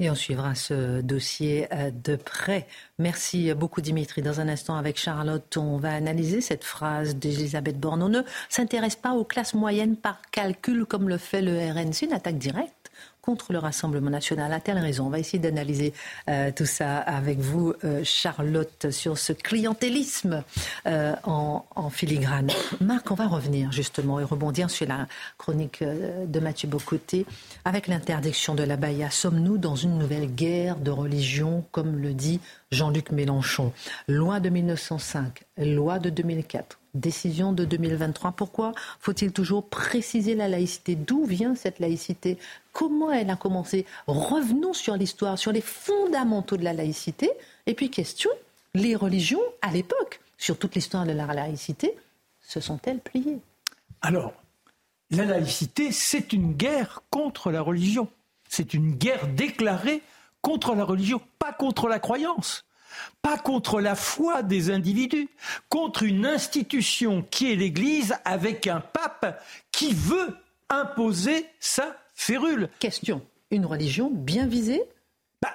Et 0.00 0.10
on 0.10 0.14
suivra 0.16 0.56
ce 0.56 1.02
dossier 1.02 1.68
euh, 1.72 1.90
de 1.92 2.16
près. 2.16 2.66
Merci 2.98 3.54
beaucoup 3.54 3.80
Dimitri. 3.80 4.22
Dans 4.22 4.40
un 4.40 4.48
instant 4.48 4.76
avec 4.76 4.98
Charlotte, 4.98 5.56
on 5.56 5.76
va 5.76 5.92
analyser 5.94 6.40
cette 6.40 6.64
phrase 6.64 7.14
d'Elisabeth 7.14 7.78
Borne. 7.78 8.02
On 8.02 8.08
ne 8.08 8.22
s'intéresse 8.48 8.96
pas 8.96 9.12
aux 9.12 9.24
classes 9.24 9.54
moyennes 9.54 9.96
par 9.96 10.20
calcul 10.32 10.84
comme 10.84 11.08
le 11.08 11.16
fait 11.16 11.42
le 11.42 11.56
RNC, 11.70 12.06
une 12.06 12.12
attaque 12.12 12.38
directe 12.38 12.83
contre 13.24 13.54
le 13.54 13.58
Rassemblement 13.58 14.10
national. 14.10 14.52
A-t-elle 14.52 14.78
raison 14.78 15.06
On 15.06 15.08
va 15.08 15.18
essayer 15.18 15.38
d'analyser 15.38 15.94
euh, 16.28 16.50
tout 16.54 16.66
ça 16.66 16.98
avec 16.98 17.38
vous, 17.38 17.72
euh, 17.82 18.02
Charlotte, 18.04 18.90
sur 18.90 19.16
ce 19.16 19.32
clientélisme 19.32 20.44
euh, 20.86 21.14
en, 21.24 21.62
filigrane. 21.88 22.50
Marc, 22.80 23.10
on 23.10 23.14
va 23.14 23.26
revenir 23.26 23.72
justement 23.72 24.20
et 24.20 24.24
rebondir 24.24 24.68
sur 24.68 24.86
la 24.86 25.06
chronique 25.38 25.82
de 25.82 26.40
Mathieu 26.40 26.68
Bocoté. 26.68 27.24
Avec 27.64 27.86
l'interdiction 27.86 28.54
de 28.54 28.62
la 28.62 28.76
Baïa, 28.76 29.10
sommes-nous 29.10 29.56
dans 29.56 29.76
une 29.76 29.96
nouvelle 29.96 30.26
guerre 30.26 30.76
de 30.76 30.90
religion, 30.90 31.64
comme 31.72 31.96
le 31.96 32.12
dit 32.12 32.40
Jean-Luc 32.72 33.10
Mélenchon? 33.10 33.72
Loi 34.06 34.40
de 34.40 34.50
1905, 34.50 35.44
loi 35.56 35.98
de 35.98 36.10
2004 36.10 36.78
décision 36.94 37.52
de 37.52 37.64
2023. 37.64 38.32
Pourquoi 38.32 38.72
faut-il 39.00 39.32
toujours 39.32 39.68
préciser 39.68 40.34
la 40.34 40.48
laïcité? 40.48 40.94
D'où 40.94 41.24
vient 41.24 41.54
cette 41.54 41.78
laïcité? 41.78 42.38
Comment 42.72 43.10
elle 43.10 43.30
a 43.30 43.36
commencé? 43.36 43.86
Revenons 44.06 44.72
sur 44.72 44.96
l'histoire, 44.96 45.38
sur 45.38 45.52
les 45.52 45.60
fondamentaux 45.60 46.56
de 46.56 46.64
la 46.64 46.72
laïcité. 46.72 47.30
Et 47.66 47.74
puis 47.74 47.90
question, 47.90 48.30
les 48.74 48.94
religions 48.94 49.42
à 49.62 49.70
l'époque, 49.70 50.20
sur 50.38 50.58
toute 50.58 50.74
l'histoire 50.74 51.06
de 51.06 51.12
la 51.12 51.26
laïcité, 51.26 51.96
se 52.40 52.60
sont-elles 52.60 53.00
pliées? 53.00 53.38
Alors, 54.02 54.32
la 55.10 55.24
laïcité, 55.24 55.92
c'est 55.92 56.32
une 56.32 56.52
guerre 56.52 57.02
contre 57.10 57.50
la 57.50 57.60
religion. 57.60 58.08
C'est 58.48 58.74
une 58.74 58.92
guerre 58.92 59.28
déclarée 59.28 60.02
contre 60.42 60.74
la 60.74 60.84
religion, 60.84 61.20
pas 61.38 61.52
contre 61.52 61.88
la 61.88 61.98
croyance 61.98 62.64
pas 63.22 63.38
contre 63.38 63.80
la 63.80 63.94
foi 63.94 64.42
des 64.42 64.70
individus, 64.70 65.28
contre 65.68 66.02
une 66.02 66.26
institution 66.26 67.22
qui 67.30 67.52
est 67.52 67.56
l'Église 67.56 68.14
avec 68.24 68.66
un 68.66 68.80
pape 68.80 69.42
qui 69.72 69.92
veut 69.94 70.36
imposer 70.68 71.46
sa 71.60 71.96
férule. 72.14 72.68
Question, 72.78 73.22
une 73.50 73.66
religion 73.66 74.10
bien 74.10 74.46
visée? 74.46 74.82
Bah, 75.42 75.54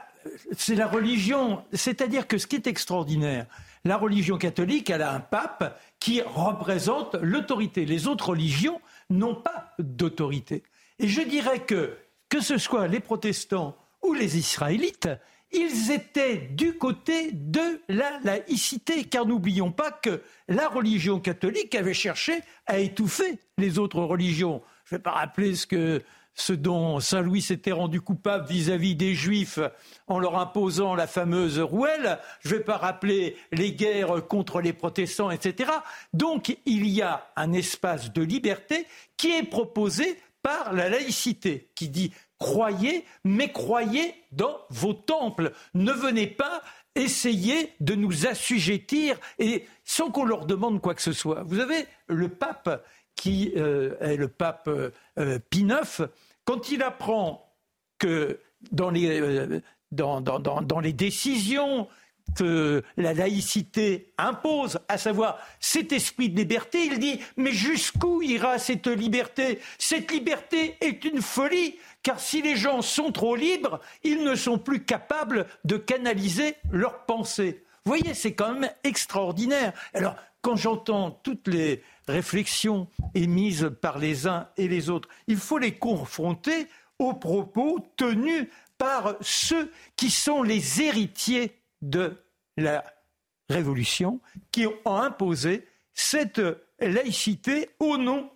C'est 0.58 0.76
la 0.76 0.88
religion, 0.88 1.64
c'est-à-dire 1.74 2.28
que 2.28 2.38
ce 2.38 2.48
qui 2.48 2.56
est 2.56 2.68
extraordinaire, 2.68 3.46
la 3.86 3.98
religion 3.98 4.38
catholique, 4.38 4.90
elle 4.90 5.02
a 5.02 5.14
un 5.14 5.20
pape 5.20 5.80
qui 6.00 6.22
représente 6.22 7.16
l'autorité. 7.16 7.86
Les 7.86 8.08
autres 8.08 8.30
religions 8.30 8.82
n'ont 9.10 9.36
pas 9.36 9.74
d'autorité. 9.80 10.64
Et 11.00 11.08
je 11.08 11.22
dirais 11.22 11.60
que, 11.60 11.98
que 12.28 12.42
ce 12.42 12.58
soit 12.58 12.88
les 12.88 13.00
protestants 13.00 13.78
ou 14.02 14.14
les 14.14 14.38
israélites, 14.38 15.10
ils 15.52 15.92
étaient 15.92 16.38
du 16.38 16.78
côté 16.78 17.32
de 17.32 17.82
la 17.90 18.20
laïcité, 18.24 19.06
car 19.06 19.26
n'oublions 19.26 19.72
pas 19.72 19.92
que 19.92 20.22
la 20.48 20.68
religion 20.68 21.20
catholique 21.20 21.76
avait 21.76 21.94
cherché 21.94 22.42
à 22.68 22.80
étouffer 22.80 23.40
les 23.58 23.80
autres 23.80 24.02
religions. 24.02 24.62
Je 24.86 24.96
ne 24.96 24.98
vais 25.00 25.04
pas 25.04 25.12
rappeler 25.12 25.56
ce, 25.56 25.66
que, 25.66 26.04
ce 26.36 26.54
dont 26.54 27.00
Saint 27.00 27.22
Louis 27.22 27.42
s'était 27.42 27.72
rendu 27.72 28.00
coupable 28.00 28.48
vis-à-vis 28.48 28.96
des 28.96 29.16
Juifs 29.16 29.60
en 30.08 30.20
leur 30.20 30.38
imposant 30.38 30.94
la 30.94 31.08
fameuse 31.08 31.60
rouelle. 31.60 32.20
Je 32.42 32.54
ne 32.54 32.58
vais 32.58 32.64
pas 32.64 32.78
rappeler 32.78 33.36
les 33.52 33.74
guerres 33.74 34.28
contre 34.28 34.62
les 34.62 34.74
protestants, 34.74 35.32
etc. 35.32 35.72
Donc 36.14 36.58
il 36.66 36.88
y 36.88 37.02
a 37.02 37.32
un 37.36 37.54
espace 37.54 38.14
de 38.14 38.22
liberté 38.22 38.86
qui 39.18 39.32
est 39.32 39.50
proposé 39.50 40.20
par 40.42 40.74
la 40.74 40.90
laïcité, 40.90 41.70
qui 41.76 41.90
dit 41.90 42.14
croyez, 42.40 43.06
mais 43.24 43.52
croyez 43.52 44.16
dans 44.32 44.60
vos 44.70 44.94
temples. 44.94 45.52
Ne 45.74 45.92
venez 45.92 46.28
pas 46.28 46.62
essayer 46.96 47.74
de 47.80 47.96
nous 47.96 48.26
assujettir 48.26 49.18
et 49.38 49.66
sans 49.84 50.10
qu'on 50.12 50.26
leur 50.26 50.46
demande 50.46 50.82
quoi 50.82 50.96
que 50.96 51.02
ce 51.02 51.14
soit. 51.14 51.44
Vous 51.44 51.60
avez 51.60 51.86
le 52.08 52.30
pape 52.30 52.84
qui 53.16 53.52
euh, 53.58 53.96
est 54.00 54.16
le 54.16 54.30
pape 54.30 54.70
euh, 54.70 55.40
Pie 55.50 55.62
IX, 55.62 56.04
quand 56.46 56.72
il 56.72 56.82
apprend 56.82 57.54
que 58.00 58.40
dans 58.72 58.90
les, 58.90 59.20
euh, 59.22 59.62
dans, 59.92 60.22
dans 60.22 60.80
les 60.80 60.94
décisions 60.94 61.88
que 62.36 62.84
la 62.98 63.14
laïcité 63.14 64.14
impose, 64.18 64.80
à 64.88 64.98
savoir 64.98 65.40
cet 65.60 65.92
esprit 65.92 66.30
de 66.30 66.38
liberté, 66.38 66.86
il 66.86 67.00
dit 67.00 67.20
mais 67.38 67.52
jusqu'où 67.52 68.22
ira 68.22 68.60
cette 68.60 68.88
liberté? 68.88 69.60
Cette 69.78 70.12
liberté 70.12 70.76
est 70.82 71.04
une 71.06 71.22
folie, 71.22 71.76
car 72.04 72.20
si 72.20 72.42
les 72.42 72.56
gens 72.56 72.82
sont 72.82 73.12
trop 73.12 73.36
libres, 73.36 73.80
ils 74.04 74.24
ne 74.24 74.36
sont 74.36 74.58
plus 74.58 74.84
capables 74.84 75.48
de 75.66 75.78
canaliser 75.78 76.56
leurs 76.72 77.06
pensées. 77.06 77.64
Vous 77.86 77.92
voyez, 77.92 78.14
c'est 78.14 78.34
quand 78.34 78.54
même 78.54 78.72
extraordinaire. 78.84 79.74
Alors, 79.94 80.16
quand 80.42 80.56
j'entends 80.56 81.12
toutes 81.12 81.48
les 81.48 81.84
réflexions 82.08 82.88
émises 83.14 83.72
par 83.82 84.00
les 84.00 84.28
uns 84.28 84.48
et 84.58 84.68
les 84.68 84.90
autres, 84.90 85.10
il 85.28 85.38
faut 85.38 85.58
les 85.58 85.74
confronter 85.74 86.68
aux 86.98 87.14
propos 87.14 87.80
tenus 87.98 88.48
par 88.78 89.16
ceux 89.22 89.72
qui 89.96 90.10
sont 90.10 90.42
les 90.44 90.82
héritiers 90.82 91.59
de 91.82 92.24
la 92.58 92.84
Révolution, 93.50 94.20
qui 94.52 94.68
ont 94.68 94.78
imposé 94.86 95.68
cette 95.94 96.42
laïcité 96.80 97.70
au 97.80 97.98
nom 97.98 98.30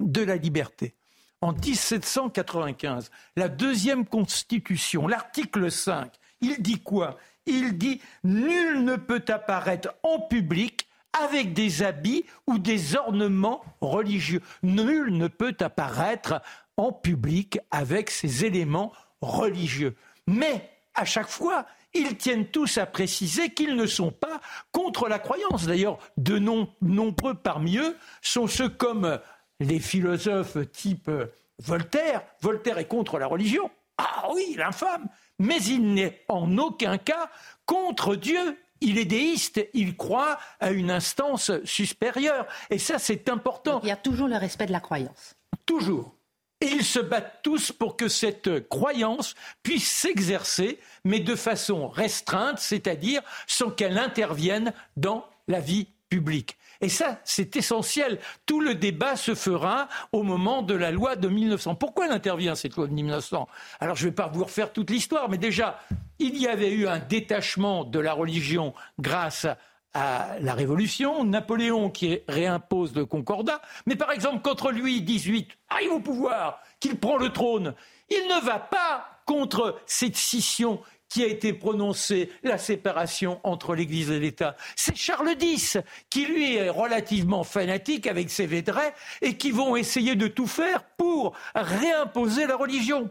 de 0.00 0.22
la 0.22 0.36
liberté. 0.36 0.94
En 1.40 1.52
1795, 1.52 3.10
la 3.36 3.48
deuxième 3.48 4.04
constitution, 4.06 5.06
l'article 5.06 5.70
5, 5.70 6.12
il 6.40 6.60
dit 6.60 6.80
quoi? 6.80 7.18
Il 7.46 7.78
dit 7.78 8.00
Nul 8.24 8.84
ne 8.84 8.96
peut 8.96 9.24
apparaître 9.28 9.94
en 10.02 10.20
public 10.20 10.86
avec 11.12 11.52
des 11.52 11.82
habits 11.82 12.24
ou 12.46 12.58
des 12.58 12.96
ornements 12.96 13.64
religieux. 13.80 14.40
Nul 14.62 15.16
ne 15.16 15.28
peut 15.28 15.56
apparaître 15.60 16.40
en 16.76 16.92
public 16.92 17.58
avec 17.70 18.10
ces 18.10 18.44
éléments 18.44 18.92
religieux. 19.20 19.96
Mais 20.26 20.70
à 20.94 21.04
chaque 21.04 21.28
fois, 21.28 21.66
ils 21.94 22.16
tiennent 22.16 22.46
tous 22.46 22.78
à 22.78 22.86
préciser 22.86 23.50
qu'ils 23.50 23.76
ne 23.76 23.86
sont 23.86 24.10
pas 24.10 24.40
contre 24.70 25.08
la 25.08 25.18
croyance. 25.18 25.66
D'ailleurs, 25.66 25.98
de 26.16 26.38
nombreux 26.38 27.34
parmi 27.34 27.78
eux 27.78 27.96
sont 28.20 28.46
ceux 28.46 28.68
comme 28.68 29.18
les 29.60 29.78
philosophes 29.78 30.58
type 30.72 31.10
Voltaire. 31.58 32.22
Voltaire 32.40 32.78
est 32.78 32.86
contre 32.86 33.18
la 33.18 33.26
religion. 33.26 33.70
Ah 33.98 34.28
oui, 34.34 34.54
l'infâme. 34.56 35.08
Mais 35.38 35.62
il 35.62 35.94
n'est 35.94 36.24
en 36.28 36.58
aucun 36.58 36.98
cas 36.98 37.30
contre 37.66 38.16
Dieu. 38.16 38.58
Il 38.80 38.98
est 38.98 39.04
déiste, 39.04 39.60
il 39.74 39.96
croit 39.96 40.38
à 40.58 40.72
une 40.72 40.90
instance 40.90 41.52
supérieure. 41.64 42.46
Et 42.70 42.78
ça, 42.78 42.98
c'est 42.98 43.28
important. 43.28 43.80
il 43.84 43.88
y 43.88 43.92
a 43.92 43.96
toujours 43.96 44.26
le 44.26 44.36
respect 44.36 44.66
de 44.66 44.72
la 44.72 44.80
croyance. 44.80 45.36
Toujours. 45.66 46.16
Et 46.62 46.66
ils 46.66 46.84
se 46.84 47.00
battent 47.00 47.40
tous 47.42 47.72
pour 47.72 47.96
que 47.96 48.06
cette 48.06 48.68
croyance 48.68 49.34
puisse 49.64 49.90
s'exercer, 49.90 50.78
mais 51.04 51.18
de 51.18 51.34
façon 51.34 51.88
restreinte, 51.88 52.60
c'est-à-dire 52.60 53.20
sans 53.48 53.70
qu'elle 53.70 53.98
intervienne 53.98 54.72
dans 54.96 55.26
la 55.48 55.58
vie 55.58 55.88
publique. 56.08 56.56
Et 56.80 56.88
ça, 56.88 57.20
c'est 57.24 57.56
essentiel. 57.56 58.20
Tout 58.46 58.60
le 58.60 58.76
débat 58.76 59.16
se 59.16 59.34
fera 59.34 59.88
au 60.12 60.22
moment 60.22 60.62
de 60.62 60.74
la 60.74 60.92
loi 60.92 61.16
de 61.16 61.28
1900. 61.28 61.74
Pourquoi 61.74 62.06
elle 62.06 62.12
intervient, 62.12 62.54
cette 62.54 62.76
loi 62.76 62.86
de 62.86 62.92
1900 62.92 63.48
Alors, 63.80 63.96
je 63.96 64.04
ne 64.04 64.10
vais 64.10 64.14
pas 64.14 64.28
vous 64.28 64.44
refaire 64.44 64.72
toute 64.72 64.90
l'histoire, 64.90 65.28
mais 65.28 65.38
déjà, 65.38 65.80
il 66.20 66.36
y 66.36 66.46
avait 66.46 66.70
eu 66.70 66.86
un 66.86 67.00
détachement 67.00 67.82
de 67.82 67.98
la 67.98 68.12
religion 68.12 68.72
grâce 69.00 69.46
à 69.46 69.58
à 69.94 70.36
la 70.40 70.54
Révolution, 70.54 71.24
Napoléon 71.24 71.90
qui 71.90 72.20
réimpose 72.28 72.94
le 72.94 73.06
concordat, 73.06 73.60
mais 73.86 73.96
par 73.96 74.10
exemple 74.12 74.42
contre 74.42 74.72
Louis 74.72 75.02
XVIII 75.02 75.48
arrive 75.68 75.92
au 75.92 76.00
pouvoir, 76.00 76.60
qu'il 76.80 76.98
prend 76.98 77.16
le 77.16 77.30
trône, 77.30 77.74
il 78.08 78.28
ne 78.28 78.44
va 78.44 78.58
pas 78.58 79.06
contre 79.26 79.80
cette 79.86 80.16
scission 80.16 80.80
qui 81.12 81.22
a 81.22 81.26
été 81.26 81.52
prononcée, 81.52 82.30
la 82.42 82.56
séparation 82.56 83.38
entre 83.44 83.74
l'Église 83.74 84.10
et 84.10 84.18
l'État. 84.18 84.56
C'est 84.76 84.96
Charles 84.96 85.36
X 85.38 85.76
qui, 86.08 86.24
lui, 86.24 86.56
est 86.56 86.70
relativement 86.70 87.44
fanatique 87.44 88.06
avec 88.06 88.30
ses 88.30 88.46
védrets 88.46 88.94
et 89.20 89.36
qui 89.36 89.50
vont 89.50 89.76
essayer 89.76 90.14
de 90.14 90.26
tout 90.26 90.46
faire 90.46 90.84
pour 90.96 91.34
réimposer 91.54 92.46
la 92.46 92.56
religion. 92.56 93.10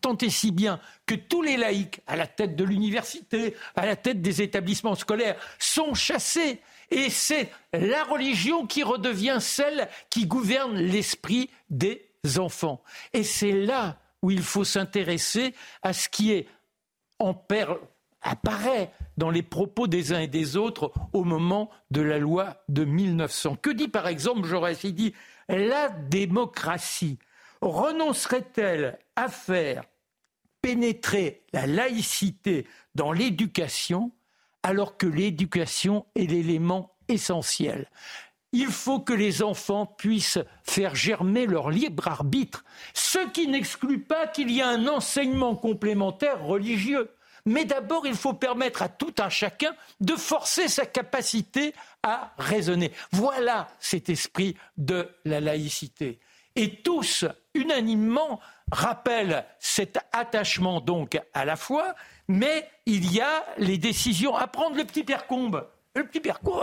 Tant 0.00 0.18
et 0.18 0.30
si 0.30 0.50
bien 0.50 0.80
que 1.06 1.14
tous 1.14 1.42
les 1.42 1.56
laïcs, 1.56 2.00
à 2.06 2.16
la 2.16 2.26
tête 2.26 2.56
de 2.56 2.64
l'université, 2.64 3.54
à 3.76 3.86
la 3.86 3.96
tête 3.96 4.20
des 4.20 4.42
établissements 4.42 4.96
scolaires, 4.96 5.36
sont 5.58 5.94
chassés. 5.94 6.60
Et 6.90 7.08
c'est 7.08 7.50
la 7.72 8.04
religion 8.04 8.66
qui 8.66 8.82
redevient 8.82 9.38
celle 9.40 9.88
qui 10.10 10.26
gouverne 10.26 10.76
l'esprit 10.76 11.50
des 11.70 12.02
enfants. 12.36 12.82
Et 13.12 13.22
c'est 13.22 13.52
là 13.52 13.98
où 14.22 14.30
il 14.30 14.42
faut 14.42 14.64
s'intéresser 14.64 15.54
à 15.82 15.92
ce 15.92 16.08
qui 16.08 16.32
est 16.32 16.48
apparaît 18.22 18.90
dans 19.16 19.30
les 19.30 19.42
propos 19.42 19.86
des 19.86 20.12
uns 20.12 20.20
et 20.20 20.26
des 20.26 20.56
autres 20.56 20.92
au 21.12 21.24
moment 21.24 21.70
de 21.90 22.02
la 22.02 22.18
loi 22.18 22.62
de 22.68 22.84
1900. 22.84 23.56
Que 23.62 23.70
dit 23.70 23.88
par 23.88 24.08
exemple 24.08 24.46
Jaurès 24.46 24.82
Il 24.84 24.94
dit 24.94 25.14
la 25.48 25.88
démocratie? 25.88 27.18
Renoncerait-elle 27.66 28.98
à 29.16 29.28
faire 29.28 29.84
pénétrer 30.62 31.44
la 31.52 31.66
laïcité 31.66 32.66
dans 32.94 33.12
l'éducation 33.12 34.12
alors 34.62 34.96
que 34.96 35.06
l'éducation 35.06 36.06
est 36.14 36.30
l'élément 36.30 36.96
essentiel? 37.08 37.88
Il 38.52 38.68
faut 38.68 39.00
que 39.00 39.12
les 39.12 39.42
enfants 39.42 39.86
puissent 39.86 40.38
faire 40.62 40.94
germer 40.94 41.46
leur 41.46 41.70
libre 41.70 42.08
arbitre, 42.08 42.64
ce 42.94 43.18
qui 43.30 43.48
n'exclut 43.48 44.00
pas 44.00 44.26
qu'il 44.26 44.50
y 44.50 44.60
ait 44.60 44.62
un 44.62 44.86
enseignement 44.86 45.56
complémentaire 45.56 46.42
religieux. 46.42 47.10
Mais 47.44 47.64
d'abord, 47.64 48.06
il 48.06 48.14
faut 48.14 48.32
permettre 48.32 48.82
à 48.82 48.88
tout 48.88 49.14
un 49.18 49.28
chacun 49.28 49.74
de 50.00 50.14
forcer 50.16 50.68
sa 50.68 50.84
capacité 50.84 51.74
à 52.02 52.32
raisonner. 52.38 52.92
Voilà 53.12 53.68
cet 53.78 54.08
esprit 54.08 54.56
de 54.76 55.08
la 55.24 55.40
laïcité. 55.40 56.18
Et 56.56 56.76
tous, 56.76 57.26
unanimement, 57.54 58.40
rappellent 58.72 59.44
cet 59.60 59.98
attachement 60.12 60.80
donc 60.80 61.20
à 61.34 61.44
la 61.44 61.56
foi, 61.56 61.94
mais 62.28 62.68
il 62.86 63.12
y 63.12 63.20
a 63.20 63.44
les 63.58 63.78
décisions 63.78 64.34
à 64.34 64.46
prendre. 64.46 64.76
Le 64.76 64.84
petit 64.84 65.04
Père 65.04 65.26
Combe, 65.26 65.68
le 65.94 66.06
petit 66.06 66.20
Père 66.20 66.40
Combe, 66.40 66.60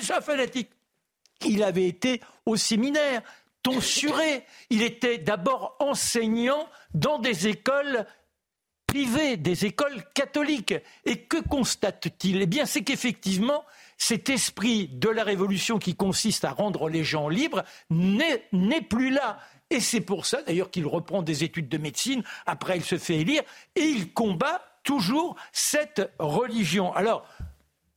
c'est 0.00 0.14
un 0.14 0.20
fanatique. 0.20 0.70
Il 1.44 1.62
avait 1.62 1.86
été 1.86 2.20
au 2.46 2.56
séminaire, 2.56 3.22
tonsuré. 3.62 4.44
Il 4.70 4.82
était 4.82 5.18
d'abord 5.18 5.76
enseignant 5.78 6.68
dans 6.94 7.18
des 7.18 7.48
écoles 7.48 8.06
privées, 8.86 9.36
des 9.36 9.66
écoles 9.66 10.02
catholiques. 10.14 10.74
Et 11.04 11.22
que 11.24 11.36
constate-t-il? 11.36 12.42
Eh 12.42 12.46
bien, 12.46 12.66
c'est 12.66 12.82
qu'effectivement, 12.82 13.64
cet 13.98 14.28
esprit 14.28 14.88
de 14.88 15.08
la 15.08 15.24
révolution 15.24 15.78
qui 15.78 15.94
consiste 15.94 16.44
à 16.44 16.52
rendre 16.52 16.88
les 16.88 17.04
gens 17.04 17.28
libres 17.28 17.62
n'est 17.90 18.82
plus 18.88 19.10
là. 19.10 19.38
Et 19.70 19.80
c'est 19.80 20.00
pour 20.00 20.26
ça, 20.26 20.42
d'ailleurs, 20.42 20.70
qu'il 20.70 20.86
reprend 20.86 21.22
des 21.22 21.44
études 21.44 21.68
de 21.68 21.78
médecine. 21.78 22.22
Après, 22.46 22.76
il 22.76 22.84
se 22.84 22.98
fait 22.98 23.16
élire 23.16 23.42
et 23.74 23.84
il 23.84 24.12
combat 24.12 24.60
toujours 24.82 25.36
cette 25.52 26.12
religion. 26.18 26.92
Alors, 26.94 27.26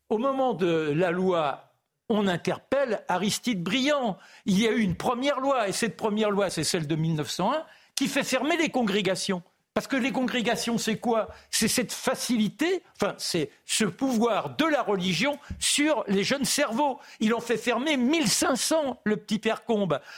au 0.09 0.17
moment 0.17 0.53
de 0.53 0.93
la 0.95 1.11
loi, 1.11 1.73
on 2.07 2.27
interpelle 2.27 3.03
Aristide 3.07 3.63
Briand. 3.63 4.17
Il 4.45 4.61
y 4.61 4.67
a 4.67 4.71
eu 4.71 4.81
une 4.81 4.95
première 4.95 5.39
loi, 5.39 5.67
et 5.67 5.71
cette 5.71 5.97
première 5.97 6.29
loi, 6.29 6.51
c'est 6.51 6.63
celle 6.63 6.85
de 6.85 6.95
1901, 6.95 7.65
qui 7.95 8.07
fait 8.07 8.23
fermer 8.23 8.55
les 8.57 8.69
congrégations. 8.69 9.41
Parce 9.75 9.87
que 9.87 9.97
les 9.97 10.13
congrégations, 10.13 10.77
c'est 10.77 10.99
quoi? 10.99 11.27
C'est 11.51 11.67
cette 11.67 11.91
facilité, 11.91 12.81
enfin, 12.95 13.13
c'est 13.17 13.49
ce 13.65 13.83
pouvoir 13.83 14.55
de 14.55 14.63
la 14.63 14.81
religion 14.81 15.37
sur 15.59 16.05
les 16.07 16.23
jeunes 16.23 16.45
cerveaux. 16.45 16.97
Il 17.19 17.33
en 17.33 17.41
fait 17.41 17.57
fermer 17.57 17.97
1500, 17.97 19.01
le 19.03 19.17
petit 19.17 19.37
Père 19.37 19.63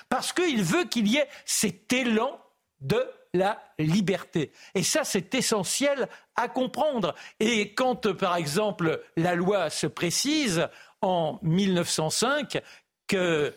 parce 0.10 0.32
qu'il 0.32 0.62
veut 0.62 0.84
qu'il 0.84 1.08
y 1.08 1.18
ait 1.18 1.28
cet 1.44 1.92
élan 1.92 2.40
de 2.82 3.04
la 3.34 3.60
liberté. 3.80 4.52
Et 4.76 4.84
ça, 4.84 5.04
c'est 5.04 5.34
essentiel 5.34 6.08
à 6.36 6.50
comprendre. 6.50 7.16
Et 7.40 7.74
quand, 7.74 8.16
par 8.16 8.36
exemple, 8.36 9.02
la 9.16 9.34
loi 9.34 9.72
se 9.72 9.88
précise 9.88 10.68
en 11.02 11.40
1905 11.42 12.62
que 13.08 13.56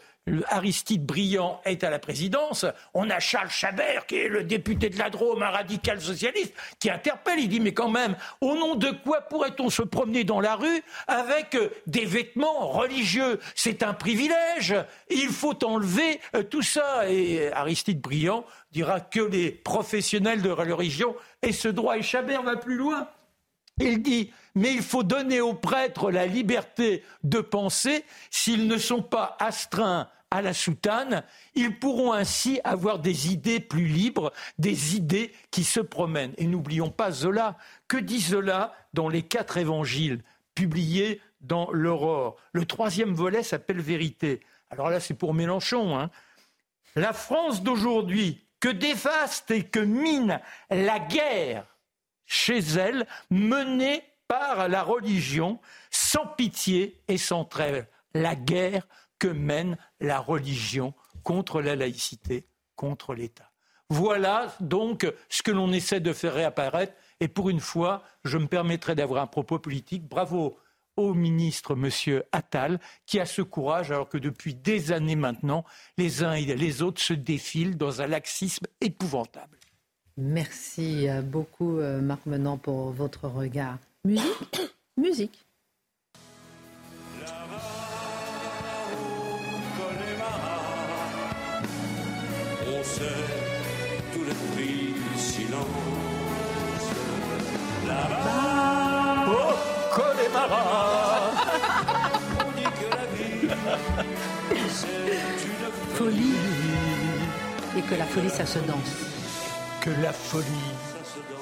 Aristide 0.49 1.05
Briand 1.05 1.61
est 1.65 1.83
à 1.83 1.91
la 1.91 1.99
présidence, 1.99 2.67
on 2.95 3.09
a 3.11 3.21
Charles 3.21 3.51
Chabert, 3.51 4.07
qui 4.07 4.17
est 4.17 4.29
le 4.29 4.45
député 4.45 4.91
de 4.91 4.99
la 4.99 5.11
Drôme, 5.11 5.43
un 5.43 5.51
radical 5.51 6.01
socialiste, 6.01 6.55
qui 6.79 6.91
interpelle. 6.91 7.39
Il 7.39 7.49
dit 7.49 7.61
Mais 7.61 7.73
quand 7.73 7.89
même, 7.89 8.17
au 8.41 8.55
nom 8.55 8.75
de 8.75 8.91
quoi 8.91 9.23
pourrait-on 9.23 9.71
se 9.71 9.83
promener 9.83 10.25
dans 10.25 10.41
la 10.41 10.57
rue 10.57 10.83
avec 11.09 11.55
euh, 11.55 11.71
des 11.87 12.05
vêtements 12.05 12.69
religieux? 12.69 13.41
C'est 13.55 13.83
un 13.83 13.95
privilège. 13.95 14.75
Il 15.09 15.29
faut 15.29 15.65
enlever 15.65 16.21
euh, 16.37 16.43
tout 16.43 16.63
ça. 16.63 17.11
Et 17.11 17.51
Aristide 17.53 18.01
Briand 18.01 18.45
dira 18.73 19.01
que 19.01 19.21
les 19.21 19.51
professionnels 19.51 20.43
de 20.43 20.51
la 20.51 20.75
religion 20.75 21.17
aient 21.43 21.53
ce 21.53 21.69
droit. 21.69 21.97
Et 21.97 22.03
Chabert 22.03 22.43
va 22.43 22.57
plus 22.57 22.77
loin. 22.77 23.09
Il 23.81 24.03
dit, 24.03 24.31
mais 24.55 24.73
il 24.73 24.83
faut 24.83 25.03
donner 25.03 25.41
aux 25.41 25.55
prêtres 25.55 26.11
la 26.11 26.27
liberté 26.27 27.03
de 27.25 27.41
penser 27.41 28.05
s'ils 28.31 28.67
ne 28.67 28.77
sont 28.77 29.03
pas 29.03 29.37
astreints 29.41 30.09
à 30.31 30.43
la 30.43 30.55
soutane, 30.55 31.25
ils 31.55 31.79
pourront 31.79 32.13
ainsi 32.13 32.61
avoir 32.63 33.01
des 33.01 33.33
idées 33.33 33.59
plus 33.59 33.87
libres, 33.87 34.33
des 34.59 34.95
idées 34.95 35.33
qui 35.51 35.65
se 35.65 35.81
promènent. 35.81 36.35
Et 36.37 36.47
n'oublions 36.47 36.91
pas 36.91 37.11
Zola. 37.11 37.57
Que 37.89 37.97
dit 37.97 38.21
Zola 38.21 38.73
dans 38.95 39.09
les 39.09 39.23
quatre 39.23 39.57
évangiles 39.57 40.23
publiés 40.55 41.21
dans 41.41 41.69
l'Aurore? 41.73 42.37
Le 42.53 42.65
troisième 42.65 43.13
volet 43.13 43.43
s'appelle 43.43 43.81
Vérité. 43.81 44.41
Alors 44.71 44.91
là, 44.91 45.01
c'est 45.01 45.15
pour 45.15 45.35
Mélenchon. 45.35 45.99
Hein. 45.99 46.11
La 46.95 47.13
France 47.13 47.63
d'aujourd'hui, 47.63 48.45
que 48.61 48.69
dévaste 48.69 49.51
et 49.51 49.65
que 49.65 49.81
mine 49.81 50.41
la 50.71 51.01
guerre 51.01 51.65
chez 52.31 52.61
elle, 52.61 53.07
menée 53.29 54.05
par 54.29 54.69
la 54.69 54.85
religion, 54.85 55.59
sans 55.91 56.27
pitié 56.27 57.03
et 57.09 57.19
sans 57.19 57.45
trêve. 57.45 57.87
La 58.15 58.37
guerre 58.37 58.87
que 59.19 59.27
mène 59.27 59.77
la 59.99 60.21
religion 60.21 60.95
contre 61.25 61.61
la 61.61 61.75
laïcité, 61.75 62.47
contre 62.77 63.15
l'État. 63.15 63.51
Voilà 63.89 64.55
donc 64.61 65.13
ce 65.29 65.43
que 65.43 65.51
l'on 65.51 65.73
essaie 65.73 65.99
de 65.99 66.13
faire 66.13 66.35
réapparaître. 66.35 66.95
Et 67.19 67.27
pour 67.27 67.51
une 67.51 67.59
fois, 67.59 68.05
je 68.25 68.39
me 68.39 68.47
permettrai 68.47 68.95
d'avoir 68.95 69.21
un 69.21 69.27
propos 69.27 69.59
politique. 69.59 70.07
Bravo 70.07 70.57
au 70.97 71.15
ministre, 71.15 71.75
Monsieur 71.75 72.25
Attal, 72.31 72.79
qui 73.07 73.19
a 73.19 73.27
ce 73.27 73.43
courage, 73.43 73.91
alors 73.91 74.09
que 74.09 74.19
depuis 74.19 74.55
des 74.55 74.93
années 74.93 75.17
maintenant, 75.17 75.65
les 75.99 76.23
uns 76.23 76.35
et 76.35 76.45
les 76.45 76.83
autres 76.83 77.03
se 77.03 77.13
défilent 77.13 77.77
dans 77.77 78.03
un 78.03 78.07
laxisme 78.07 78.67
épouvantable. 78.81 79.60
Merci 80.17 81.07
beaucoup, 81.25 81.79
euh, 81.79 82.01
Marc 82.01 82.27
Menant, 82.27 82.59
pour 82.59 82.91
votre 82.91 83.29
regard. 83.29 83.79
Musique? 84.05 84.61
Musique. 84.97 85.45
tout 94.13 94.25
le 94.25 94.35
prix 94.55 94.95
du 94.95 95.19
silence. 95.19 95.61
Là-bas, 97.87 99.27
au 99.31 99.95
Connemara, 99.95 101.31
on 102.41 102.51
dit 102.57 102.65
que 102.65 102.89
la 102.91 103.07
vie, 103.15 103.49
c'est 104.69 105.47
une 105.47 105.95
folie. 105.95 106.39
Et 107.79 107.83
que 107.83 107.95
la 107.95 108.05
folie, 108.07 108.31
ça 108.31 108.47
se 108.47 108.59
danse. 108.61 109.20
Que 109.81 109.91
la 110.03 110.13
folie, 110.13 110.47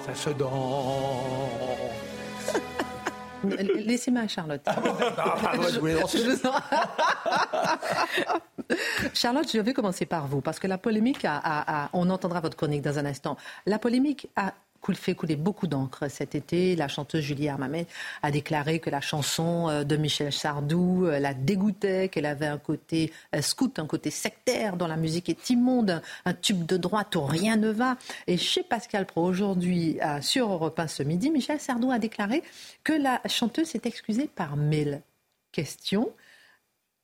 ça 0.06 0.14
se 0.14 0.30
danse. 0.30 0.52
Laissez-moi 3.74 4.22
à 4.22 4.28
Charlotte. 4.28 4.62
Ah, 4.66 4.82
Charlotte, 9.14 9.50
je 9.52 9.58
vais 9.58 9.72
commencer 9.72 10.06
par 10.06 10.26
vous, 10.26 10.40
parce 10.40 10.58
que 10.58 10.66
la 10.66 10.78
polémique, 10.78 11.24
a, 11.24 11.88
on 11.92 12.10
entendra 12.10 12.40
votre 12.40 12.56
chronique 12.56 12.82
dans 12.82 12.98
un 12.98 13.06
instant. 13.06 13.36
La 13.66 13.78
polémique 13.78 14.28
a 14.36 14.54
fait 14.94 15.14
couler 15.14 15.36
beaucoup 15.36 15.66
d'encre 15.66 16.08
cet 16.08 16.34
été. 16.34 16.76
La 16.76 16.88
chanteuse 16.88 17.22
Julie 17.22 17.48
Armamet 17.48 17.86
a 18.22 18.30
déclaré 18.30 18.78
que 18.78 18.90
la 18.90 19.00
chanson 19.00 19.68
euh, 19.68 19.84
de 19.84 19.96
Michel 19.96 20.32
Sardou 20.32 21.06
euh, 21.06 21.18
la 21.18 21.34
dégoûtait, 21.34 22.08
qu'elle 22.08 22.26
avait 22.26 22.46
un 22.46 22.58
côté 22.58 23.12
euh, 23.34 23.42
scout, 23.42 23.78
un 23.78 23.86
côté 23.86 24.10
sectaire, 24.10 24.76
dont 24.76 24.86
la 24.86 24.96
musique 24.96 25.28
est 25.28 25.50
immonde, 25.50 26.02
un 26.24 26.34
tube 26.34 26.64
de 26.66 26.76
droite 26.76 27.14
où 27.16 27.22
rien 27.22 27.56
ne 27.56 27.70
va. 27.70 27.96
Et 28.26 28.36
chez 28.36 28.62
Pascal 28.62 29.06
Pro, 29.06 29.24
aujourd'hui, 29.24 29.98
sur 30.20 30.50
Europe 30.50 30.78
1 30.78 30.88
ce 30.88 31.02
midi, 31.02 31.30
Michel 31.30 31.60
Sardou 31.60 31.90
a 31.90 31.98
déclaré 31.98 32.42
que 32.84 32.92
la 32.92 33.20
chanteuse 33.26 33.68
s'est 33.68 33.82
excusée 33.84 34.28
par 34.28 34.56
mail. 34.56 35.02
Question, 35.52 36.10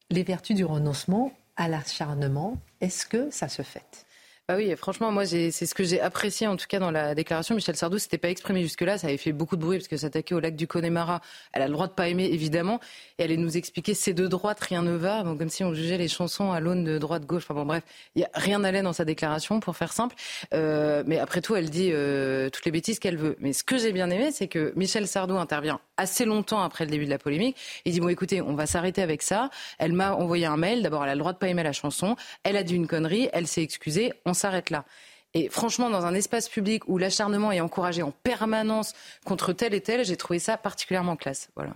les 0.09 0.23
vertus 0.23 0.55
du 0.55 0.65
renoncement 0.65 1.31
à 1.55 1.67
l'acharnement, 1.67 2.57
est-ce 2.81 3.05
que 3.05 3.29
ça 3.31 3.47
se 3.47 3.61
fait 3.61 4.04
bah 4.47 4.57
oui, 4.57 4.71
franchement, 4.75 5.11
moi, 5.11 5.25
c'est 5.25 5.51
ce 5.51 5.73
que 5.73 5.83
j'ai 5.83 5.99
apprécié 5.99 6.45
en 6.45 6.55
tout 6.55 6.67
cas 6.69 6.77
dans 6.77 6.91
la 6.91 7.15
déclaration. 7.15 7.55
Michel 7.55 7.75
Sardou 7.75 7.97
s'était 7.97 8.19
pas 8.19 8.29
exprimé 8.29 8.61
jusque-là, 8.61 8.99
ça 8.99 9.07
avait 9.07 9.17
fait 9.17 9.31
beaucoup 9.31 9.55
de 9.55 9.61
bruit 9.61 9.79
parce 9.79 9.87
que 9.87 9.97
s'attaquer 9.97 10.35
au 10.35 10.39
lac 10.39 10.55
du 10.55 10.67
Connemara, 10.67 11.21
elle 11.51 11.63
a 11.63 11.67
le 11.67 11.73
droit 11.73 11.87
de 11.87 11.93
pas 11.93 12.09
aimer 12.09 12.25
évidemment, 12.25 12.79
et 13.17 13.23
elle 13.23 13.31
allait 13.31 13.37
nous 13.37 13.57
expliquer 13.57 13.95
c'est 13.95 14.13
de 14.13 14.27
droite, 14.27 14.59
rien 14.59 14.83
ne 14.83 14.91
va, 14.91 15.23
bon, 15.23 15.35
comme 15.35 15.49
si 15.49 15.63
on 15.63 15.73
jugeait 15.73 15.97
les 15.97 16.07
chansons 16.07 16.51
à 16.51 16.59
l'aune 16.59 16.83
de 16.83 16.99
droite-gauche. 16.99 17.41
Enfin 17.45 17.55
bon, 17.55 17.65
bref, 17.65 17.81
y 18.15 18.23
a 18.23 18.29
rien 18.35 18.59
n'allait 18.59 18.83
dans 18.83 18.93
sa 18.93 19.03
déclaration 19.03 19.59
pour 19.59 19.75
faire 19.75 19.91
simple. 19.91 20.15
Euh, 20.53 21.01
mais 21.07 21.17
après 21.17 21.41
tout, 21.41 21.55
elle 21.55 21.71
dit 21.71 21.89
euh, 21.91 22.51
toutes 22.51 22.65
les 22.65 22.71
bêtises 22.71 22.99
qu'elle 22.99 23.17
veut. 23.17 23.37
Mais 23.39 23.51
ce 23.51 23.63
que 23.63 23.79
j'ai 23.79 23.93
bien 23.93 24.11
aimé, 24.11 24.29
c'est 24.31 24.47
que 24.47 24.73
Michel 24.75 25.07
Sardou 25.07 25.37
intervient 25.37 25.79
assez 25.97 26.23
longtemps 26.23 26.61
après 26.61 26.85
le 26.85 26.91
début 26.91 27.05
de 27.05 27.09
la 27.09 27.17
polémique. 27.17 27.57
Il 27.85 27.93
dit 27.93 27.99
bon, 27.99 28.09
écoutez, 28.09 28.43
on 28.43 28.53
va 28.53 28.67
s'arrêter 28.67 29.01
avec 29.01 29.23
ça. 29.23 29.49
Elle 29.79 29.93
m'a 29.93 30.13
envoyé 30.13 30.45
un 30.45 30.57
mail. 30.57 30.83
D'abord, 30.83 31.03
elle 31.03 31.09
a 31.09 31.15
le 31.15 31.19
droit 31.19 31.33
de 31.33 31.39
pas 31.39 31.47
aimer 31.47 31.63
la 31.63 31.73
chanson. 31.73 32.15
Elle 32.43 32.57
a 32.57 32.63
dit 32.63 32.75
une 32.75 32.85
connerie. 32.85 33.27
Elle 33.33 33.47
s'est 33.47 33.63
excusée. 33.63 34.13
S'arrête 34.35 34.69
là. 34.69 34.85
Et 35.33 35.49
franchement, 35.49 35.89
dans 35.89 36.05
un 36.05 36.13
espace 36.13 36.47
public 36.47 36.87
où 36.87 36.97
l'acharnement 36.97 37.51
est 37.51 37.59
encouragé 37.59 38.01
en 38.01 38.11
permanence 38.11 38.93
contre 39.25 39.51
tel 39.51 39.73
et 39.73 39.81
tel, 39.81 40.05
j'ai 40.05 40.15
trouvé 40.15 40.39
ça 40.39 40.57
particulièrement 40.57 41.17
classe. 41.17 41.49
Voilà. 41.55 41.73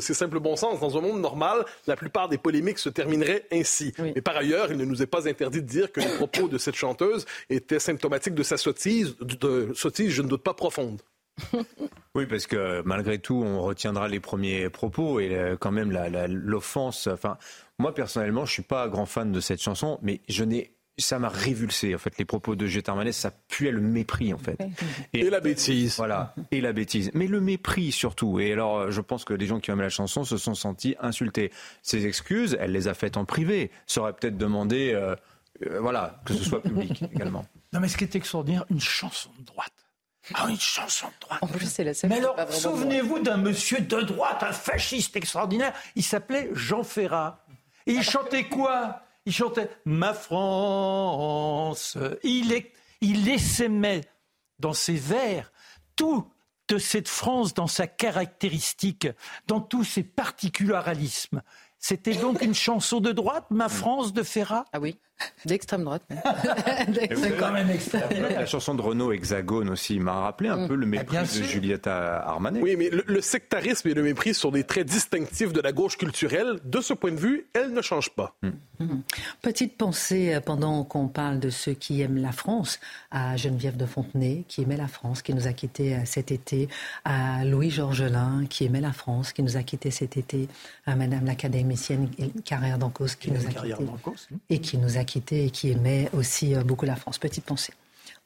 C'est 0.00 0.14
simple 0.14 0.40
bon 0.40 0.56
sens. 0.56 0.80
Dans 0.80 0.98
un 0.98 1.00
monde 1.00 1.20
normal, 1.20 1.64
la 1.86 1.94
plupart 1.94 2.28
des 2.28 2.38
polémiques 2.38 2.80
se 2.80 2.88
termineraient 2.88 3.46
ainsi. 3.52 3.92
Mais 3.98 4.20
par 4.20 4.36
ailleurs, 4.36 4.72
il 4.72 4.76
ne 4.76 4.84
nous 4.84 5.02
est 5.02 5.06
pas 5.06 5.28
interdit 5.28 5.62
de 5.62 5.66
dire 5.66 5.92
que 5.92 6.00
les 6.00 6.08
propos 6.08 6.48
de 6.48 6.58
cette 6.58 6.74
chanteuse 6.74 7.26
étaient 7.50 7.78
symptomatiques 7.78 8.34
de 8.34 8.42
sa 8.42 8.56
sottise, 8.56 9.16
de 9.20 9.70
sottise, 9.74 10.10
je 10.10 10.22
ne 10.22 10.28
doute 10.28 10.42
pas, 10.42 10.54
profonde. 10.54 11.02
Oui, 12.14 12.26
parce 12.26 12.48
que 12.48 12.82
malgré 12.84 13.20
tout, 13.20 13.40
on 13.44 13.62
retiendra 13.62 14.08
les 14.08 14.18
premiers 14.18 14.70
propos 14.70 15.20
et 15.20 15.36
euh, 15.36 15.56
quand 15.56 15.70
même 15.70 15.92
l'offense. 16.26 17.06
Enfin, 17.06 17.38
moi 17.78 17.94
personnellement, 17.94 18.44
je 18.44 18.52
suis 18.52 18.62
pas 18.62 18.88
grand 18.88 19.06
fan 19.06 19.30
de 19.30 19.38
cette 19.38 19.62
chanson, 19.62 20.00
mais 20.02 20.20
je 20.28 20.42
n'ai 20.42 20.72
ça 20.98 21.18
m'a 21.18 21.28
révulsé 21.28 21.94
en 21.94 21.98
fait 21.98 22.18
les 22.18 22.24
propos 22.24 22.56
de 22.56 22.66
Gétarmanès, 22.66 23.16
ça 23.16 23.30
puait 23.30 23.70
le 23.70 23.80
mépris 23.80 24.34
en 24.34 24.38
fait. 24.38 24.58
Et, 25.12 25.28
la 25.30 25.40
bêtise. 25.40 25.96
Voilà, 25.96 26.34
et 26.50 26.60
la 26.60 26.72
bêtise. 26.72 27.10
Mais 27.14 27.26
le 27.26 27.40
mépris 27.40 27.92
surtout. 27.92 28.40
Et 28.40 28.52
alors 28.52 28.78
euh, 28.78 28.90
je 28.90 29.00
pense 29.00 29.24
que 29.24 29.34
les 29.34 29.46
gens 29.46 29.60
qui 29.60 29.70
aiment 29.70 29.80
la 29.80 29.88
chanson 29.88 30.24
se 30.24 30.36
sont 30.36 30.54
sentis 30.54 30.96
insultés. 31.00 31.52
Ses 31.82 32.06
excuses, 32.06 32.56
elle 32.60 32.72
les 32.72 32.88
a 32.88 32.94
faites 32.94 33.16
en 33.16 33.24
privé. 33.24 33.70
Ça 33.86 34.00
aurait 34.00 34.12
peut-être 34.12 34.36
demandé 34.36 34.92
euh, 34.94 35.14
voilà, 35.80 36.20
que 36.24 36.34
ce 36.34 36.44
soit 36.44 36.62
public 36.62 37.02
également. 37.14 37.46
Non 37.72 37.80
mais 37.80 37.88
ce 37.88 37.96
qui 37.96 38.04
est 38.04 38.16
extraordinaire, 38.16 38.64
une 38.70 38.80
chanson 38.80 39.30
de 39.38 39.44
droite. 39.44 39.72
Ah, 40.34 40.46
une 40.48 40.60
chanson 40.60 41.06
de 41.06 41.26
droite. 41.26 41.42
En 41.42 41.46
plus, 41.46 41.66
c'est 41.66 41.84
la 41.84 41.94
seule. 41.94 42.10
Mais 42.10 42.18
alors, 42.18 42.36
souvenez-vous 42.52 43.20
d'un 43.20 43.38
monsieur 43.38 43.80
de 43.80 44.00
droite, 44.02 44.42
un 44.42 44.52
fasciste 44.52 45.16
extraordinaire. 45.16 45.72
Il 45.96 46.02
s'appelait 46.02 46.50
Jean 46.52 46.82
Ferrat. 46.82 47.44
Et 47.86 47.92
il 47.92 48.02
chantait 48.02 48.44
quoi? 48.44 49.02
Il 49.26 49.32
chantait 49.32 49.70
Ma 49.84 50.14
France. 50.14 51.98
Il, 52.22 52.52
est, 52.52 52.72
il 53.00 53.28
essaimait 53.28 54.04
dans 54.58 54.72
ses 54.72 54.94
vers 54.94 55.52
toute 55.96 56.26
cette 56.78 57.08
France 57.08 57.54
dans 57.54 57.66
sa 57.66 57.86
caractéristique, 57.86 59.08
dans 59.46 59.60
tous 59.60 59.84
ses 59.84 60.02
particularismes. 60.02 61.42
C'était 61.78 62.14
donc 62.14 62.42
une 62.42 62.54
chanson 62.54 63.00
de 63.00 63.12
droite, 63.12 63.46
Ma 63.50 63.68
France 63.68 64.12
de 64.12 64.22
Ferrat? 64.22 64.64
Ah 64.72 64.80
oui. 64.80 64.98
D'extrême 65.44 65.84
droite. 65.84 66.02
C'est 66.88 67.36
quand 67.38 67.52
même 67.52 67.70
extrême. 67.70 68.08
La 68.22 68.46
chanson 68.46 68.74
de 68.74 68.82
Renault 68.82 69.12
Hexagone 69.12 69.70
aussi 69.70 69.98
m'a 69.98 70.20
rappelé 70.20 70.48
un 70.48 70.64
mm. 70.64 70.68
peu 70.68 70.74
le 70.74 70.86
mépris 70.86 71.16
de 71.16 71.42
Julieta 71.44 72.22
Armanet. 72.24 72.60
Oui, 72.60 72.76
mais 72.76 72.90
le, 72.90 73.20
sectarisme 73.20 73.88
et 73.88 73.94
le 73.94 74.02
mépris 74.02 74.34
sont 74.34 74.50
des 74.50 74.64
traits 74.64 74.86
distinctifs 74.86 75.52
de 75.52 75.60
la 75.60 75.72
gauche 75.72 75.96
culturelle. 75.96 76.58
De 76.64 76.80
ce 76.80 76.92
point 76.92 77.12
de 77.12 77.16
vue, 77.16 77.46
elle 77.54 77.72
ne 77.72 77.82
change 77.82 78.10
pas. 78.10 78.34
Mm. 78.42 78.48
Mm. 78.80 79.02
Petite 79.42 79.76
pensée 79.76 80.34
euh, 80.34 80.40
pendant 80.40 80.84
qu'on 80.84 81.08
parle 81.08 81.40
de 81.40 81.50
ceux 81.50 81.72
qui 81.72 82.00
aiment 82.00 82.18
la 82.18 82.32
France, 82.32 82.78
à 83.10 83.36
Geneviève 83.36 83.76
de 83.76 83.86
Fontenay, 83.86 84.44
qui 84.48 84.62
aimait 84.62 84.76
la 84.76 84.88
France, 84.88 85.22
qui 85.22 85.34
nous 85.34 85.46
a 85.46 85.52
quittés 85.52 85.94
euh, 85.94 86.00
cet 86.04 86.30
été, 86.30 86.68
à 87.04 87.44
Louis 87.44 87.70
Georgelin, 87.70 88.44
qui 88.48 88.64
aimait 88.64 88.80
la 88.80 88.92
France, 88.92 89.32
qui 89.32 89.42
nous 89.42 89.56
a 89.56 89.62
quittés 89.62 89.90
cet 89.90 90.16
été, 90.16 90.48
à 90.86 90.94
Madame 90.94 91.26
l'académicienne 91.26 92.08
Carrière 92.44 92.78
d'Ancos, 92.78 93.16
qui 93.18 93.30
nous 93.30 93.44
a 93.46 93.50
quittés, 93.50 93.86
et 94.50 94.60
qui 94.60 94.78
nous 94.78 94.96
a 94.96 95.04
quitté 95.08 95.46
et 95.46 95.50
qui 95.50 95.70
aimait 95.70 96.08
aussi 96.12 96.54
euh, 96.54 96.62
beaucoup 96.62 96.84
la 96.84 96.96
France. 96.96 97.18
Petite 97.18 97.44
pensée. 97.44 97.72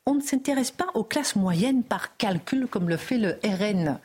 On 0.04 0.14
ne 0.14 0.20
s'intéresse 0.20 0.72
pas 0.72 0.88
aux 0.94 1.04
classes 1.04 1.36
moyennes 1.36 1.84
par 1.84 2.16
calcul 2.16 2.66
comme 2.66 2.88
le 2.88 2.96
fait 2.96 3.18
le 3.18 3.38
RN. 3.44 3.98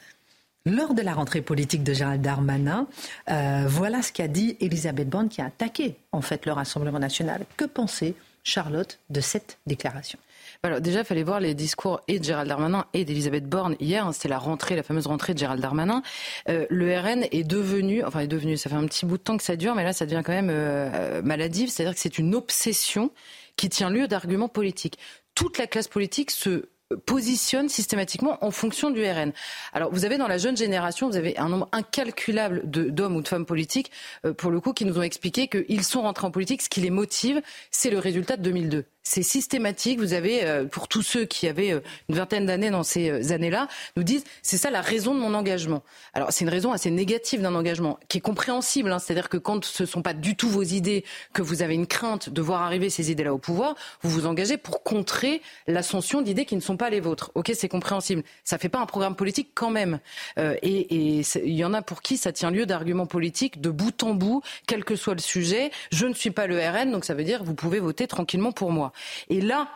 Lors 0.65 0.93
de 0.93 1.01
la 1.01 1.13
rentrée 1.13 1.41
politique 1.41 1.83
de 1.83 1.93
Gérald 1.93 2.21
Darmanin, 2.21 2.87
euh, 3.29 3.63
voilà 3.67 4.01
ce 4.01 4.11
qu'a 4.11 4.27
dit 4.27 4.57
Elisabeth 4.59 5.09
Borne 5.09 5.29
qui 5.29 5.41
a 5.41 5.45
attaqué 5.45 5.95
en 6.11 6.21
fait 6.21 6.45
le 6.45 6.51
Rassemblement 6.51 6.99
national. 6.99 7.45
Que 7.55 7.65
pensait 7.65 8.15
Charlotte 8.47 8.99
de 9.09 9.19
cette 9.19 9.59
déclaration 9.67 10.19
alors 10.63 10.81
déjà, 10.81 10.99
il 11.01 11.05
fallait 11.05 11.23
voir 11.23 11.39
les 11.39 11.53
discours 11.53 12.01
et 12.07 12.19
de 12.19 12.23
Gérald 12.23 12.49
Darmanin 12.49 12.85
et 12.93 13.05
d'Elisabeth 13.05 13.47
Borne 13.47 13.75
hier. 13.79 14.07
Hein, 14.07 14.11
c'était 14.11 14.29
la 14.29 14.39
rentrée, 14.39 14.75
la 14.75 14.81
fameuse 14.81 15.05
rentrée 15.05 15.33
de 15.33 15.39
Gérald 15.39 15.61
Darmanin. 15.61 16.01
Euh, 16.49 16.65
le 16.69 16.97
RN 16.97 17.25
est 17.31 17.43
devenu, 17.43 18.03
enfin 18.03 18.21
est 18.21 18.27
devenu, 18.27 18.57
ça 18.57 18.69
fait 18.69 18.75
un 18.75 18.85
petit 18.85 19.05
bout 19.05 19.17
de 19.17 19.23
temps 19.23 19.37
que 19.37 19.43
ça 19.43 19.55
dure, 19.55 19.75
mais 19.75 19.83
là, 19.83 19.93
ça 19.93 20.05
devient 20.05 20.23
quand 20.25 20.33
même 20.33 20.49
euh, 20.49 21.21
maladif. 21.21 21.69
C'est-à-dire 21.69 21.93
que 21.93 21.99
c'est 21.99 22.17
une 22.17 22.33
obsession 22.33 23.11
qui 23.55 23.69
tient 23.69 23.89
lieu 23.89 24.07
d'arguments 24.07 24.49
politiques. 24.49 24.97
Toute 25.35 25.57
la 25.59 25.67
classe 25.67 25.87
politique 25.87 26.31
se 26.31 26.69
positionne 27.05 27.69
systématiquement 27.69 28.43
en 28.43 28.51
fonction 28.51 28.89
du 28.89 29.03
RN. 29.03 29.33
Alors 29.73 29.91
vous 29.91 30.05
avez 30.05 30.17
dans 30.17 30.27
la 30.27 30.37
jeune 30.37 30.55
génération, 30.55 31.09
vous 31.09 31.17
avez 31.17 31.37
un 31.37 31.49
nombre 31.49 31.67
incalculable 31.71 32.61
d'hommes 32.65 33.15
ou 33.15 33.21
de 33.21 33.27
femmes 33.27 33.45
politiques, 33.45 33.91
euh, 34.25 34.33
pour 34.33 34.51
le 34.51 34.59
coup, 34.59 34.73
qui 34.73 34.85
nous 34.85 34.97
ont 34.97 35.03
expliqué 35.03 35.47
qu'ils 35.47 35.83
sont 35.83 36.01
rentrés 36.01 36.27
en 36.27 36.31
politique, 36.31 36.61
ce 36.61 36.69
qui 36.69 36.81
les 36.81 36.89
motive, 36.89 37.41
c'est 37.71 37.89
le 37.89 37.99
résultat 37.99 38.37
de 38.37 38.43
2002 38.43 38.85
c'est 39.07 39.23
systématique. 39.23 39.99
Vous 39.99 40.13
avez, 40.13 40.43
euh, 40.43 40.65
pour 40.65 40.89
tous 40.89 41.01
ceux 41.01 41.23
qui 41.23 41.47
avaient 41.47 41.71
euh, 41.71 41.79
une 42.09 42.15
vingtaine 42.15 42.45
d'années 42.45 42.69
dans 42.69 42.83
ces 42.83 43.09
euh, 43.09 43.33
années-là, 43.33 43.69
nous 43.95 44.03
disent 44.03 44.25
c'est 44.41 44.57
ça 44.57 44.69
la 44.69 44.81
raison 44.81 45.15
de 45.15 45.19
mon 45.19 45.33
engagement. 45.33 45.81
Alors 46.13 46.31
c'est 46.31 46.43
une 46.43 46.49
raison 46.49 46.73
assez 46.73 46.91
négative 46.91 47.41
d'un 47.41 47.55
engagement 47.55 47.99
qui 48.09 48.17
est 48.17 48.21
compréhensible. 48.21 48.91
Hein. 48.91 48.99
C'est-à-dire 48.99 49.29
que 49.29 49.37
quand 49.37 49.63
ce 49.63 49.83
ne 49.83 49.87
sont 49.87 50.01
pas 50.01 50.13
du 50.13 50.35
tout 50.35 50.49
vos 50.49 50.63
idées, 50.63 51.05
que 51.33 51.41
vous 51.41 51.61
avez 51.61 51.73
une 51.73 51.87
crainte 51.87 52.29
de 52.29 52.41
voir 52.41 52.63
arriver 52.63 52.89
ces 52.89 53.09
idées-là 53.09 53.33
au 53.33 53.37
pouvoir, 53.37 53.75
vous 54.01 54.09
vous 54.09 54.25
engagez 54.25 54.57
pour 54.57 54.83
contrer 54.83 55.41
l'ascension 55.67 56.21
d'idées 56.21 56.45
qui 56.45 56.57
ne 56.57 56.61
sont 56.61 56.77
pas 56.77 56.89
les 56.89 56.99
vôtres. 56.99 57.31
Ok, 57.33 57.51
c'est 57.55 57.69
compréhensible. 57.69 58.23
Ça 58.43 58.57
fait 58.57 58.69
pas 58.69 58.79
un 58.79 58.85
programme 58.85 59.15
politique 59.15 59.51
quand 59.55 59.69
même. 59.69 59.99
et 60.37 60.87
il 60.91 61.53
y 61.53 61.63
en 61.63 61.73
a 61.73 61.81
pour 61.81 62.01
qui 62.01 62.17
ça 62.17 62.33
tient 62.33 62.51
lieu 62.51 62.65
d'arguments 62.65 63.05
politiques 63.05 63.61
de 63.61 63.69
bout 63.69 64.03
en 64.03 64.13
bout, 64.13 64.41
quel 64.67 64.83
que 64.83 64.97
soit 64.97 65.13
le 65.13 65.21
sujet. 65.21 65.71
Je 65.91 66.07
ne 66.07 66.13
suis 66.13 66.31
pas 66.31 66.47
le 66.47 66.59
RN, 66.59 66.91
donc 66.91 67.05
ça 67.05 67.13
veut 67.13 67.23
dire 67.23 67.43
vous 67.43 67.55
pouvez 67.55 67.79
voter 67.79 68.07
tranquillement 68.07 68.51
pour 68.51 68.71
moi. 68.71 68.91
Et 69.29 69.41
là, 69.41 69.69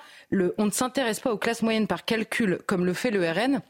on 0.58 0.66
ne 0.66 0.72
s'intéresse 0.72 1.20
pas 1.20 1.32
aux 1.32 1.38
classes 1.38 1.62
moyennes 1.62 1.88
par 1.88 2.06
calcul 2.06 2.60
comme 2.66 2.86
le 2.86 2.94
fait 2.94 3.12
le 3.12 3.30
RN 3.30 3.62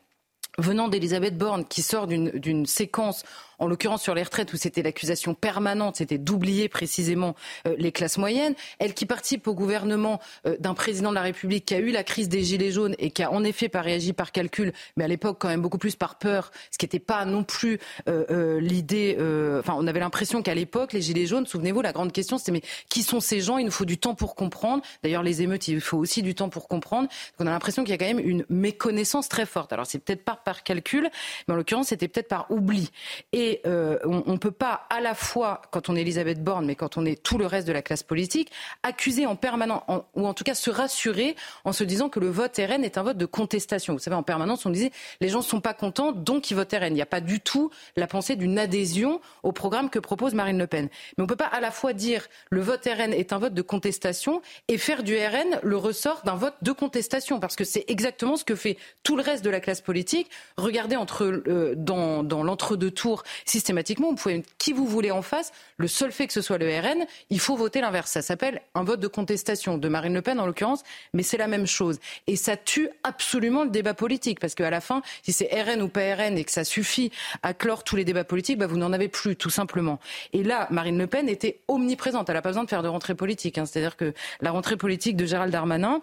venant 0.58 0.88
d'Elisabeth 0.90 1.38
Borne, 1.38 1.66
qui 1.66 1.82
sort 1.82 2.08
d'une 2.08 2.66
séquence 2.66 3.24
en 3.62 3.68
l'occurrence 3.68 4.02
sur 4.02 4.16
les 4.16 4.24
retraites 4.24 4.52
où 4.54 4.58
c'était 4.58 4.82
l'accusation 4.82 5.36
permanente, 5.36 5.98
c'était 5.98 6.18
d'oublier 6.18 6.68
précisément 6.68 7.36
euh, 7.68 7.76
les 7.78 7.92
classes 7.92 8.18
moyennes. 8.18 8.56
Elle 8.80 8.96
qui 8.96 9.06
participe 9.06 9.48
au 9.48 9.54
gouvernement 9.54 10.20
euh, 10.48 10.58
d'un 10.60 10.74
président 10.74 11.12
de 11.12 11.16
la 11.16 11.22
République 11.22 11.66
qui 11.66 11.76
a 11.76 11.80
eu 11.80 11.92
la 11.92 12.04
crise 12.04 12.28
des 12.28 12.44
Gilets 12.44 12.72
jaunes 12.72 12.96
et 12.98 13.12
qui 13.12 13.22
a 13.22 13.32
en 13.32 13.44
effet 13.44 13.70
pas 13.70 13.82
réagi 13.82 14.14
par 14.14 14.32
calcul, 14.32 14.74
mais 14.98 15.04
à 15.04 15.08
l'époque 15.08 15.38
quand 15.40 15.48
même 15.48 15.62
beaucoup 15.62 15.78
plus 15.78 15.96
par 15.96 16.18
peur, 16.18 16.52
ce 16.72 16.80
qui 16.80 16.86
n'était 16.86 17.00
pas 17.00 17.24
non 17.26 17.44
plus 17.44 17.80
euh, 18.10 18.60
l'idée. 18.60 19.16
Enfin, 19.60 19.76
on 19.78 19.86
avait 19.86 20.00
l'impression 20.00 20.42
qu'à 20.42 20.56
l'époque, 20.56 20.94
les 20.94 21.02
Gilets 21.02 21.28
jaunes, 21.28 21.46
souvenez-vous, 21.46 21.82
la 21.82 21.92
grande 21.92 22.12
question 22.12 22.40
c'était 22.40 22.52
mais 22.52 22.62
qui 22.90 23.04
sont 23.04 23.20
ces 23.20 23.42
gens? 23.42 23.60
Il 23.60 23.66
nous 23.66 23.72
faut 23.72 23.86
du 23.86 24.00
temps 24.00 24.16
pour 24.16 24.36
comprendre. 24.36 24.84
D'ailleurs, 25.04 25.24
les 25.24 25.44
émeutes, 25.44 25.68
il 25.68 25.82
faut 25.82 25.98
aussi 25.98 26.24
du 26.24 26.34
temps 26.34 26.50
pour 26.50 26.68
comprendre. 26.68 27.08
Donc, 27.08 27.42
on 27.42 27.48
a 27.48 27.52
l'impression 27.52 27.84
qu'il 27.84 27.92
y 27.92 27.94
a 27.94 27.98
quand 28.00 28.06
même 28.06 28.20
une 28.20 28.44
méconnaissance 28.50 29.30
très 29.30 29.46
forte. 29.46 29.72
Alors, 29.72 29.86
c'est 29.86 30.00
peut-être 30.00 30.24
pas 30.24 30.36
par 30.36 30.64
calcul, 30.64 31.10
mais 31.48 31.54
en 31.54 31.58
l'occurrence, 31.58 31.90
c'était 31.90 32.08
peut-être 32.08 32.28
par 32.28 32.50
oubli. 32.50 32.90
Et 33.34 33.51
euh, 33.66 33.98
on 34.06 34.32
ne 34.32 34.38
peut 34.38 34.52
pas 34.52 34.86
à 34.90 35.02
la 35.02 35.16
fois, 35.16 35.62
quand 35.72 35.90
on 35.90 35.96
est 35.96 36.02
Elisabeth 36.02 36.44
Borne, 36.44 36.66
mais 36.66 36.76
quand 36.76 36.98
on 36.98 37.06
est 37.06 37.22
tout 37.22 37.38
le 37.38 37.46
reste 37.46 37.68
de 37.68 37.74
la 37.74 37.82
classe 37.82 38.04
politique, 38.04 38.52
accuser 38.84 39.26
en 39.26 39.36
permanence, 39.36 39.84
ou 40.16 40.28
en 40.28 40.34
tout 40.34 40.44
cas 40.44 40.54
se 40.54 40.70
rassurer 40.70 41.36
en 41.66 41.74
se 41.74 41.84
disant 41.84 42.10
que 42.10 42.20
le 42.20 42.30
vote 42.30 42.58
RN 42.58 42.84
est 42.84 42.98
un 42.98 43.04
vote 43.04 43.18
de 43.18 43.26
contestation. 43.26 43.94
Vous 43.94 44.00
savez, 44.00 44.16
en 44.16 44.24
permanence, 44.24 44.66
on 44.66 44.70
disait 44.70 44.92
les 45.20 45.30
gens 45.30 45.40
ne 45.40 45.44
sont 45.44 45.62
pas 45.62 45.74
contents, 45.74 46.12
donc 46.12 46.52
ils 46.52 46.56
votent 46.56 46.74
RN. 46.74 46.88
Il 46.88 46.94
n'y 46.94 47.02
a 47.02 47.06
pas 47.06 47.22
du 47.22 47.40
tout 47.40 47.72
la 47.96 48.08
pensée 48.08 48.36
d'une 48.36 48.58
adhésion 48.58 49.22
au 49.44 49.52
programme 49.52 49.90
que 49.90 50.00
propose 50.00 50.34
Marine 50.34 50.58
Le 50.58 50.68
Pen. 50.68 50.90
Mais 51.18 51.22
on 51.22 51.24
ne 51.24 51.28
peut 51.28 51.36
pas 51.36 51.46
à 51.46 51.60
la 51.60 51.72
fois 51.72 51.94
dire 51.94 52.28
le 52.50 52.62
vote 52.62 52.86
RN 52.86 53.14
est 53.14 53.34
un 53.34 53.40
vote 53.40 53.54
de 53.54 53.62
contestation 53.62 54.42
et 54.68 54.78
faire 54.78 55.04
du 55.04 55.16
RN 55.16 55.60
le 55.64 55.78
ressort 55.78 56.22
d'un 56.24 56.36
vote 56.36 56.56
de 56.62 56.72
contestation, 56.72 57.40
parce 57.40 57.56
que 57.56 57.64
c'est 57.64 57.86
exactement 57.88 58.36
ce 58.36 58.44
que 58.44 58.56
fait 58.56 58.78
tout 59.04 59.16
le 59.16 59.24
reste 59.24 59.44
de 59.44 59.50
la 59.50 59.60
classe 59.60 59.82
politique. 59.82 60.30
Regardez 60.58 60.98
euh, 61.22 61.74
dans, 61.76 62.24
dans 62.24 62.44
l'entre-deux 62.44 62.92
tours 62.92 63.24
systématiquement. 63.46 64.10
Vous 64.10 64.16
pouvez 64.16 64.38
mettre 64.38 64.50
qui 64.58 64.74
vous 64.74 64.86
voulez 64.86 65.12
en 65.12 65.22
face. 65.22 65.52
Le 65.78 65.88
seul 65.88 66.12
fait 66.12 66.28
que 66.28 66.34
ce 66.34 66.42
soit 66.42 66.58
le 66.58 66.68
RN, 66.68 67.06
il 67.30 67.40
faut 67.40 67.56
voter 67.56 67.82
l'inverse. 67.82 68.12
Ça 68.12 68.22
s'appelle 68.22 68.62
un 68.76 68.84
vote 68.84 69.00
de 69.00 69.08
contestation 69.08 69.78
de 69.78 69.90
Marine 69.90 70.14
Le 70.14 70.22
Pen 70.22 70.40
en 70.40 70.46
l'occurrence, 70.46 70.84
mais 71.14 71.24
c'est 71.24 71.38
la 71.38 71.48
même 71.48 71.68
chose. 71.68 72.00
Et 72.28 72.36
ça 72.36 72.58
tue 72.58 72.90
absolument 73.04 73.64
le 73.64 73.70
débat 73.70 73.94
politique 73.94 74.40
parce 74.40 74.56
qu'à 74.56 74.70
la 74.70 74.82
fin, 74.82 75.02
si 75.24 75.32
c'est 75.32 75.50
RN 75.62 75.82
ou 75.82 75.88
pas 75.88 76.16
RN 76.16 76.38
et 76.38 76.44
que 76.44 76.52
ça 76.52 76.64
suffit 76.64 77.12
à 77.44 77.54
clore 77.54 77.84
tous 77.84 77.96
les 77.96 78.06
débats 78.06 78.24
politiques, 78.24 78.58
bah 78.58 78.68
vous 78.68 78.78
n'en 78.78 78.94
avez 78.94 79.08
plus 79.08 79.36
tout 79.36 79.50
simplement. 79.50 80.00
Et 80.34 80.44
là, 80.44 80.68
Marine 80.70 80.98
Le 80.98 81.08
Pen 81.08 81.30
était 81.30 81.60
omniprésente. 81.68 82.30
Elle 82.30 82.36
n'a 82.36 82.42
pas 82.42 82.50
besoin 82.50 82.64
de 82.64 82.70
faire 82.70 82.84
de 82.84 82.88
rentrée 82.88 83.16
politique. 83.16 83.58
Hein. 83.58 83.66
C'est-à-dire 83.66 83.98
que 83.98 84.14
la 84.42 84.52
rentrée 84.52 84.78
politique 84.78 85.16
de 85.16 85.26
Gérald 85.26 85.52
Darmanin, 85.52 86.02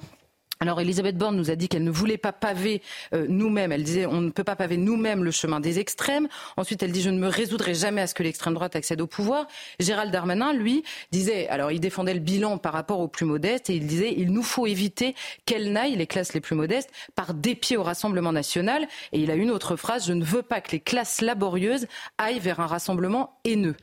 alors 0.61 0.81
Elisabeth 0.81 1.17
Borne 1.17 1.37
nous 1.37 1.51
a 1.51 1.57
dit 1.57 1.69
qu'elle 1.69 1.85
ne 1.85 1.91
voulait 1.91 2.19
pas 2.19 2.33
paver 2.33 2.83
euh, 3.15 3.27
nous-mêmes. 3.29 3.71
Elle 3.71 3.85
disait 3.85 4.07
on 4.07 4.21
ne 4.21 4.31
peut 4.31 4.43
pas 4.43 4.57
paver 4.57 4.77
nous-mêmes 4.77 5.23
le 5.23 5.31
chemin 5.31 5.61
des 5.61 5.79
extrêmes. 5.79 6.27
Ensuite, 6.57 6.83
elle 6.83 6.91
dit 6.91 7.01
je 7.01 7.11
ne 7.11 7.19
me 7.19 7.29
résoudrai 7.29 7.75
jamais 7.75 8.01
à 8.01 8.07
ce 8.09 8.15
que 8.15 8.25
l'extrême 8.25 8.55
droite 8.55 8.75
accède 8.75 9.01
au 9.01 9.07
pouvoir. 9.07 9.47
Gérald 9.79 10.13
Darmanin, 10.13 10.53
lui, 10.53 10.83
disait 11.13 11.47
alors 11.49 11.71
il 11.71 11.79
défendait 11.79 12.15
le 12.15 12.21
bilan 12.21 12.59
par 12.59 12.73
rapport 12.73 12.99
aux 12.99 13.09
plus 13.09 13.27
modestes 13.27 13.71
et 13.71 13.77
il 13.77 13.87
disait 13.87 14.15
il 14.17 14.33
nous 14.33 14.43
faut 14.43 14.67
éviter 14.67 15.15
qu'elles 15.47 15.73
n'aillent 15.73 15.97
les 15.97 16.09
classes 16.09 16.35
les 16.35 16.41
plus 16.41 16.57
modestes 16.57 16.91
par 17.15 17.35
dépit 17.35 17.77
au 17.77 17.85
Rassemblement 17.85 18.33
national. 18.33 18.89
Et 19.13 19.21
il 19.21 19.31
a 19.31 19.35
une 19.35 19.53
autre 19.53 19.77
phrase 19.77 20.07
je 20.07 20.13
ne 20.13 20.25
veux 20.25 20.43
pas 20.43 20.61
que 20.61 20.73
les 20.73 20.81
classes 20.81 21.21
laborieuses 21.21 21.87
aillent 22.19 22.41
vers 22.41 22.59
un 22.59 22.67
rassemblement 22.67 23.39
haineux 23.45 23.77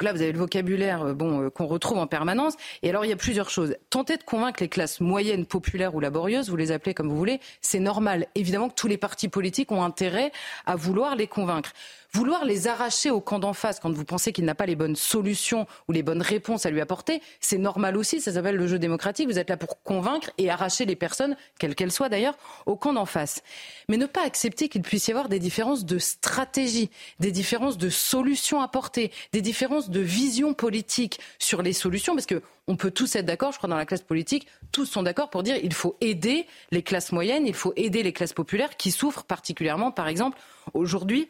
là, 0.00 0.12
vous 0.12 0.22
avez 0.22 0.32
le 0.32 0.38
vocabulaire 0.38 1.02
euh, 1.02 1.14
bon, 1.14 1.42
euh, 1.42 1.50
qu'on 1.50 1.66
retrouve 1.66 1.98
en 1.98 2.06
permanence. 2.06 2.54
Et 2.82 2.90
alors, 2.90 3.04
il 3.04 3.08
y 3.08 3.12
a 3.12 3.16
plusieurs 3.16 3.50
choses. 3.50 3.76
Tenter 3.90 4.16
de 4.16 4.22
convaincre 4.22 4.62
les 4.62 4.68
classes 4.68 5.00
moyennes, 5.00 5.46
populaires 5.46 5.94
ou 5.94 6.00
laborieuses, 6.00 6.50
vous 6.50 6.56
les 6.56 6.72
appelez 6.72 6.94
comme 6.94 7.08
vous 7.08 7.16
voulez, 7.16 7.40
c'est 7.60 7.80
normal. 7.80 8.26
Évidemment 8.34 8.68
que 8.68 8.74
tous 8.74 8.88
les 8.88 8.98
partis 8.98 9.28
politiques 9.28 9.72
ont 9.72 9.82
intérêt 9.82 10.32
à 10.66 10.76
vouloir 10.76 11.16
les 11.16 11.26
convaincre 11.26 11.72
Vouloir 12.14 12.44
les 12.44 12.66
arracher 12.66 13.10
au 13.10 13.22
camp 13.22 13.38
d'en 13.38 13.54
face 13.54 13.80
quand 13.80 13.90
vous 13.90 14.04
pensez 14.04 14.32
qu'il 14.32 14.44
n'a 14.44 14.54
pas 14.54 14.66
les 14.66 14.76
bonnes 14.76 14.96
solutions 14.96 15.66
ou 15.88 15.92
les 15.92 16.02
bonnes 16.02 16.20
réponses 16.20 16.66
à 16.66 16.70
lui 16.70 16.82
apporter, 16.82 17.22
c'est 17.40 17.56
normal 17.56 17.96
aussi, 17.96 18.20
ça 18.20 18.34
s'appelle 18.34 18.56
le 18.56 18.66
jeu 18.66 18.78
démocratique. 18.78 19.28
Vous 19.28 19.38
êtes 19.38 19.48
là 19.48 19.56
pour 19.56 19.82
convaincre 19.82 20.30
et 20.36 20.50
arracher 20.50 20.84
les 20.84 20.94
personnes, 20.94 21.38
quelles 21.58 21.74
qu'elles 21.74 21.90
soient 21.90 22.10
d'ailleurs, 22.10 22.36
au 22.66 22.76
camp 22.76 22.92
d'en 22.92 23.06
face. 23.06 23.42
Mais 23.88 23.96
ne 23.96 24.04
pas 24.04 24.26
accepter 24.26 24.68
qu'il 24.68 24.82
puisse 24.82 25.08
y 25.08 25.10
avoir 25.10 25.30
des 25.30 25.38
différences 25.38 25.86
de 25.86 25.98
stratégie, 25.98 26.90
des 27.18 27.32
différences 27.32 27.78
de 27.78 27.88
solutions 27.88 28.60
apportées, 28.60 29.10
des 29.32 29.40
différences 29.40 29.88
de 29.88 30.00
vision 30.00 30.52
politique 30.52 31.18
sur 31.38 31.62
les 31.62 31.72
solutions, 31.72 32.14
parce 32.14 32.26
que 32.26 32.42
on 32.68 32.76
peut 32.76 32.90
tous 32.90 33.16
être 33.16 33.26
d'accord, 33.26 33.52
je 33.52 33.58
crois, 33.58 33.70
dans 33.70 33.76
la 33.76 33.86
classe 33.86 34.02
politique, 34.02 34.46
tous 34.70 34.84
sont 34.84 35.02
d'accord 35.02 35.30
pour 35.30 35.42
dire 35.42 35.58
qu'il 35.58 35.72
faut 35.72 35.96
aider 36.00 36.46
les 36.70 36.82
classes 36.82 37.10
moyennes, 37.10 37.46
il 37.46 37.54
faut 37.54 37.72
aider 37.74 38.02
les 38.02 38.12
classes 38.12 38.34
populaires 38.34 38.76
qui 38.76 38.90
souffrent 38.90 39.24
particulièrement, 39.24 39.90
par 39.90 40.08
exemple, 40.08 40.38
aujourd'hui, 40.74 41.28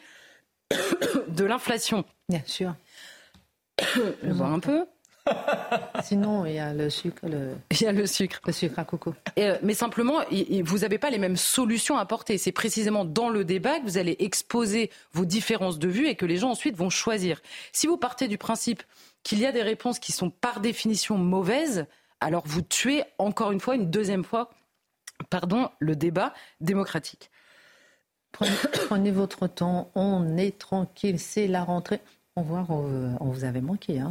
de 1.28 1.44
l'inflation. 1.44 2.04
Bien 2.28 2.42
sûr. 2.46 2.74
Je 3.78 4.30
vois 4.30 4.48
un 4.48 4.60
peu. 4.60 4.86
Sinon, 6.02 6.46
il 6.46 6.54
y 6.54 6.58
a 6.58 6.72
le 6.72 6.90
sucre. 6.90 7.26
Le... 7.26 7.54
Il 7.70 7.82
y 7.82 7.86
a 7.86 7.92
le 7.92 8.06
sucre. 8.06 8.40
Le 8.44 8.52
sucre 8.52 8.78
à 8.78 8.84
coco. 8.84 9.14
Euh, 9.38 9.58
mais 9.62 9.74
simplement, 9.74 10.20
vous 10.64 10.78
n'avez 10.78 10.98
pas 10.98 11.10
les 11.10 11.18
mêmes 11.18 11.36
solutions 11.36 11.96
à 11.96 12.00
apporter. 12.00 12.38
C'est 12.38 12.52
précisément 12.52 13.04
dans 13.04 13.28
le 13.28 13.44
débat 13.44 13.78
que 13.78 13.84
vous 13.84 13.98
allez 13.98 14.16
exposer 14.18 14.90
vos 15.12 15.24
différences 15.24 15.78
de 15.78 15.88
vue 15.88 16.08
et 16.08 16.16
que 16.16 16.26
les 16.26 16.36
gens 16.36 16.50
ensuite 16.50 16.76
vont 16.76 16.90
choisir. 16.90 17.40
Si 17.72 17.86
vous 17.86 17.96
partez 17.96 18.28
du 18.28 18.38
principe 18.38 18.82
qu'il 19.22 19.38
y 19.38 19.46
a 19.46 19.52
des 19.52 19.62
réponses 19.62 19.98
qui 19.98 20.12
sont 20.12 20.30
par 20.30 20.60
définition 20.60 21.16
mauvaises, 21.16 21.86
alors 22.20 22.42
vous 22.46 22.62
tuez 22.62 23.04
encore 23.18 23.52
une 23.52 23.60
fois, 23.60 23.74
une 23.74 23.90
deuxième 23.90 24.24
fois, 24.24 24.50
pardon, 25.30 25.70
le 25.78 25.96
débat 25.96 26.34
démocratique. 26.60 27.30
Prenez, 28.88 29.10
votre 29.10 29.46
temps, 29.46 29.90
on 29.94 30.36
est 30.36 30.58
tranquille, 30.58 31.18
c'est 31.18 31.46
la 31.46 31.64
rentrée. 31.64 32.00
On 32.34 32.42
voit, 32.42 32.66
on, 32.70 33.26
vous 33.26 33.44
avait 33.44 33.60
manqué. 33.60 34.00
Hein. 34.00 34.10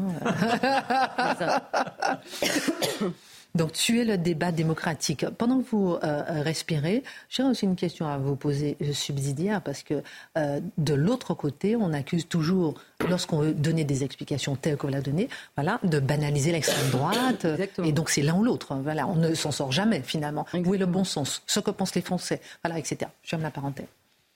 Donc, 3.55 3.73
tuer 3.73 4.05
le 4.05 4.17
débat 4.17 4.51
démocratique. 4.51 5.25
Pendant 5.37 5.61
que 5.61 5.69
vous 5.69 5.97
euh, 6.03 6.23
respirez, 6.41 7.03
j'ai 7.29 7.43
aussi 7.43 7.65
une 7.65 7.75
question 7.75 8.07
à 8.07 8.17
vous 8.17 8.35
poser 8.35 8.77
euh, 8.81 8.93
subsidiaire, 8.93 9.61
parce 9.61 9.83
que 9.83 10.03
euh, 10.37 10.61
de 10.77 10.93
l'autre 10.93 11.33
côté, 11.33 11.75
on 11.75 11.91
accuse 11.91 12.27
toujours, 12.27 12.75
lorsqu'on 13.09 13.39
veut 13.39 13.53
donner 13.53 13.83
des 13.83 14.05
explications 14.05 14.55
telles 14.55 14.77
qu'on 14.77 14.87
l'a 14.87 15.01
donné, 15.01 15.27
voilà, 15.57 15.79
de 15.83 15.99
banaliser 15.99 16.53
l'extrême 16.53 16.91
droite. 16.91 17.45
Et 17.83 17.91
donc, 17.91 18.09
c'est 18.09 18.21
l'un 18.21 18.35
ou 18.35 18.43
l'autre. 18.43 18.75
Voilà, 18.75 19.05
on 19.07 19.15
ne 19.15 19.33
s'en 19.33 19.51
sort 19.51 19.71
jamais, 19.71 20.01
finalement. 20.01 20.45
Où 20.53 20.73
est 20.73 20.77
le 20.77 20.85
bon 20.85 21.03
sens? 21.03 21.43
Ce 21.45 21.59
que 21.59 21.71
pensent 21.71 21.95
les 21.95 22.01
Français 22.01 22.39
Voilà, 22.63 22.79
etc. 22.79 23.11
Je 23.21 23.31
ferme 23.31 23.43
la 23.43 23.51
parenthèse. 23.51 23.87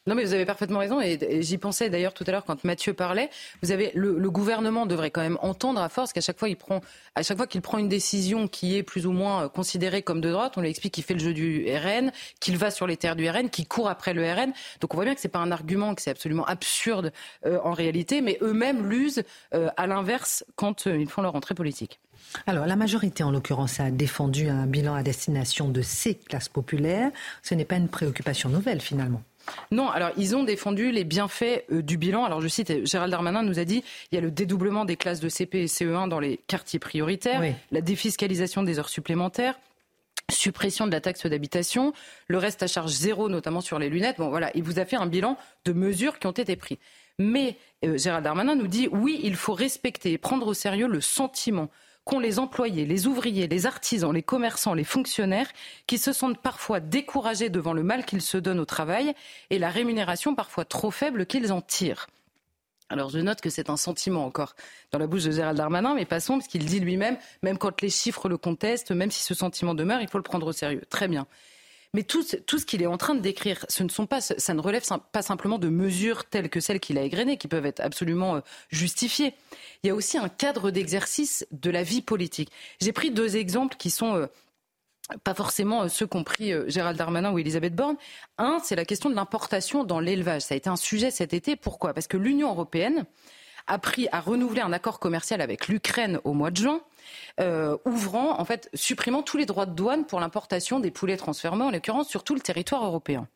Non, 0.07 0.13
mais 0.13 0.23
vous 0.23 0.33
avez 0.33 0.45
parfaitement 0.45 0.77
raison. 0.77 1.01
Et, 1.01 1.41
j'y 1.41 1.57
pensais 1.57 1.89
d'ailleurs 1.89 2.13
tout 2.13 2.23
à 2.27 2.31
l'heure 2.31 2.45
quand 2.45 2.63
Mathieu 2.63 2.93
parlait. 2.93 3.31
Vous 3.63 3.71
avez 3.71 3.91
le, 3.95 4.29
gouvernement 4.29 4.85
devrait 4.85 5.09
quand 5.09 5.21
même 5.21 5.39
entendre 5.41 5.81
à 5.81 5.89
force 5.89 6.13
qu'à 6.13 6.21
chaque 6.21 6.37
fois 6.37 6.47
il 6.47 6.57
prend, 6.57 6.81
à 7.15 7.23
chaque 7.23 7.37
fois 7.37 7.47
qu'il 7.47 7.61
prend 7.61 7.79
une 7.79 7.89
décision 7.89 8.47
qui 8.47 8.77
est 8.77 8.83
plus 8.83 9.07
ou 9.07 9.11
moins 9.11 9.45
euh, 9.45 9.49
considérée 9.49 10.03
comme 10.03 10.21
de 10.21 10.29
droite, 10.29 10.53
on 10.57 10.61
lui 10.61 10.69
explique 10.69 10.93
qu'il 10.93 11.03
fait 11.03 11.15
le 11.15 11.21
jeu 11.21 11.33
du 11.33 11.65
RN, 11.75 12.11
qu'il 12.39 12.55
va 12.55 12.69
sur 12.69 12.85
les 12.85 12.97
terres 12.97 13.15
du 13.15 13.27
RN, 13.27 13.49
qu'il 13.49 13.67
court 13.67 13.89
après 13.89 14.13
le 14.13 14.23
RN. 14.31 14.53
Donc 14.79 14.93
on 14.93 14.97
voit 14.97 15.05
bien 15.05 15.15
que 15.15 15.21
c'est 15.21 15.27
pas 15.27 15.39
un 15.39 15.51
argument, 15.51 15.95
que 15.95 16.03
c'est 16.03 16.11
absolument 16.11 16.45
absurde 16.45 17.11
euh, 17.47 17.57
en 17.63 17.73
réalité, 17.73 18.21
mais 18.21 18.37
eux-mêmes 18.43 18.87
l'usent 18.87 19.23
euh, 19.55 19.69
à 19.75 19.87
l'inverse 19.87 20.45
quand 20.55 20.85
ils 20.85 21.09
font 21.09 21.23
leur 21.23 21.33
entrée 21.33 21.55
politique. 21.55 21.99
Alors, 22.47 22.65
la 22.65 22.75
majorité, 22.75 23.23
en 23.23 23.31
l'occurrence, 23.31 23.79
a 23.79 23.89
défendu 23.91 24.49
un 24.49 24.65
bilan 24.65 24.93
à 24.93 25.03
destination 25.03 25.69
de 25.69 25.81
ces 25.81 26.15
classes 26.15 26.49
populaires. 26.49 27.11
Ce 27.43 27.55
n'est 27.55 27.65
pas 27.65 27.77
une 27.77 27.87
préoccupation 27.87 28.49
nouvelle, 28.49 28.81
finalement. 28.81 29.21
Non, 29.71 29.89
alors 29.89 30.11
ils 30.17 30.35
ont 30.35 30.43
défendu 30.43 30.91
les 30.91 31.03
bienfaits 31.03 31.65
euh, 31.71 31.81
du 31.81 31.97
bilan. 31.97 32.25
Alors 32.25 32.41
je 32.41 32.47
cite, 32.47 32.85
Gérald 32.85 33.11
Darmanin 33.11 33.43
nous 33.43 33.59
a 33.59 33.65
dit, 33.65 33.83
il 34.11 34.15
y 34.15 34.17
a 34.17 34.21
le 34.21 34.31
dédoublement 34.31 34.85
des 34.85 34.95
classes 34.95 35.19
de 35.19 35.29
CP 35.29 35.63
et 35.63 35.65
CE1 35.67 36.09
dans 36.09 36.19
les 36.19 36.39
quartiers 36.47 36.79
prioritaires, 36.79 37.41
la 37.71 37.81
défiscalisation 37.81 38.63
des 38.63 38.79
heures 38.79 38.89
supplémentaires, 38.89 39.55
suppression 40.31 40.87
de 40.87 40.91
la 40.91 41.01
taxe 41.01 41.25
d'habitation, 41.25 41.93
le 42.27 42.37
reste 42.37 42.63
à 42.63 42.67
charge 42.67 42.91
zéro, 42.91 43.29
notamment 43.29 43.61
sur 43.61 43.79
les 43.79 43.89
lunettes. 43.89 44.17
Bon, 44.17 44.29
voilà, 44.29 44.51
il 44.55 44.63
vous 44.63 44.79
a 44.79 44.85
fait 44.85 44.95
un 44.95 45.05
bilan 45.05 45.37
de 45.65 45.73
mesures 45.73 46.19
qui 46.19 46.27
ont 46.27 46.31
été 46.31 46.55
prises. 46.55 46.77
Mais 47.17 47.55
euh, 47.85 47.97
Gérald 47.97 48.23
Darmanin 48.23 48.55
nous 48.55 48.67
dit, 48.67 48.89
oui, 48.91 49.19
il 49.23 49.35
faut 49.35 49.53
respecter 49.53 50.11
et 50.13 50.17
prendre 50.17 50.47
au 50.47 50.53
sérieux 50.53 50.87
le 50.87 51.01
sentiment 51.01 51.69
qu'ont 52.05 52.19
les 52.19 52.39
employés, 52.39 52.85
les 52.85 53.07
ouvriers, 53.07 53.47
les 53.47 53.65
artisans, 53.65 54.13
les 54.13 54.23
commerçants, 54.23 54.73
les 54.73 54.83
fonctionnaires, 54.83 55.49
qui 55.87 55.97
se 55.97 56.13
sentent 56.13 56.41
parfois 56.41 56.79
découragés 56.79 57.49
devant 57.49 57.73
le 57.73 57.83
mal 57.83 58.05
qu'ils 58.05 58.21
se 58.21 58.37
donnent 58.37 58.59
au 58.59 58.65
travail 58.65 59.13
et 59.49 59.59
la 59.59 59.69
rémunération 59.69 60.35
parfois 60.35 60.65
trop 60.65 60.91
faible 60.91 61.25
qu'ils 61.25 61.51
en 61.51 61.61
tirent. 61.61 62.07
Alors 62.89 63.09
je 63.09 63.17
note 63.17 63.41
que 63.41 63.49
c'est 63.49 63.71
un 63.71 63.77
sentiment 63.77 64.25
encore 64.25 64.55
dans 64.91 64.99
la 64.99 65.07
bouche 65.07 65.23
de 65.23 65.31
Gérald 65.31 65.57
Darmanin, 65.57 65.95
mais 65.95 66.05
passons, 66.05 66.37
parce 66.37 66.47
qu'il 66.47 66.65
dit 66.65 66.79
lui-même, 66.79 67.17
même 67.41 67.57
quand 67.57 67.81
les 67.81 67.89
chiffres 67.89 68.29
le 68.29 68.37
contestent, 68.37 68.91
même 68.91 69.09
si 69.09 69.23
ce 69.23 69.33
sentiment 69.33 69.73
demeure, 69.73 70.01
il 70.01 70.07
faut 70.07 70.19
le 70.19 70.23
prendre 70.23 70.45
au 70.45 70.53
sérieux. 70.53 70.83
Très 70.89 71.07
bien. 71.07 71.25
Mais 71.95 72.03
tout, 72.03 72.23
ce 72.23 72.65
qu'il 72.65 72.81
est 72.81 72.87
en 72.87 72.97
train 72.97 73.15
de 73.15 73.21
décrire, 73.21 73.65
ce 73.69 73.81
ne 73.81 73.87
sont 73.87 74.05
pas, 74.05 74.19
ça 74.19 74.53
ne 74.53 74.59
relève 74.59 74.83
pas 75.13 75.21
simplement 75.21 75.57
de 75.57 75.69
mesures 75.69 76.25
telles 76.25 76.49
que 76.49 76.59
celles 76.59 76.81
qu'il 76.81 76.97
a 76.97 77.01
égrenées, 77.03 77.37
qui 77.37 77.47
peuvent 77.47 77.65
être 77.65 77.79
absolument 77.79 78.35
euh, 78.35 78.39
justifiées. 78.69 79.33
Il 79.81 79.87
y 79.87 79.89
a 79.91 79.95
aussi 79.95 80.17
un 80.17 80.27
cadre 80.27 80.71
d'exercice 80.71 81.47
de 81.51 81.69
la 81.69 81.83
vie 81.83 82.01
politique. 82.01 82.51
J'ai 82.81 82.91
pris 82.91 83.11
deux 83.11 83.37
exemples 83.37 83.77
qui 83.77 83.91
sont 83.91 84.13
euh, 84.13 84.25
pas 85.23 85.33
forcément 85.33 85.83
euh, 85.83 85.87
ceux 85.87 86.05
qu'ont 86.05 86.25
pris 86.25 86.51
Gérald 86.69 86.97
Darmanin 86.97 87.31
ou 87.31 87.39
Elisabeth 87.39 87.73
Borne. 87.73 87.95
Un, 88.37 88.59
c'est 88.61 88.75
la 88.75 88.83
question 88.83 89.09
de 89.09 89.15
l'importation 89.15 89.85
dans 89.85 90.01
l'élevage. 90.01 90.41
Ça 90.41 90.53
a 90.53 90.57
été 90.57 90.69
un 90.69 90.75
sujet 90.75 91.11
cet 91.11 91.33
été. 91.33 91.55
Pourquoi? 91.55 91.93
Parce 91.93 92.07
que 92.07 92.17
l'Union 92.17 92.49
européenne 92.49 93.05
a 93.67 93.79
pris 93.79 94.09
à 94.11 94.19
renouveler 94.19 94.59
un 94.59 94.73
accord 94.73 94.99
commercial 94.99 95.39
avec 95.39 95.69
l'Ukraine 95.69 96.19
au 96.25 96.33
mois 96.33 96.51
de 96.51 96.57
juin. 96.57 96.81
Euh, 97.39 97.77
ouvrant, 97.85 98.39
en 98.39 98.45
fait, 98.45 98.69
supprimant 98.73 99.23
tous 99.23 99.37
les 99.37 99.45
droits 99.45 99.65
de 99.65 99.73
douane 99.73 100.05
pour 100.05 100.19
l'importation 100.19 100.79
des 100.79 100.91
poulets 100.91 101.17
transformés, 101.17 101.63
en 101.63 101.71
l'occurrence 101.71 102.09
sur 102.09 102.23
tout 102.23 102.35
le 102.35 102.41
territoire 102.41 102.85
européen. 102.85 103.27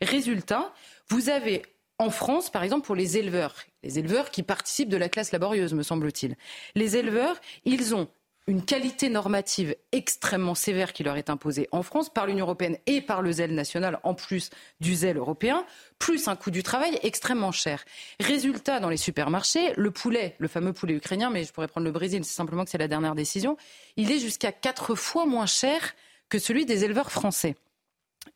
Résultat, 0.00 0.72
vous 1.08 1.28
avez 1.28 1.62
en 1.98 2.10
France, 2.10 2.50
par 2.50 2.64
exemple, 2.64 2.86
pour 2.86 2.96
les 2.96 3.18
éleveurs, 3.18 3.54
les 3.84 3.98
éleveurs 3.98 4.30
qui 4.30 4.42
participent 4.42 4.88
de 4.88 4.96
la 4.96 5.08
classe 5.08 5.30
laborieuse, 5.30 5.74
me 5.74 5.84
semble-t-il, 5.84 6.36
les 6.74 6.96
éleveurs, 6.96 7.40
ils 7.64 7.94
ont 7.94 8.08
une 8.46 8.64
qualité 8.64 9.08
normative 9.08 9.74
extrêmement 9.92 10.54
sévère 10.54 10.92
qui 10.92 11.02
leur 11.02 11.16
est 11.16 11.30
imposée 11.30 11.66
en 11.72 11.82
France 11.82 12.12
par 12.12 12.26
l'Union 12.26 12.44
européenne 12.44 12.76
et 12.86 13.00
par 13.00 13.22
le 13.22 13.32
zèle 13.32 13.54
national, 13.54 14.00
en 14.02 14.14
plus 14.14 14.50
du 14.80 14.94
zèle 14.94 15.16
européen, 15.16 15.64
plus 15.98 16.28
un 16.28 16.36
coût 16.36 16.50
du 16.50 16.62
travail 16.62 16.98
extrêmement 17.02 17.52
cher. 17.52 17.84
Résultat, 18.20 18.80
dans 18.80 18.90
les 18.90 18.98
supermarchés, 18.98 19.72
le 19.76 19.90
poulet, 19.90 20.36
le 20.38 20.48
fameux 20.48 20.74
poulet 20.74 20.94
ukrainien, 20.94 21.30
mais 21.30 21.44
je 21.44 21.52
pourrais 21.52 21.68
prendre 21.68 21.86
le 21.86 21.92
Brésil, 21.92 22.24
c'est 22.24 22.34
simplement 22.34 22.64
que 22.64 22.70
c'est 22.70 22.78
la 22.78 22.88
dernière 22.88 23.14
décision, 23.14 23.56
il 23.96 24.12
est 24.12 24.18
jusqu'à 24.18 24.52
quatre 24.52 24.94
fois 24.94 25.24
moins 25.24 25.46
cher 25.46 25.94
que 26.28 26.38
celui 26.38 26.66
des 26.66 26.84
éleveurs 26.84 27.10
français. 27.10 27.56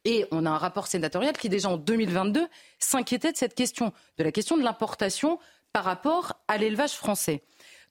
Et 0.05 0.27
on 0.31 0.47
a 0.47 0.51
un 0.51 0.59
rapport 0.59 0.87
sénatorial 0.87 1.37
qui, 1.37 1.49
déjà 1.49 1.69
en 1.69 1.77
2022, 1.77 2.47
s'inquiétait 2.79 3.33
de 3.33 3.37
cette 3.37 3.55
question, 3.55 3.93
de 4.17 4.25
la 4.25 4.33
question 4.33 4.57
de 4.57 4.63
l'importation 4.63 5.39
par 5.73 5.85
rapport 5.85 6.41
à 6.49 6.57
l'élevage 6.57 6.93
français. 6.93 7.43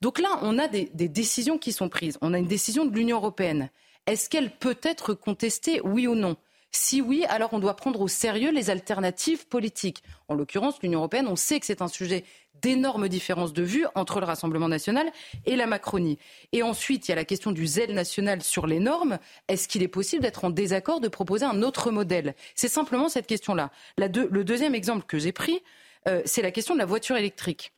Donc 0.02 0.20
là, 0.20 0.30
on 0.42 0.60
a 0.60 0.68
des, 0.68 0.90
décisions 0.94 1.58
qui 1.58 1.72
sont 1.72 1.90
prises. 1.90 2.18
On 2.22 2.34
a 2.34 2.38
une 2.38 2.48
décision 2.48 2.86
de 2.86 2.96
l'Union 2.96 3.18
européenne. 3.18 3.70
Est-ce 4.06 4.30
qu'elle 4.30 4.52
peut 4.52 4.78
être 4.84 5.14
contestée, 5.14 5.82
oui 5.82 6.08
ou 6.08 6.16
non? 6.16 6.38
Si 6.72 7.02
oui, 7.02 7.26
alors 7.30 7.54
on 7.54 7.60
doit 7.60 7.76
prendre 7.76 8.02
au 8.02 8.08
sérieux 8.08 8.52
les 8.52 8.70
alternatives 8.70 9.48
politiques. 9.48 10.04
En 10.28 10.36
l'occurrence, 10.36 10.82
l'Union 10.84 11.00
européenne, 11.00 11.28
on 11.28 11.36
sait 11.36 11.60
que 11.60 11.66
c'est 11.66 11.82
un 11.82 11.88
sujet 11.88 12.24
d'énormes 12.62 13.08
différences 13.08 13.54
de 13.54 13.64
vues 13.64 13.86
entre 13.96 14.20
le 14.20 14.26
Rassemblement 14.26 14.68
national 14.68 15.10
et 15.46 15.56
la 15.56 15.68
Macronie. 15.68 16.18
Et 16.52 16.64
ensuite, 16.64 17.08
il 17.08 17.12
y 17.12 17.14
a 17.14 17.16
la 17.16 17.26
question 17.26 17.52
du 17.52 17.66
zèle 17.66 17.94
national 17.94 18.42
sur 18.42 18.68
les 18.68 18.80
normes. 18.80 19.20
Est-ce 19.48 19.68
qu'il 19.68 19.84
est 19.84 19.88
possible 19.88 20.24
d'être 20.24 20.44
en 20.46 20.50
désaccord, 20.50 21.00
de 21.00 21.08
proposer 21.08 21.46
un 21.46 21.62
autre 21.62 21.92
modèle? 21.92 22.36
C'est 22.56 22.68
simplement 22.68 23.10
cette 23.10 23.28
question-là. 23.28 23.72
le 23.98 24.44
deuxième 24.44 24.76
exemple 24.76 25.06
que 25.06 25.20
j'ai 25.20 25.32
pris, 25.32 25.62
euh, 26.08 26.22
c'est 26.26 26.42
la 26.42 26.52
question 26.52 26.74
de 26.74 26.80
la 26.80 26.86
voiture 26.86 27.16
électrique 27.16 27.72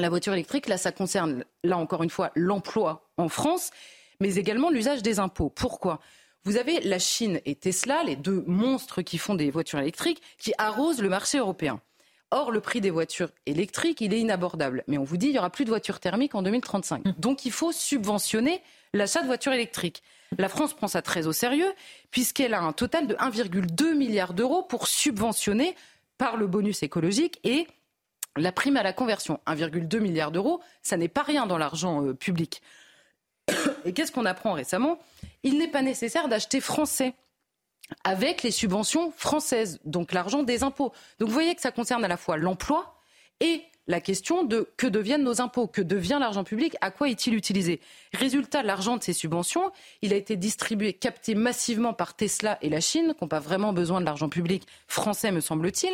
la 0.00 0.08
voiture 0.08 0.32
électrique, 0.32 0.68
là, 0.68 0.78
ça 0.78 0.92
concerne, 0.92 1.44
là 1.62 1.76
encore 1.76 2.02
une 2.02 2.10
fois, 2.10 2.30
l'emploi 2.34 3.08
en 3.16 3.28
France, 3.28 3.70
mais 4.20 4.34
également 4.34 4.70
l'usage 4.70 5.02
des 5.02 5.18
impôts. 5.18 5.50
Pourquoi? 5.50 6.00
Vous 6.44 6.56
avez 6.56 6.80
la 6.80 6.98
Chine 6.98 7.40
et 7.44 7.54
Tesla, 7.54 8.02
les 8.02 8.16
deux 8.16 8.42
monstres 8.46 9.02
qui 9.02 9.18
font 9.18 9.34
des 9.34 9.50
voitures 9.50 9.78
électriques, 9.78 10.22
qui 10.38 10.52
arrosent 10.58 11.02
le 11.02 11.08
marché 11.08 11.38
européen. 11.38 11.80
Or, 12.30 12.50
le 12.50 12.60
prix 12.60 12.80
des 12.80 12.90
voitures 12.90 13.30
électriques, 13.44 14.00
il 14.00 14.14
est 14.14 14.20
inabordable. 14.20 14.84
Mais 14.86 14.98
on 14.98 15.04
vous 15.04 15.16
dit, 15.16 15.26
il 15.26 15.32
n'y 15.32 15.38
aura 15.38 15.50
plus 15.50 15.64
de 15.64 15.70
voitures 15.70 16.00
thermiques 16.00 16.34
en 16.34 16.42
2035. 16.42 17.04
Mmh. 17.04 17.12
Donc, 17.18 17.44
il 17.44 17.52
faut 17.52 17.72
subventionner 17.72 18.62
l'achat 18.94 19.20
de 19.20 19.26
voitures 19.26 19.52
électriques. 19.52 20.02
La 20.38 20.48
France 20.48 20.74
prend 20.74 20.86
ça 20.86 21.02
très 21.02 21.26
au 21.26 21.32
sérieux, 21.32 21.72
puisqu'elle 22.10 22.54
a 22.54 22.62
un 22.62 22.72
total 22.72 23.06
de 23.06 23.14
1,2 23.14 23.94
milliard 23.94 24.32
d'euros 24.32 24.62
pour 24.62 24.86
subventionner 24.86 25.74
par 26.18 26.36
le 26.36 26.46
bonus 26.46 26.82
écologique 26.82 27.40
et 27.44 27.66
la 28.40 28.52
prime 28.52 28.76
à 28.76 28.82
la 28.82 28.92
conversion, 28.92 29.40
1,2 29.46 29.98
milliard 29.98 30.30
d'euros, 30.30 30.60
ça 30.82 30.96
n'est 30.96 31.08
pas 31.08 31.22
rien 31.22 31.46
dans 31.46 31.58
l'argent 31.58 32.04
euh, 32.04 32.14
public. 32.14 32.62
Et 33.84 33.92
qu'est-ce 33.92 34.12
qu'on 34.12 34.26
apprend 34.26 34.52
récemment? 34.52 34.98
Il 35.42 35.58
n'est 35.58 35.68
pas 35.68 35.82
nécessaire 35.82 36.28
d'acheter 36.28 36.60
français 36.60 37.14
avec 38.04 38.42
les 38.42 38.50
subventions 38.50 39.12
françaises, 39.16 39.80
donc 39.84 40.12
l'argent 40.12 40.42
des 40.42 40.62
impôts. 40.62 40.92
Donc 41.18 41.28
vous 41.28 41.34
voyez 41.34 41.54
que 41.54 41.60
ça 41.60 41.72
concerne 41.72 42.04
à 42.04 42.08
la 42.08 42.16
fois 42.16 42.36
l'emploi 42.36 42.94
et 43.40 43.64
la 43.90 44.00
question 44.00 44.44
de 44.44 44.68
que 44.76 44.86
deviennent 44.86 45.24
nos 45.24 45.40
impôts, 45.40 45.66
que 45.66 45.82
devient 45.82 46.18
l'argent 46.20 46.44
public, 46.44 46.76
à 46.80 46.90
quoi 46.90 47.08
est-il 47.08 47.34
utilisé. 47.34 47.80
Résultat, 48.14 48.62
l'argent 48.62 48.96
de 48.96 49.02
ces 49.02 49.12
subventions, 49.12 49.72
il 50.00 50.12
a 50.12 50.16
été 50.16 50.36
distribué, 50.36 50.92
capté 50.92 51.34
massivement 51.34 51.92
par 51.92 52.14
Tesla 52.14 52.56
et 52.62 52.68
la 52.68 52.80
Chine, 52.80 53.14
qui 53.14 53.24
n'ont 53.24 53.28
pas 53.28 53.40
vraiment 53.40 53.72
besoin 53.72 54.00
de 54.00 54.06
l'argent 54.06 54.28
public 54.28 54.62
français, 54.86 55.32
me 55.32 55.40
semble-t-il. 55.40 55.92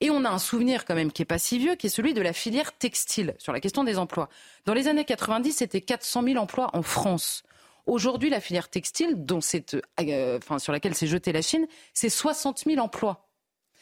Et 0.00 0.10
on 0.10 0.24
a 0.24 0.28
un 0.28 0.38
souvenir 0.38 0.84
quand 0.84 0.96
même 0.96 1.12
qui 1.12 1.22
est 1.22 1.26
pas 1.26 1.38
si 1.38 1.58
vieux, 1.58 1.76
qui 1.76 1.86
est 1.86 1.90
celui 1.90 2.14
de 2.14 2.20
la 2.20 2.32
filière 2.32 2.76
textile, 2.76 3.34
sur 3.38 3.52
la 3.52 3.60
question 3.60 3.84
des 3.84 3.96
emplois. 3.96 4.28
Dans 4.64 4.74
les 4.74 4.88
années 4.88 5.04
90, 5.04 5.52
c'était 5.52 5.80
400 5.80 6.24
000 6.24 6.36
emplois 6.36 6.70
en 6.72 6.82
France. 6.82 7.44
Aujourd'hui, 7.86 8.30
la 8.30 8.40
filière 8.40 8.68
textile, 8.68 9.16
euh, 9.30 10.38
sur 10.58 10.72
laquelle 10.72 10.94
s'est 10.96 11.06
jetée 11.06 11.30
la 11.30 11.42
Chine, 11.42 11.68
c'est 11.94 12.08
60 12.08 12.64
000 12.66 12.80
emplois. 12.80 13.25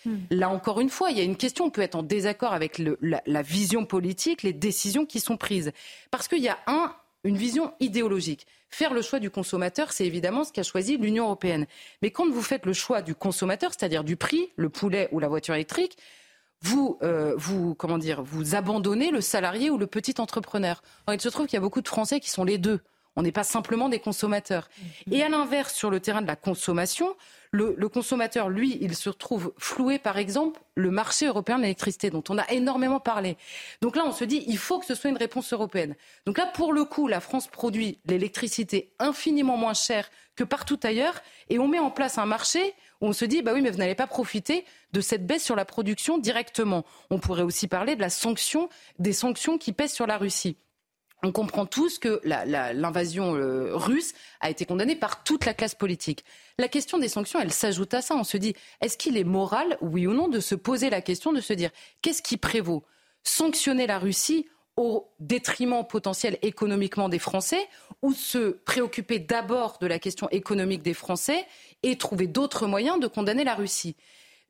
Hmm. 0.05 0.17
Là 0.31 0.49
encore 0.49 0.81
une 0.81 0.91
fois, 0.91 1.11
il 1.11 1.19
y 1.19 1.21
a 1.21 1.25
une 1.25 1.37
question, 1.37 1.67
on 1.67 1.71
peut 1.71 1.83
être 1.83 1.95
en 1.95 2.03
désaccord 2.03 2.53
avec 2.53 2.79
la, 2.79 3.43
vision 3.43 3.85
politique, 3.85 4.43
les 4.43 4.53
décisions 4.53 5.07
qui 5.07 5.21
sont 5.21 5.37
prises. 5.37 5.73
Parce 6.11 6.29
qu'il 6.29 6.43
y 6.43 6.49
a 6.49 6.59
un, 6.67 6.95
une 7.25 7.37
vision 7.37 7.73
idéologique. 7.81 8.47
Faire 8.71 8.93
le 8.93 9.03
choix 9.03 9.21
du 9.21 9.31
consommateur, 9.31 9.93
c'est 9.93 10.07
évidemment 10.07 10.45
ce 10.45 10.53
qu'a 10.53 10.63
choisi 10.63 10.97
l'Union 10.97 11.25
européenne. 11.25 11.67
Mais 12.03 12.11
quand 12.11 12.29
vous 12.29 12.43
faites 12.43 12.67
le 12.67 12.73
choix 12.73 13.03
du 13.03 13.15
consommateur, 13.15 13.73
c'est-à-dire 13.73 14.05
du 14.05 14.17
prix, 14.17 14.51
le 14.57 14.69
poulet 14.69 15.09
ou 15.13 15.21
la 15.21 15.29
voiture 15.29 15.55
électrique, 15.55 15.97
vous, 16.61 16.99
euh, 17.03 17.35
vous, 17.37 17.75
comment 17.75 17.99
dire, 17.99 18.23
vous 18.23 18.55
abandonnez 18.55 19.11
le 19.11 19.21
salarié 19.21 19.71
ou 19.71 19.79
le 19.79 19.87
petit 19.87 20.15
entrepreneur. 20.19 20.83
il 21.13 21.21
se 21.21 21.29
trouve 21.29 21.47
qu'il 21.47 21.57
y 21.57 21.59
a 21.59 21.61
beaucoup 21.61 21.83
de 21.83 21.89
Français 21.89 22.21
qui 22.21 22.31
sont 22.31 22.45
les 22.45 22.59
deux. 22.59 22.81
On 23.17 23.23
n'est 23.23 23.33
pas 23.33 23.45
simplement 23.45 23.89
des 23.89 24.01
consommateurs. 24.01 24.69
Et 25.11 25.23
à 25.23 25.29
l'inverse, 25.29 25.75
sur 25.75 25.91
le 25.91 26.01
terrain 26.01 26.23
de 26.23 26.27
la 26.27 26.37
consommation, 26.37 27.15
le, 27.53 27.89
consommateur, 27.89 28.49
lui, 28.49 28.79
il 28.81 28.97
se 28.97 29.09
retrouve 29.09 29.53
floué, 29.59 30.01
par 30.01 30.19
exemple, 30.19 30.61
le 30.75 30.91
marché 30.91 31.27
européen 31.27 31.57
de 31.57 31.63
l'électricité, 31.63 32.11
dont 32.11 32.25
on 32.29 32.39
a 32.39 32.51
énormément 32.51 32.99
parlé. 32.99 33.37
Donc 33.81 33.95
là, 33.95 34.03
on 34.05 34.13
se 34.13 34.25
dit, 34.25 34.45
il 34.49 34.59
faut 34.59 34.81
que 34.81 34.87
ce 34.87 34.97
soit 34.97 35.11
une 35.11 35.17
réponse 35.17 35.53
européenne. 35.53 35.95
Donc 36.27 36.39
là, 36.39 36.47
pour 36.47 36.73
le 36.73 36.85
coup, 36.85 37.07
la 37.07 37.21
France 37.21 37.47
produit 37.47 38.01
l'électricité 38.07 38.93
infiniment 38.99 39.57
moins 39.57 39.75
chère 39.75 40.11
que 40.35 40.43
partout 40.43 40.81
ailleurs, 40.83 41.23
et 41.49 41.61
on 41.61 41.69
met 41.69 41.79
en 41.79 41.93
place 41.93 42.19
un 42.19 42.27
marché 42.27 42.75
où 43.01 43.07
on 43.07 43.13
se 43.13 43.25
dit, 43.25 43.43
bah 43.43 43.53
oui, 43.55 43.63
mais 43.63 43.71
vous 43.71 43.79
n'allez 43.79 43.95
pas 43.95 44.09
profiter 44.09 44.65
de 44.93 45.01
cette 45.01 45.25
baisse 45.25 45.45
sur 45.45 45.55
la 45.55 45.65
production 45.65 46.19
directement. 46.19 46.85
On 47.11 47.21
pourrait 47.21 47.43
aussi 47.43 47.69
parler 47.69 47.95
de 47.95 48.01
la 48.01 48.11
sanction, 48.11 48.69
des 48.99 49.13
sanctions 49.13 49.59
qui 49.59 49.73
pèsent 49.73 49.93
sur 49.93 50.09
la 50.09 50.19
Russie 50.19 50.57
on 51.25 51.33
comprend 51.33 51.67
tous 51.67 51.99
que 51.99 52.21
l'invasion 52.25 53.35
euh, 53.35 53.75
russe 53.75 54.13
a 54.41 54.51
été 54.51 54.67
condamnée 54.67 54.97
par 54.97 55.25
toute 55.25 55.47
la 55.47 55.55
classe 55.55 55.75
politique. 55.75 56.25
La 56.59 56.69
question 56.69 56.99
des 56.99 57.09
sanctions, 57.09 57.41
elle 57.41 57.53
s'ajoute 57.53 57.95
à 57.95 58.03
ça. 58.03 58.15
On 58.15 58.25
se 58.25 58.37
dit, 58.37 58.55
est-ce 58.81 58.99
qu'il 58.99 59.17
est 59.17 59.25
moral, 59.25 59.79
oui 59.81 60.07
ou 60.07 60.13
non, 60.13 60.29
de 60.29 60.41
se 60.41 60.55
poser 60.55 60.91
la 60.91 61.01
question 61.01 61.33
de 61.33 61.41
se 61.41 61.53
dire, 61.53 61.71
qu'est-ce 62.03 62.23
qui 62.23 62.37
prévaut? 62.37 62.85
Sanctionner 63.23 63.87
la 63.87 63.99
Russie 63.99 64.47
au 64.77 65.09
détriment 65.21 65.87
potentiel 65.87 66.39
économiquement 66.43 67.09
des 67.09 67.19
Français 67.19 67.69
ou 68.03 68.13
se 68.13 68.51
préoccuper 68.51 69.19
d'abord 69.19 69.79
de 69.81 69.87
la 69.87 69.99
question 69.99 70.29
économique 70.31 70.83
des 70.83 70.95
Français 70.95 71.47
et 71.83 71.97
trouver 71.97 72.27
d'autres 72.27 72.67
moyens 72.67 73.01
de 73.01 73.07
condamner 73.07 73.45
la 73.45 73.55
Russie? 73.55 73.97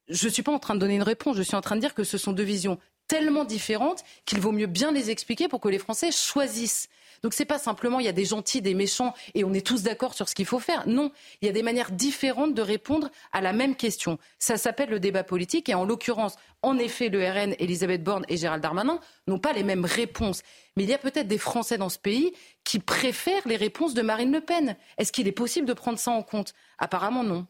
Je 0.08 0.26
ne 0.26 0.32
suis 0.32 0.42
pas 0.42 0.52
en 0.52 0.58
train 0.58 0.74
de 0.74 0.80
donner 0.80 0.96
une 0.96 1.02
réponse, 1.02 1.36
je 1.36 1.42
suis 1.42 1.56
en 1.56 1.60
train 1.60 1.76
de 1.76 1.80
dire 1.80 1.94
que 1.94 2.04
ce 2.04 2.18
sont 2.18 2.32
deux 2.32 2.42
visions 2.42 2.78
tellement 3.08 3.44
différentes 3.44 4.02
qu'il 4.24 4.40
vaut 4.40 4.52
mieux 4.52 4.66
bien 4.66 4.92
les 4.92 5.10
expliquer 5.10 5.48
pour 5.48 5.60
que 5.60 5.68
les 5.68 5.78
Français 5.78 6.10
choisissent. 6.10 6.88
Donc 7.22 7.32
c'est 7.32 7.46
pas 7.46 7.58
simplement 7.58 8.00
il 8.00 8.06
y 8.06 8.08
a 8.08 8.12
des 8.12 8.26
gentils, 8.26 8.60
des 8.60 8.74
méchants 8.74 9.14
et 9.34 9.44
on 9.44 9.54
est 9.54 9.66
tous 9.66 9.82
d'accord 9.82 10.12
sur 10.12 10.28
ce 10.28 10.34
qu'il 10.34 10.44
faut 10.44 10.58
faire. 10.58 10.86
Non, 10.86 11.10
il 11.40 11.46
y 11.46 11.48
a 11.48 11.52
des 11.52 11.62
manières 11.62 11.90
différentes 11.90 12.52
de 12.52 12.60
répondre 12.60 13.10
à 13.32 13.40
la 13.40 13.54
même 13.54 13.76
question. 13.76 14.18
Ça 14.38 14.58
s'appelle 14.58 14.90
le 14.90 15.00
débat 15.00 15.24
politique 15.24 15.70
et 15.70 15.74
en 15.74 15.86
l'occurrence, 15.86 16.36
en 16.60 16.76
effet, 16.76 17.08
le 17.08 17.26
RN, 17.26 17.54
Elisabeth 17.58 18.04
Borne 18.04 18.26
et 18.28 18.36
Gérald 18.36 18.62
Darmanin 18.62 19.00
n'ont 19.26 19.38
pas 19.38 19.54
les 19.54 19.62
mêmes 19.62 19.86
réponses. 19.86 20.42
Mais 20.76 20.82
il 20.82 20.90
y 20.90 20.94
a 20.94 20.98
peut-être 20.98 21.28
des 21.28 21.38
Français 21.38 21.78
dans 21.78 21.88
ce 21.88 21.98
pays 21.98 22.34
qui 22.62 22.78
préfèrent 22.78 23.46
les 23.46 23.56
réponses 23.56 23.94
de 23.94 24.02
Marine 24.02 24.32
Le 24.32 24.42
Pen. 24.42 24.76
Est-ce 24.98 25.10
qu'il 25.10 25.26
est 25.26 25.32
possible 25.32 25.66
de 25.66 25.72
prendre 25.72 25.98
ça 25.98 26.10
en 26.10 26.22
compte? 26.22 26.52
Apparemment 26.78 27.24
non. 27.24 27.46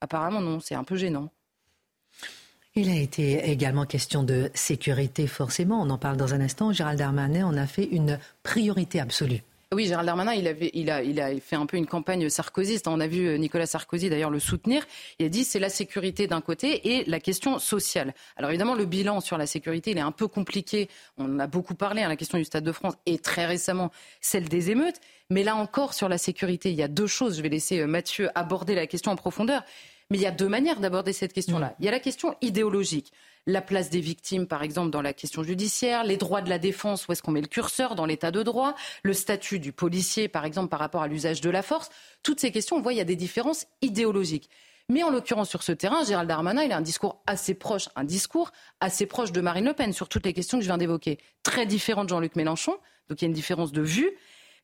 Apparemment 0.00 0.40
non, 0.40 0.58
c'est 0.60 0.74
un 0.74 0.84
peu 0.84 0.96
gênant. 0.96 1.28
Il 2.78 2.90
a 2.90 2.94
été 2.94 3.50
également 3.50 3.86
question 3.86 4.22
de 4.22 4.52
sécurité, 4.54 5.26
forcément. 5.26 5.82
On 5.82 5.90
en 5.90 5.98
parle 5.98 6.16
dans 6.16 6.32
un 6.32 6.40
instant. 6.40 6.72
Gérald 6.72 6.96
Darmanin 6.96 7.44
en 7.44 7.56
a 7.56 7.66
fait 7.66 7.82
une 7.82 8.20
priorité 8.44 9.00
absolue. 9.00 9.42
Oui, 9.74 9.86
Gérald 9.86 10.06
Darmanin, 10.06 10.32
il, 10.32 10.88
a 10.88 11.40
fait 11.40 11.56
un 11.56 11.66
peu 11.66 11.76
une 11.76 11.88
campagne 11.88 12.28
sarkozyste. 12.30 12.86
On 12.86 13.00
a 13.00 13.08
vu 13.08 13.26
euh, 13.26 13.36
Nicolas 13.36 13.66
Sarkozy 13.66 14.08
d'ailleurs 14.08 14.30
le 14.30 14.38
soutenir. 14.38 14.86
Il 15.18 15.26
a 15.26 15.28
dit 15.28 15.42
c'est 15.42 15.58
la 15.58 15.70
sécurité 15.70 16.28
d'un 16.28 16.40
côté 16.40 16.94
et 16.96 17.04
la 17.06 17.18
question 17.18 17.58
sociale. 17.58 18.14
Alors 18.36 18.50
évidemment, 18.50 18.76
le 18.76 18.84
bilan 18.84 19.20
sur 19.20 19.38
la 19.38 19.48
sécurité, 19.48 19.90
il 19.90 19.98
est 19.98 20.00
un 20.00 20.12
peu 20.12 20.28
compliqué. 20.28 20.88
On 21.16 21.24
en 21.24 21.38
a 21.40 21.48
beaucoup 21.48 21.74
parlé, 21.74 22.02
hein, 22.02 22.08
la 22.08 22.16
question 22.16 22.38
du 22.38 22.44
Stade 22.44 22.62
de 22.62 22.72
France 22.72 22.94
et 23.06 23.18
très 23.18 23.44
récemment 23.44 23.90
celle 24.20 24.48
des 24.48 24.70
émeutes. 24.70 25.00
Mais 25.30 25.42
là 25.42 25.56
encore, 25.56 25.94
sur 25.94 26.08
la 26.08 26.16
sécurité, 26.16 26.70
il 26.70 26.76
y 26.76 26.82
a 26.84 26.88
deux 26.88 27.08
choses. 27.08 27.38
Je 27.38 27.42
vais 27.42 27.48
laisser 27.48 27.80
euh, 27.80 27.88
Mathieu 27.88 28.30
aborder 28.36 28.76
la 28.76 28.86
question 28.86 29.10
en 29.10 29.16
profondeur. 29.16 29.64
Mais 30.10 30.18
il 30.18 30.22
y 30.22 30.26
a 30.26 30.30
deux 30.30 30.48
manières 30.48 30.80
d'aborder 30.80 31.12
cette 31.12 31.32
question-là. 31.32 31.68
Mm. 31.68 31.74
Il 31.80 31.84
y 31.84 31.88
a 31.88 31.90
la 31.90 32.00
question 32.00 32.34
idéologique. 32.40 33.12
La 33.46 33.62
place 33.62 33.90
des 33.90 34.00
victimes, 34.00 34.46
par 34.46 34.62
exemple, 34.62 34.90
dans 34.90 35.02
la 35.02 35.12
question 35.12 35.42
judiciaire, 35.42 36.04
les 36.04 36.16
droits 36.16 36.42
de 36.42 36.50
la 36.50 36.58
défense, 36.58 37.06
où 37.06 37.12
est-ce 37.12 37.22
qu'on 37.22 37.30
met 37.30 37.40
le 37.40 37.46
curseur 37.46 37.94
dans 37.94 38.04
l'état 38.04 38.30
de 38.30 38.42
droit, 38.42 38.74
le 39.02 39.14
statut 39.14 39.58
du 39.58 39.72
policier, 39.72 40.28
par 40.28 40.44
exemple, 40.44 40.68
par 40.68 40.80
rapport 40.80 41.02
à 41.02 41.08
l'usage 41.08 41.40
de 41.40 41.50
la 41.50 41.62
force. 41.62 41.90
Toutes 42.22 42.40
ces 42.40 42.52
questions, 42.52 42.76
on 42.76 42.80
voit, 42.80 42.92
il 42.92 42.96
y 42.96 43.02
a 43.02 43.04
des 43.04 43.16
différences 43.16 43.66
idéologiques. 43.80 44.50
Mais 44.90 45.02
en 45.02 45.10
l'occurrence, 45.10 45.50
sur 45.50 45.62
ce 45.62 45.72
terrain, 45.72 46.02
Gérald 46.04 46.28
Darmanin, 46.28 46.62
il 46.62 46.72
a 46.72 46.78
un 46.78 46.82
discours 46.82 47.20
assez 47.26 47.54
proche, 47.54 47.90
un 47.94 48.04
discours 48.04 48.52
assez 48.80 49.04
proche 49.04 49.32
de 49.32 49.40
Marine 49.42 49.66
Le 49.66 49.74
Pen 49.74 49.92
sur 49.92 50.08
toutes 50.08 50.24
les 50.24 50.32
questions 50.32 50.58
que 50.58 50.64
je 50.64 50.68
viens 50.68 50.78
d'évoquer. 50.78 51.18
Très 51.42 51.66
différent 51.66 52.04
de 52.04 52.08
Jean-Luc 52.08 52.36
Mélenchon. 52.36 52.72
Donc 53.10 53.20
il 53.20 53.24
y 53.24 53.26
a 53.26 53.28
une 53.28 53.34
différence 53.34 53.72
de 53.72 53.82
vue. 53.82 54.10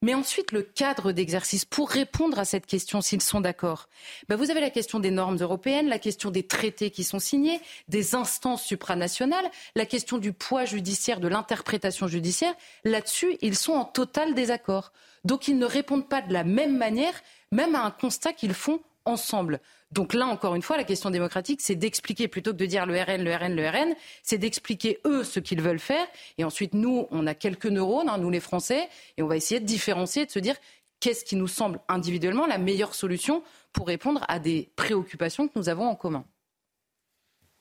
Mais 0.04 0.12
ensuite, 0.12 0.52
le 0.52 0.60
cadre 0.60 1.12
d'exercice 1.12 1.64
pour 1.64 1.88
répondre 1.88 2.38
à 2.38 2.44
cette 2.44 2.66
question, 2.66 3.00
s'ils 3.00 3.22
sont 3.22 3.40
d'accord. 3.40 3.88
Ben, 4.28 4.36
vous 4.36 4.50
avez 4.50 4.60
la 4.60 4.68
question 4.68 5.00
des 5.00 5.10
normes 5.10 5.38
européennes, 5.38 5.88
la 5.88 5.98
question 5.98 6.30
des 6.30 6.46
traités 6.46 6.90
qui 6.90 7.04
sont 7.04 7.18
signés, 7.18 7.58
des 7.88 8.14
instances 8.14 8.62
supranationales, 8.62 9.50
la 9.74 9.86
question 9.86 10.18
du 10.18 10.34
poids 10.34 10.66
judiciaire, 10.66 11.20
de 11.20 11.28
l'interprétation 11.28 12.06
judiciaire. 12.06 12.54
Là-dessus, 12.84 13.38
ils 13.40 13.56
sont 13.56 13.72
en 13.72 13.86
total 13.86 14.34
désaccord. 14.34 14.92
Donc, 15.24 15.48
ils 15.48 15.56
ne 15.56 15.64
répondent 15.64 16.06
pas 16.06 16.20
de 16.20 16.34
la 16.34 16.44
même 16.44 16.76
manière, 16.76 17.14
même 17.50 17.74
à 17.74 17.82
un 17.82 17.90
constat 17.90 18.34
qu'ils 18.34 18.52
font 18.52 18.80
ensemble. 19.06 19.58
Donc 19.94 20.12
là, 20.12 20.26
encore 20.26 20.56
une 20.56 20.62
fois, 20.62 20.76
la 20.76 20.82
question 20.82 21.08
démocratique, 21.10 21.60
c'est 21.62 21.76
d'expliquer, 21.76 22.26
plutôt 22.26 22.50
que 22.50 22.56
de 22.56 22.66
dire 22.66 22.84
le 22.84 23.00
RN, 23.00 23.22
le 23.22 23.32
RN, 23.32 23.54
le 23.54 23.68
RN, 23.68 23.94
c'est 24.24 24.38
d'expliquer 24.38 24.98
eux 25.06 25.22
ce 25.22 25.38
qu'ils 25.38 25.62
veulent 25.62 25.78
faire. 25.78 26.04
Et 26.36 26.42
ensuite, 26.42 26.74
nous, 26.74 27.06
on 27.12 27.28
a 27.28 27.34
quelques 27.34 27.66
neurones, 27.66 28.08
hein, 28.08 28.18
nous 28.18 28.28
les 28.28 28.40
Français, 28.40 28.88
et 29.16 29.22
on 29.22 29.28
va 29.28 29.36
essayer 29.36 29.60
de 29.60 29.66
différencier, 29.66 30.26
de 30.26 30.32
se 30.32 30.40
dire 30.40 30.56
qu'est-ce 30.98 31.24
qui 31.24 31.36
nous 31.36 31.46
semble 31.46 31.78
individuellement 31.86 32.46
la 32.46 32.58
meilleure 32.58 32.92
solution 32.92 33.44
pour 33.72 33.86
répondre 33.86 34.24
à 34.26 34.40
des 34.40 34.68
préoccupations 34.74 35.46
que 35.46 35.56
nous 35.56 35.68
avons 35.68 35.86
en 35.86 35.94
commun. 35.94 36.24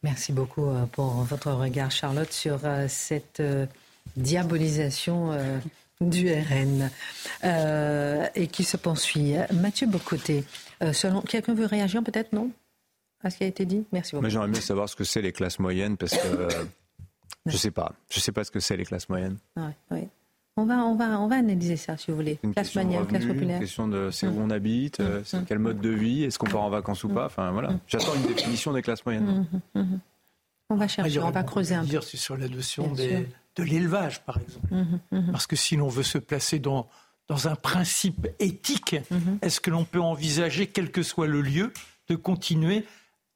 Merci 0.02 0.34
beaucoup 0.34 0.66
euh, 0.66 0.88
pour 0.88 1.12
votre 1.12 1.52
regard, 1.52 1.92
Charlotte, 1.92 2.34
sur 2.34 2.62
euh, 2.64 2.88
cette 2.90 3.42
euh, 3.42 3.68
diabolisation 4.18 5.38
du 6.02 6.32
RN 6.32 6.90
et 8.36 8.48
qui 8.48 8.64
se 8.64 8.78
poursuit. 8.78 9.36
Mathieu 9.54 9.88
Bocoté, 9.88 10.44
euh, 10.84 10.94
selon... 10.94 11.22
Quelqu'un 11.22 11.54
veut 11.54 11.66
réagir 11.66 12.04
peut-être, 12.04 12.34
non 12.34 12.52
À 13.24 13.30
ce 13.30 13.38
qui 13.38 13.44
a 13.44 13.48
été 13.48 13.66
dit? 13.66 13.86
Merci 13.92 14.16
beaucoup. 14.16 14.30
J'aimerais 14.30 14.50
bien 14.50 14.62
savoir 14.62 14.90
ce 14.90 14.96
que 14.96 15.04
c'est 15.04 15.22
les 15.22 15.32
classes 15.32 15.60
moyennes 15.60 15.98
parce 15.98 16.18
que 16.18 16.28
euh, 16.28 16.50
je 17.46 17.54
ne 17.54 17.58
sais 17.58 17.72
pas. 17.72 17.94
Je 18.10 18.20
ne 18.20 18.22
sais 18.22 18.32
pas 18.32 18.44
ce 18.44 18.52
que 18.52 18.60
c'est 18.60 18.78
les 18.78 18.86
classes 18.86 19.10
moyennes. 19.10 19.38
On 20.56 20.66
va, 20.66 20.86
on, 20.86 20.96
va, 20.96 21.20
on 21.20 21.28
va 21.28 21.38
analyser 21.38 21.78
ça, 21.78 21.98
si 21.98 22.12
vous 22.12 22.18
voulez. 22.18 22.38
Une 22.44 22.54
classe 22.54 22.76
moyenne, 22.76 23.08
classe 23.08 23.26
populaire. 23.26 23.56
Une 23.56 23.62
question 23.62 23.88
de 23.88 24.12
c'est 24.12 24.28
où 24.28 24.40
on 24.40 24.52
habite, 24.52 25.00
euh, 25.00 25.22
c'est 25.26 25.44
quel 25.46 25.58
mode 25.58 25.82
de 25.82 25.90
vie, 25.90 26.24
est-ce 26.26 26.38
qu'on 26.38 26.46
part 26.46 26.62
en 26.62 26.70
vacances 26.70 27.04
ou 27.04 27.10
pas? 27.10 27.26
Enfin, 27.26 27.52
voilà. 27.52 27.80
J'attends 27.88 28.14
une 28.14 28.28
définition 28.28 28.72
des 28.72 28.84
classes 28.84 29.04
moyennes. 29.04 29.48
On 30.70 30.76
va 30.76 30.88
chercher, 30.88 31.20
on 31.20 31.32
va 31.32 31.44
creuser 31.44 31.76
un 31.76 31.82
peu. 31.82 31.88
dire 31.88 32.04
sur 32.04 32.38
la 32.38 32.48
notion 32.48 32.92
des, 32.94 33.28
de 33.56 33.64
l'élevage, 33.64 34.24
par 34.24 34.40
exemple. 34.40 34.68
Parce 35.32 35.48
que 35.48 35.56
si 35.56 35.76
l'on 35.76 35.88
veut 35.88 36.04
se 36.04 36.18
placer 36.18 36.60
dans, 36.60 36.88
dans 37.28 37.48
un 37.48 37.56
principe 37.56 38.28
éthique, 38.40 38.96
mhm. 39.12 39.40
est-ce 39.42 39.60
que 39.60 39.70
l'on 39.70 39.86
peut 39.86 40.02
envisager, 40.02 40.68
quel 40.68 40.92
que 40.92 41.04
soit 41.04 41.28
le 41.28 41.42
lieu, 41.42 41.72
de 42.10 42.16
continuer 42.16 42.86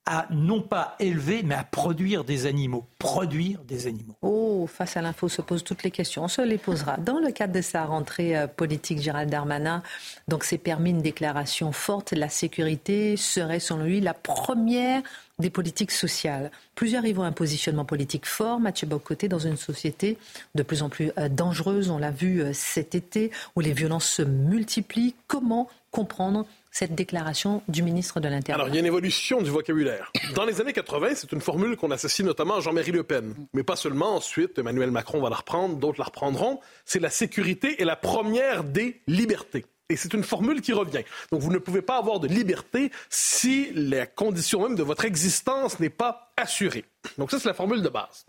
à 0.07 0.26
non 0.32 0.61
pas 0.61 0.95
élever, 0.99 1.43
mais 1.43 1.55
à 1.55 1.65
produire 1.65 2.24
des 2.24 2.45
animaux. 2.45 2.88
Produire 2.97 3.63
des 3.65 3.88
animaux? 3.88 4.15
Oh, 4.22 4.65
face 4.65 4.95
à 4.95 5.01
l'info 5.01 5.28
se 5.28 5.41
posent 5.41 5.65
toutes 5.65 5.84
les 5.84 5.91
questions. 5.91 6.24
On 6.24 6.28
se 6.30 6.41
les 6.41 6.57
posera. 6.57 6.95
Dans 6.95 7.20
le 7.20 7.32
cadre 7.32 7.53
de 7.53 7.61
sa 7.61 7.84
rentrée 7.84 8.38
euh, 8.38 8.47
politique, 8.47 9.01
Gérald 9.01 9.30
Darmanin, 9.30 9.84
donc 10.30 10.45
s'est 10.45 10.57
permis 10.57 10.91
une 10.91 11.01
déclaration 11.01 11.74
forte. 11.74 12.13
La 12.13 12.30
sécurité 12.30 13.18
serait, 13.18 13.59
selon 13.59 13.84
lui, 13.84 13.99
la 13.99 14.13
première 14.13 15.03
des 15.39 15.49
politiques 15.49 15.91
sociales. 15.91 16.51
Plusieurs 16.73 17.05
y 17.05 17.13
voient 17.13 17.25
un 17.25 17.31
positionnement 17.31 17.85
politique 17.85 18.25
fort. 18.25 18.59
Mathieu 18.59 18.88
Bocoté, 18.88 19.27
dans 19.27 19.39
une 19.39 19.57
société 19.57 20.17
de 20.55 20.63
plus 20.63 20.81
en 20.81 20.89
plus 20.89 21.11
euh, 21.17 21.29
dangereuse, 21.29 21.89
on 21.89 21.99
l'a 21.99 22.11
vu 22.11 22.41
euh, 22.41 22.53
cet 22.53 22.95
été, 22.95 23.31
où 23.55 23.59
les 23.59 23.73
violences 23.73 24.07
se 24.07 24.23
multiplient. 24.23 25.13
Comment 25.27 25.69
comprendre 25.91 26.45
cette 26.71 26.95
déclaration 26.95 27.61
du 27.67 27.83
ministre 27.83 28.19
de 28.19 28.27
l'Intérieur? 28.27 28.59
Alors, 28.59 28.69
il 28.69 28.75
y 28.75 28.77
a 28.77 28.81
une 28.81 28.88
évolution 28.88 29.41
du 29.41 29.51
vocabulaire. 29.51 30.11
Dans 30.33 30.45
les 30.45 30.59
années 30.59 30.73
80, 30.73 31.09
c'est 31.15 31.31
une 31.31 31.41
formule 31.41 31.77
qu'on 31.77 31.91
associe 31.91 32.25
notamment 32.25 32.55
à 32.55 32.59
Jean-Marie 32.59 32.91
Le 32.91 33.03
Pen. 33.03 33.35
Mais 33.53 33.63
pas 33.63 33.75
seulement. 33.75 34.15
Ensuite, 34.15 34.57
Emmanuel 34.57 34.89
Macron 34.89 35.21
va 35.21 35.29
la 35.29 35.35
reprendre, 35.35 35.77
d'autres 35.77 35.99
la 35.99 36.05
reprendront. 36.05 36.59
C'est 36.85 36.99
la 36.99 37.11
sécurité 37.11 37.79
est 37.79 37.85
la 37.85 37.95
première 37.95 38.63
des 38.63 39.01
libertés. 39.05 39.65
Et 39.89 39.95
c'est 39.95 40.13
une 40.13 40.23
formule 40.23 40.61
qui 40.61 40.73
revient. 40.73 41.03
Donc, 41.31 41.41
vous 41.41 41.51
ne 41.51 41.59
pouvez 41.59 41.81
pas 41.81 41.97
avoir 41.97 42.19
de 42.19 42.27
liberté 42.27 42.91
si 43.09 43.71
la 43.73 44.05
condition 44.05 44.63
même 44.63 44.75
de 44.75 44.83
votre 44.83 45.05
existence 45.05 45.79
n'est 45.79 45.89
pas 45.89 46.33
assurée. 46.35 46.83
Donc, 47.17 47.31
ça, 47.31 47.39
c'est 47.39 47.47
la 47.47 47.53
formule 47.53 47.81
de 47.81 47.89
base. 47.89 48.25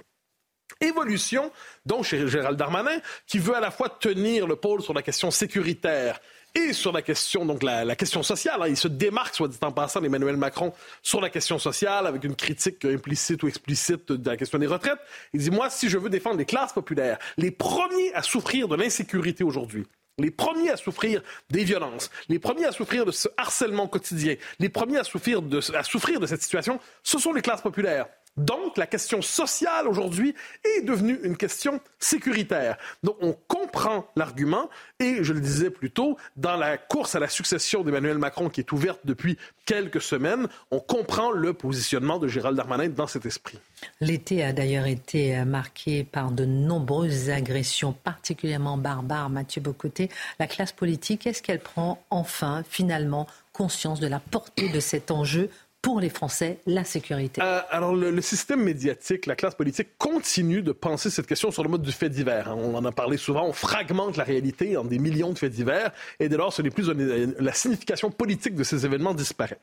Évolution, 0.80 1.50
donc 1.86 2.04
chez 2.04 2.28
Gérald 2.28 2.56
Darmanin, 2.56 3.00
qui 3.26 3.38
veut 3.38 3.56
à 3.56 3.60
la 3.60 3.72
fois 3.72 3.88
tenir 3.88 4.46
le 4.46 4.54
pôle 4.54 4.82
sur 4.82 4.94
la 4.94 5.02
question 5.02 5.30
sécuritaire 5.30 6.20
et 6.54 6.72
sur 6.72 6.92
la 6.92 7.02
question, 7.02 7.44
donc 7.44 7.62
la, 7.62 7.96
question 7.96 8.22
sociale. 8.22 8.62
Hein. 8.62 8.68
Il 8.68 8.76
se 8.76 8.86
démarque, 8.86 9.34
soit 9.34 9.48
dit 9.48 9.58
en 9.62 9.72
passant, 9.72 10.00
d'Emmanuel 10.00 10.36
Macron 10.36 10.72
sur 11.02 11.20
la 11.20 11.30
question 11.30 11.58
sociale, 11.58 12.06
avec 12.06 12.22
une 12.22 12.36
critique 12.36 12.84
implicite 12.84 13.42
ou 13.42 13.48
explicite 13.48 14.12
de 14.12 14.30
la 14.30 14.36
question 14.36 14.58
des 14.58 14.66
retraites. 14.66 15.00
Il 15.32 15.40
dit, 15.40 15.50
moi, 15.50 15.70
si 15.70 15.88
je 15.88 15.98
veux 15.98 16.10
défendre 16.10 16.38
les 16.38 16.46
classes 16.46 16.72
populaires, 16.72 17.18
les 17.36 17.50
premiers 17.50 18.14
à 18.14 18.22
souffrir 18.22 18.68
de 18.68 18.76
l'insécurité 18.76 19.42
aujourd'hui, 19.42 19.86
les 20.18 20.30
premiers 20.30 20.70
à 20.70 20.76
souffrir 20.76 21.22
des 21.50 21.64
violences, 21.64 22.10
les 22.28 22.38
premiers 22.38 22.66
à 22.66 22.72
souffrir 22.72 23.04
de 23.04 23.12
ce 23.12 23.28
harcèlement 23.36 23.86
quotidien, 23.86 24.36
les 24.58 24.68
premiers 24.68 24.98
à 24.98 25.04
souffrir 25.04 25.42
de, 25.42 25.58
à 25.58 26.26
cette 26.26 26.42
situation, 26.42 26.80
ce 27.02 27.18
sont 27.18 27.32
les 27.32 27.42
classes 27.42 27.62
populaires. 27.62 28.06
Donc, 28.38 28.76
la 28.76 28.86
question 28.86 29.20
sociale 29.20 29.88
aujourd'hui 29.88 30.34
est 30.64 30.82
devenue 30.82 31.18
une 31.22 31.36
question 31.36 31.80
sécuritaire. 31.98 32.76
Donc, 33.02 33.16
on 33.20 33.36
comprend 33.48 34.06
l'argument 34.16 34.70
et, 35.00 35.22
je 35.22 35.32
le 35.32 35.40
disais 35.40 35.70
plus 35.70 35.90
tôt, 35.90 36.16
dans 36.36 36.56
la 36.56 36.78
course 36.78 37.14
à 37.14 37.18
la 37.18 37.28
succession 37.28 37.82
d'Emmanuel 37.82 38.18
Macron 38.18 38.48
qui 38.48 38.60
est 38.60 38.72
ouverte 38.72 39.00
depuis 39.04 39.36
quelques 39.66 40.00
semaines, 40.00 40.48
on 40.70 40.80
comprend 40.80 41.30
le 41.30 41.52
positionnement 41.52 42.18
de 42.18 42.28
Gérald 42.28 42.56
Darmanin 42.56 42.88
dans 42.88 43.06
cet 43.06 43.26
esprit. 43.26 43.58
L'été 44.00 44.42
a 44.42 44.52
d'ailleurs 44.52 44.86
été 44.86 45.44
marqué 45.44 46.04
par 46.04 46.30
de 46.30 46.44
nombreuses 46.44 47.30
agressions 47.30 47.92
particulièrement 47.92 48.78
barbares. 48.78 49.30
Mathieu 49.30 49.60
Bocoté, 49.60 50.08
la 50.38 50.46
classe 50.46 50.72
politique, 50.72 51.26
est-ce 51.26 51.42
qu'elle 51.42 51.60
prend 51.60 52.02
enfin, 52.10 52.62
finalement, 52.68 53.26
conscience 53.52 54.00
de 54.00 54.06
la 54.06 54.20
portée 54.20 54.68
de 54.68 54.80
cet 54.80 55.10
enjeu 55.10 55.50
pour 55.82 56.00
les 56.00 56.08
Français 56.08 56.58
la 56.66 56.84
sécurité 56.84 57.40
euh, 57.42 57.60
Alors, 57.70 57.94
le, 57.94 58.20
système 58.20 58.62
médiatique, 58.62 59.26
la 59.26 59.36
classe 59.36 59.54
politique 59.54 59.96
continue 59.98 60.62
de 60.62 60.72
penser 60.72 61.10
cette 61.10 61.26
question 61.26 61.50
sur 61.50 61.62
le 61.62 61.68
mode 61.68 61.82
du 61.82 61.92
fait 61.92 62.08
divers. 62.08 62.48
Hein. 62.48 62.56
On 62.58 62.74
en 62.74 62.84
a 62.84 62.92
parlé 62.92 63.16
souvent, 63.16 63.46
on 63.46 63.52
fragmente 63.52 64.16
la 64.16 64.24
réalité 64.24 64.76
en 64.76 64.84
des 64.84 64.98
millions 64.98 65.32
de 65.32 65.38
faits 65.38 65.52
divers 65.52 65.92
et 66.18 66.28
dès 66.28 66.36
lors, 66.36 66.52
ce 66.52 66.62
n'est 66.62 66.70
plus 66.70 66.90
la 67.38 67.52
signification 67.52 68.10
politique 68.10 68.54
de 68.54 68.64
ces 68.64 68.84
événements 68.84 69.14
disparaît. 69.14 69.60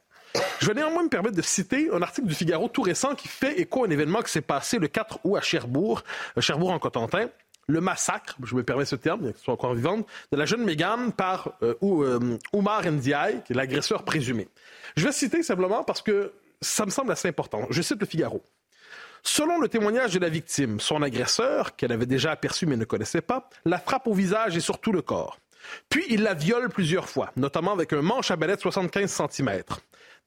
Je 0.59 0.67
vais 0.67 0.73
néanmoins 0.73 1.03
me 1.03 1.09
permettre 1.09 1.35
de 1.35 1.41
citer 1.41 1.89
un 1.93 2.01
article 2.01 2.27
du 2.27 2.35
Figaro 2.35 2.67
tout 2.67 2.81
récent 2.81 3.15
qui 3.15 3.27
fait 3.27 3.59
écho 3.59 3.83
à 3.83 3.87
un 3.87 3.89
événement 3.89 4.21
qui 4.21 4.31
s'est 4.31 4.41
passé 4.41 4.79
le 4.79 4.87
4 4.87 5.19
août 5.23 5.35
à 5.35 5.41
Cherbourg, 5.41 6.03
euh, 6.37 6.41
Cherbourg 6.41 6.71
en 6.71 6.79
Cotentin 6.79 7.29
le 7.67 7.81
massacre, 7.81 8.35
je 8.43 8.55
me 8.55 8.63
permets 8.63 8.85
ce 8.85 8.95
terme, 8.95 9.21
bien 9.21 9.31
qu'elle 9.31 9.41
soit 9.41 9.53
encore 9.53 9.73
vivante, 9.73 10.07
de 10.31 10.37
la 10.37 10.45
jeune 10.45 10.63
Mégane 10.63 11.11
par 11.11 11.53
euh, 11.63 11.75
Oumar 12.53 12.85
Ndiaye, 12.85 13.41
qui 13.43 13.53
est 13.53 13.55
l'agresseur 13.55 14.03
présumé. 14.03 14.47
Je 14.95 15.05
vais 15.05 15.11
citer 15.11 15.41
simplement 15.43 15.83
parce 15.83 16.01
que 16.01 16.33
ça 16.61 16.85
me 16.85 16.91
semble 16.91 17.11
assez 17.11 17.27
important. 17.27 17.65
Je 17.69 17.81
cite 17.81 17.99
le 17.99 18.05
Figaro. 18.05 18.43
Selon 19.23 19.59
le 19.59 19.67
témoignage 19.67 20.13
de 20.13 20.19
la 20.19 20.29
victime, 20.29 20.79
son 20.79 21.01
agresseur, 21.01 21.75
qu'elle 21.75 21.91
avait 21.91 22.05
déjà 22.05 22.31
aperçu 22.31 22.67
mais 22.67 22.77
ne 22.77 22.85
connaissait 22.85 23.21
pas, 23.21 23.49
la 23.65 23.79
frappe 23.79 24.07
au 24.07 24.13
visage 24.13 24.55
et 24.55 24.59
sur 24.59 24.79
tout 24.79 24.91
le 24.91 25.01
corps. 25.01 25.39
Puis 25.89 26.03
il 26.09 26.21
la 26.21 26.35
viole 26.35 26.69
plusieurs 26.69 27.09
fois, 27.09 27.31
notamment 27.35 27.73
avec 27.73 27.91
un 27.93 28.03
manche 28.03 28.29
à 28.29 28.35
balai 28.35 28.55
de 28.55 28.61
75 28.61 29.21
cm. 29.31 29.63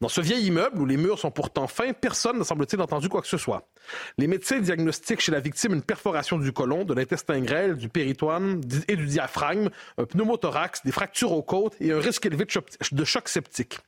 Dans 0.01 0.09
ce 0.09 0.21
vieil 0.21 0.47
immeuble 0.47 0.81
où 0.81 0.87
les 0.87 0.97
murs 0.97 1.19
sont 1.19 1.33
pourtant 1.33 1.67
fins, 1.67 1.93
personne 1.93 2.39
ne 2.39 2.45
semble-t-il 2.45 2.81
entendu 2.81 3.09
quoi 3.09 3.21
que 3.21 3.27
ce 3.27 3.37
soit. 3.37 3.69
Les 4.17 4.29
médecins 4.29 4.61
diagnostiquent 4.61 5.21
chez 5.21 5.33
la 5.33 5.41
victime 5.41 5.75
une 5.75 5.83
perforation 5.83 6.39
du 6.39 6.53
côlon, 6.53 6.85
de 6.85 6.95
l'intestin 6.95 7.41
grêle, 7.41 7.75
du 7.75 7.89
péritoine 7.89 8.61
et 8.87 8.95
du 8.95 9.07
diaphragme, 9.07 9.71
un 9.97 10.05
pneumothorax, 10.05 10.85
des 10.85 10.93
fractures 10.93 11.33
aux 11.33 11.43
côtes 11.43 11.75
et 11.81 11.91
un 11.91 11.99
risque 11.99 12.27
élevé 12.27 12.47
de 12.93 13.05
choc 13.05 13.29
septique. 13.29 13.81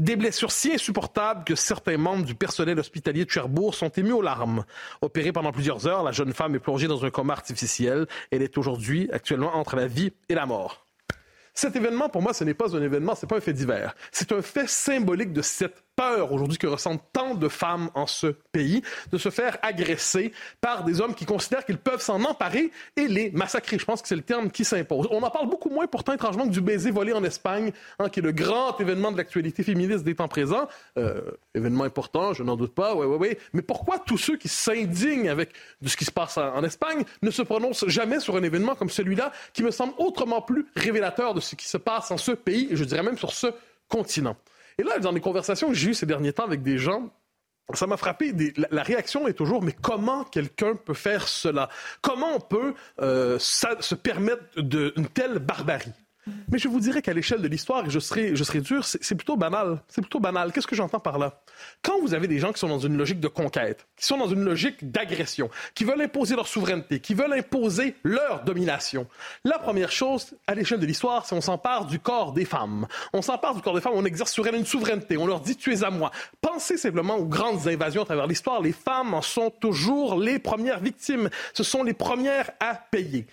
Des 0.00 0.16
blessures 0.16 0.50
si 0.50 0.72
insupportables 0.72 1.44
que 1.44 1.54
certains 1.54 1.96
membres 1.96 2.24
du 2.24 2.34
personnel 2.34 2.80
hospitalier 2.80 3.24
de 3.24 3.30
Cherbourg 3.30 3.76
sont 3.76 3.90
émus 3.90 4.14
aux 4.14 4.22
larmes. 4.22 4.64
Opérée 5.00 5.30
pendant 5.30 5.52
plusieurs 5.52 5.86
heures, 5.86 6.02
la 6.02 6.10
jeune 6.10 6.32
femme 6.32 6.56
est 6.56 6.60
plongée 6.60 6.88
dans 6.88 7.04
un 7.04 7.10
coma 7.10 7.34
artificiel. 7.34 8.08
Elle 8.32 8.42
est 8.42 8.58
aujourd'hui 8.58 9.08
actuellement 9.12 9.54
entre 9.54 9.76
la 9.76 9.86
vie 9.86 10.12
et 10.28 10.34
la 10.34 10.44
mort. 10.44 10.84
Cet 11.54 11.76
événement, 11.76 12.08
pour 12.08 12.22
moi, 12.22 12.32
ce 12.32 12.44
n'est 12.44 12.54
pas 12.54 12.74
un 12.74 12.82
événement, 12.82 13.14
ce 13.14 13.24
n'est 13.24 13.28
pas 13.28 13.36
un 13.36 13.40
fait 13.40 13.52
divers. 13.52 13.94
C'est 14.10 14.32
un 14.32 14.42
fait 14.42 14.68
symbolique 14.68 15.32
de 15.32 15.42
cette 15.42 15.84
peur 15.96 16.32
aujourd'hui 16.32 16.58
que 16.58 16.66
ressentent 16.66 17.04
tant 17.12 17.34
de 17.34 17.48
femmes 17.48 17.90
en 17.94 18.06
ce 18.06 18.28
pays 18.52 18.82
de 19.10 19.18
se 19.18 19.30
faire 19.30 19.58
agresser 19.62 20.32
par 20.60 20.84
des 20.84 21.00
hommes 21.00 21.14
qui 21.14 21.24
considèrent 21.24 21.64
qu'ils 21.64 21.78
peuvent 21.78 22.00
s'en 22.00 22.22
emparer 22.24 22.70
et 22.96 23.08
les 23.08 23.30
massacrer. 23.30 23.78
Je 23.78 23.84
pense 23.84 24.02
que 24.02 24.08
c'est 24.08 24.16
le 24.16 24.22
terme 24.22 24.50
qui 24.50 24.64
s'impose. 24.64 25.08
On 25.10 25.22
en 25.22 25.30
parle 25.30 25.48
beaucoup 25.48 25.70
moins 25.70 25.86
pourtant 25.86 26.12
étrangement 26.12 26.44
que 26.44 26.52
du 26.52 26.60
baiser 26.60 26.90
volé 26.90 27.12
en 27.12 27.24
Espagne, 27.24 27.72
hein, 27.98 28.08
qui 28.08 28.20
est 28.20 28.22
le 28.22 28.32
grand 28.32 28.78
événement 28.80 29.12
de 29.12 29.16
l'actualité 29.16 29.62
féministe 29.62 30.04
des 30.04 30.14
temps 30.14 30.28
présents. 30.28 30.68
Euh, 30.98 31.20
événement 31.54 31.84
important, 31.84 32.32
je 32.32 32.42
n'en 32.42 32.56
doute 32.56 32.74
pas, 32.74 32.94
oui, 32.94 33.06
oui, 33.06 33.16
oui. 33.20 33.36
Mais 33.52 33.62
pourquoi 33.62 33.98
tous 33.98 34.18
ceux 34.18 34.36
qui 34.36 34.48
s'indignent 34.48 35.28
avec 35.28 35.50
de 35.80 35.88
ce 35.88 35.96
qui 35.96 36.04
se 36.04 36.10
passe 36.10 36.38
en, 36.38 36.62
Espagne 36.62 37.04
ne 37.22 37.30
se 37.30 37.42
prononcent 37.42 37.86
jamais 37.88 38.20
sur 38.20 38.36
un 38.36 38.42
événement 38.42 38.74
comme 38.74 38.90
celui-là, 38.90 39.32
qui 39.52 39.62
me 39.62 39.70
semble 39.70 39.94
autrement 39.98 40.40
plus 40.42 40.66
révélateur 40.76 41.34
de 41.34 41.40
ce 41.40 41.54
qui 41.54 41.66
se 41.66 41.76
passe 41.76 42.10
en 42.10 42.16
ce 42.16 42.32
pays, 42.32 42.68
et 42.70 42.76
je 42.76 42.84
dirais 42.84 43.02
même 43.02 43.18
sur 43.18 43.32
ce 43.32 43.48
continent? 43.88 44.36
Et 44.82 44.84
là, 44.84 44.98
dans 44.98 45.12
les 45.12 45.20
conversations 45.20 45.68
que 45.68 45.74
j'ai 45.74 45.90
eues 45.90 45.94
ces 45.94 46.06
derniers 46.06 46.32
temps 46.32 46.42
avec 46.42 46.64
des 46.64 46.76
gens, 46.76 47.08
ça 47.72 47.86
m'a 47.86 47.96
frappé. 47.96 48.34
la, 48.72 48.82
réaction 48.82 49.28
est 49.28 49.32
toujours, 49.32 49.62
mais 49.62 49.70
comment 49.80 50.24
quelqu'un 50.24 50.74
peut 50.74 50.92
faire 50.92 51.28
cela? 51.28 51.68
Comment 52.00 52.34
on 52.34 52.40
peut 52.40 52.74
euh, 53.00 53.38
se 53.38 53.94
permettre 53.94 54.42
d'une 54.60 55.06
telle 55.06 55.38
barbarie? 55.38 55.92
Mais 56.50 56.58
je 56.58 56.68
vous 56.68 56.80
dirais 56.80 57.02
qu'à 57.02 57.12
l'échelle 57.12 57.42
de 57.42 57.48
l'histoire, 57.48 57.86
et 57.86 57.90
je 57.90 57.98
serai, 57.98 58.36
je 58.36 58.44
serai 58.44 58.60
dur, 58.60 58.84
c'est 58.84 59.14
plutôt 59.14 59.36
banal. 59.36 59.82
C'est 59.88 60.00
plutôt 60.00 60.20
banal. 60.20 60.52
Qu'est-ce 60.52 60.66
que 60.66 60.76
j'entends 60.76 61.00
par 61.00 61.18
là? 61.18 61.40
Quand 61.82 62.00
vous 62.00 62.14
avez 62.14 62.28
des 62.28 62.38
gens 62.38 62.52
qui 62.52 62.60
sont 62.60 62.68
dans 62.68 62.78
une 62.78 62.96
logique 62.96 63.20
de 63.20 63.28
conquête, 63.28 63.86
qui 63.96 64.06
sont 64.06 64.18
dans 64.18 64.28
une 64.28 64.44
logique 64.44 64.90
d'agression, 64.90 65.50
qui 65.74 65.84
veulent 65.84 66.00
imposer 66.00 66.36
leur 66.36 66.46
souveraineté, 66.46 67.00
qui 67.00 67.14
veulent 67.14 67.32
imposer 67.32 67.96
leur 68.04 68.44
domination, 68.44 69.06
la 69.44 69.58
première 69.58 69.90
chose, 69.90 70.34
à 70.46 70.54
l'échelle 70.54 70.80
de 70.80 70.86
l'histoire, 70.86 71.26
c'est 71.26 71.34
on 71.34 71.40
s'empare 71.40 71.86
du 71.86 71.98
corps 71.98 72.32
des 72.32 72.44
femmes. 72.44 72.86
On 73.12 73.22
s'empare 73.22 73.54
du 73.54 73.62
corps 73.62 73.74
des 73.74 73.80
femmes, 73.80 73.94
on 73.96 74.04
exerce 74.04 74.32
sur 74.32 74.46
elles 74.46 74.54
une 74.54 74.66
souveraineté, 74.66 75.16
on 75.16 75.26
leur 75.26 75.40
dit 75.40 75.56
tu 75.56 75.72
es 75.72 75.84
à 75.84 75.90
moi. 75.90 76.10
Pensez 76.40 76.76
simplement 76.76 77.16
aux 77.16 77.26
grandes 77.26 77.66
invasions 77.66 78.02
à 78.02 78.04
travers 78.04 78.26
l'histoire. 78.26 78.60
Les 78.60 78.72
femmes 78.72 79.14
en 79.14 79.22
sont 79.22 79.50
toujours 79.50 80.18
les 80.18 80.38
premières 80.38 80.80
victimes. 80.80 81.30
Ce 81.54 81.62
sont 81.62 81.82
les 81.82 81.94
premières 81.94 82.50
à 82.60 82.74
payer. 82.74 83.26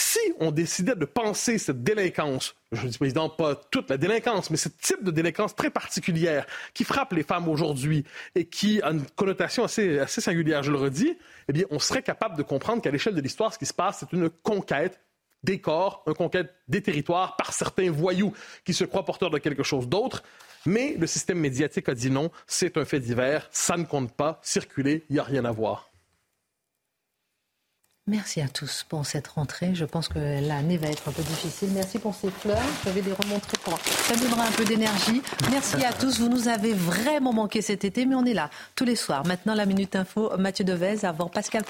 Si 0.00 0.20
on 0.38 0.52
décidait 0.52 0.94
de 0.94 1.04
penser 1.04 1.58
cette 1.58 1.82
délinquance, 1.82 2.54
je 2.70 2.86
ne 2.86 2.88
dis 2.88 2.98
évidemment 3.00 3.30
pas 3.30 3.56
toute 3.56 3.90
la 3.90 3.96
délinquance, 3.96 4.48
mais 4.48 4.56
ce 4.56 4.68
type 4.68 5.02
de 5.02 5.10
délinquance 5.10 5.56
très 5.56 5.70
particulière 5.70 6.46
qui 6.72 6.84
frappe 6.84 7.12
les 7.14 7.24
femmes 7.24 7.48
aujourd'hui 7.48 8.04
et 8.36 8.44
qui 8.44 8.80
a 8.82 8.92
une 8.92 9.04
connotation 9.16 9.64
assez, 9.64 9.98
assez 9.98 10.20
singulière, 10.20 10.62
je 10.62 10.70
le 10.70 10.78
redis, 10.78 11.18
eh 11.48 11.52
bien, 11.52 11.64
on 11.70 11.80
serait 11.80 12.04
capable 12.04 12.36
de 12.36 12.44
comprendre 12.44 12.80
qu'à 12.80 12.92
l'échelle 12.92 13.16
de 13.16 13.20
l'histoire, 13.20 13.52
ce 13.52 13.58
qui 13.58 13.66
se 13.66 13.74
passe, 13.74 13.98
c'est 13.98 14.12
une 14.12 14.30
conquête 14.30 15.00
des 15.42 15.60
corps, 15.60 16.04
une 16.06 16.14
conquête 16.14 16.54
des 16.68 16.80
territoires 16.80 17.34
par 17.34 17.52
certains 17.52 17.90
voyous 17.90 18.32
qui 18.64 18.74
se 18.74 18.84
croient 18.84 19.04
porteurs 19.04 19.30
de 19.30 19.38
quelque 19.38 19.64
chose 19.64 19.88
d'autre. 19.88 20.22
Mais 20.64 20.94
le 20.96 21.08
système 21.08 21.40
médiatique 21.40 21.88
a 21.88 21.94
dit 21.94 22.12
non, 22.12 22.30
c'est 22.46 22.76
un 22.76 22.84
fait 22.84 23.00
divers, 23.00 23.48
ça 23.50 23.76
ne 23.76 23.84
compte 23.84 24.12
pas, 24.12 24.38
circuler, 24.44 25.04
il 25.10 25.14
n'y 25.14 25.18
a 25.18 25.24
rien 25.24 25.44
à 25.44 25.50
voir. 25.50 25.87
Merci 28.08 28.40
à 28.40 28.48
tous 28.48 28.86
pour 28.88 29.04
cette 29.04 29.28
rentrée. 29.28 29.74
Je 29.74 29.84
pense 29.84 30.08
que 30.08 30.18
l'année 30.18 30.78
va 30.78 30.86
être 30.86 31.06
un 31.08 31.12
peu 31.12 31.22
difficile. 31.22 31.68
Merci 31.74 31.98
pour 31.98 32.14
ces 32.14 32.30
fleurs. 32.30 32.56
Je 32.86 32.90
vais 32.90 33.02
les 33.02 33.12
remontrer 33.12 33.58
pour 33.62 33.78
ça 33.78 34.16
donnera 34.16 34.44
un 34.44 34.50
peu 34.50 34.64
d'énergie. 34.64 35.20
Merci 35.50 35.84
à 35.84 35.92
tous. 35.92 36.18
Vous 36.18 36.30
nous 36.30 36.48
avez 36.48 36.72
vraiment 36.72 37.34
manqué 37.34 37.60
cet 37.60 37.84
été, 37.84 38.06
mais 38.06 38.14
on 38.14 38.24
est 38.24 38.32
là 38.32 38.48
tous 38.74 38.86
les 38.86 38.96
soirs. 38.96 39.26
Maintenant, 39.26 39.54
la 39.54 39.66
Minute 39.66 39.94
Info, 39.94 40.32
Mathieu 40.38 40.64
Devez 40.64 41.04
avant 41.04 41.28
Pascal. 41.28 41.64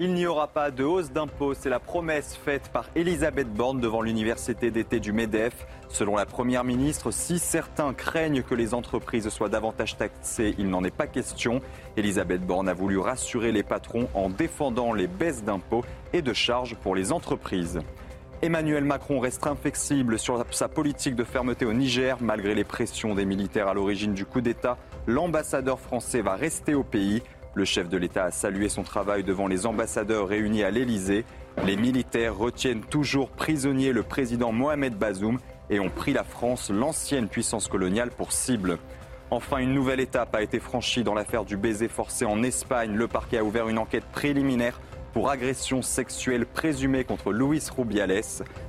Il 0.00 0.14
n'y 0.14 0.28
aura 0.28 0.46
pas 0.46 0.70
de 0.70 0.84
hausse 0.84 1.10
d'impôts. 1.10 1.54
C'est 1.54 1.68
la 1.68 1.80
promesse 1.80 2.36
faite 2.44 2.70
par 2.72 2.84
Elisabeth 2.94 3.52
Borne 3.52 3.80
devant 3.80 4.00
l'université 4.00 4.70
d'été 4.70 5.00
du 5.00 5.12
MEDEF. 5.12 5.66
Selon 5.88 6.14
la 6.14 6.24
Première 6.24 6.62
ministre, 6.62 7.10
si 7.10 7.40
certains 7.40 7.92
craignent 7.94 8.44
que 8.44 8.54
les 8.54 8.74
entreprises 8.74 9.28
soient 9.28 9.48
davantage 9.48 9.96
taxées, 9.96 10.54
il 10.56 10.70
n'en 10.70 10.84
est 10.84 10.94
pas 10.94 11.08
question. 11.08 11.60
Elisabeth 11.96 12.46
Borne 12.46 12.68
a 12.68 12.74
voulu 12.74 12.96
rassurer 12.98 13.50
les 13.50 13.64
patrons 13.64 14.08
en 14.14 14.28
défendant 14.28 14.92
les 14.92 15.08
baisses 15.08 15.42
d'impôts 15.42 15.84
et 16.12 16.22
de 16.22 16.32
charges 16.32 16.76
pour 16.76 16.94
les 16.94 17.10
entreprises. 17.10 17.80
Emmanuel 18.40 18.84
Macron 18.84 19.18
reste 19.18 19.48
inflexible 19.48 20.16
sur 20.16 20.44
sa 20.52 20.68
politique 20.68 21.16
de 21.16 21.24
fermeté 21.24 21.64
au 21.64 21.72
Niger. 21.72 22.18
Malgré 22.20 22.54
les 22.54 22.62
pressions 22.62 23.16
des 23.16 23.24
militaires 23.24 23.66
à 23.66 23.74
l'origine 23.74 24.14
du 24.14 24.24
coup 24.24 24.40
d'État, 24.40 24.78
l'ambassadeur 25.08 25.80
français 25.80 26.22
va 26.22 26.36
rester 26.36 26.74
au 26.74 26.84
pays. 26.84 27.20
Le 27.54 27.64
chef 27.64 27.88
de 27.88 27.96
l'État 27.96 28.24
a 28.24 28.30
salué 28.30 28.68
son 28.68 28.82
travail 28.82 29.24
devant 29.24 29.46
les 29.48 29.66
ambassadeurs 29.66 30.28
réunis 30.28 30.62
à 30.62 30.70
l'Élysée. 30.70 31.24
Les 31.64 31.76
militaires 31.76 32.36
retiennent 32.36 32.82
toujours 32.82 33.30
prisonnier 33.30 33.92
le 33.92 34.02
président 34.02 34.52
Mohamed 34.52 34.94
Bazoum 34.94 35.38
et 35.70 35.80
ont 35.80 35.90
pris 35.90 36.12
la 36.12 36.24
France, 36.24 36.70
l'ancienne 36.70 37.28
puissance 37.28 37.68
coloniale, 37.68 38.10
pour 38.10 38.32
cible. 38.32 38.78
Enfin, 39.30 39.58
une 39.58 39.74
nouvelle 39.74 40.00
étape 40.00 40.34
a 40.34 40.42
été 40.42 40.58
franchie 40.58 41.02
dans 41.02 41.14
l'affaire 41.14 41.44
du 41.44 41.56
baiser 41.56 41.88
forcé 41.88 42.24
en 42.24 42.42
Espagne. 42.42 42.94
Le 42.94 43.08
parquet 43.08 43.38
a 43.38 43.44
ouvert 43.44 43.68
une 43.68 43.78
enquête 43.78 44.04
préliminaire 44.12 44.80
pour 45.12 45.30
agression 45.30 45.82
sexuelle 45.82 46.46
présumée 46.46 47.04
contre 47.04 47.32
Luis 47.32 47.62
Rubiales. 47.76 48.22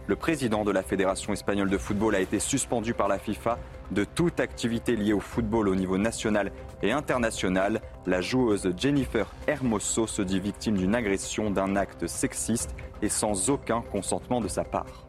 Le 0.07 0.15
président 0.15 0.63
de 0.63 0.71
la 0.71 0.83
Fédération 0.83 1.31
espagnole 1.31 1.69
de 1.69 1.77
football 1.77 2.15
a 2.15 2.19
été 2.19 2.39
suspendu 2.39 2.93
par 2.93 3.07
la 3.07 3.19
FIFA 3.19 3.59
de 3.91 4.03
toute 4.03 4.39
activité 4.39 4.95
liée 4.95 5.13
au 5.13 5.19
football 5.19 5.67
au 5.67 5.75
niveau 5.75 5.97
national 5.97 6.51
et 6.81 6.91
international. 6.91 7.81
La 8.05 8.21
joueuse 8.21 8.71
Jennifer 8.77 9.27
Hermoso 9.47 10.07
se 10.07 10.21
dit 10.21 10.39
victime 10.39 10.77
d'une 10.77 10.95
agression, 10.95 11.51
d'un 11.51 11.75
acte 11.75 12.07
sexiste 12.07 12.75
et 13.01 13.09
sans 13.09 13.49
aucun 13.49 13.81
consentement 13.81 14.41
de 14.41 14.47
sa 14.47 14.63
part. 14.63 15.08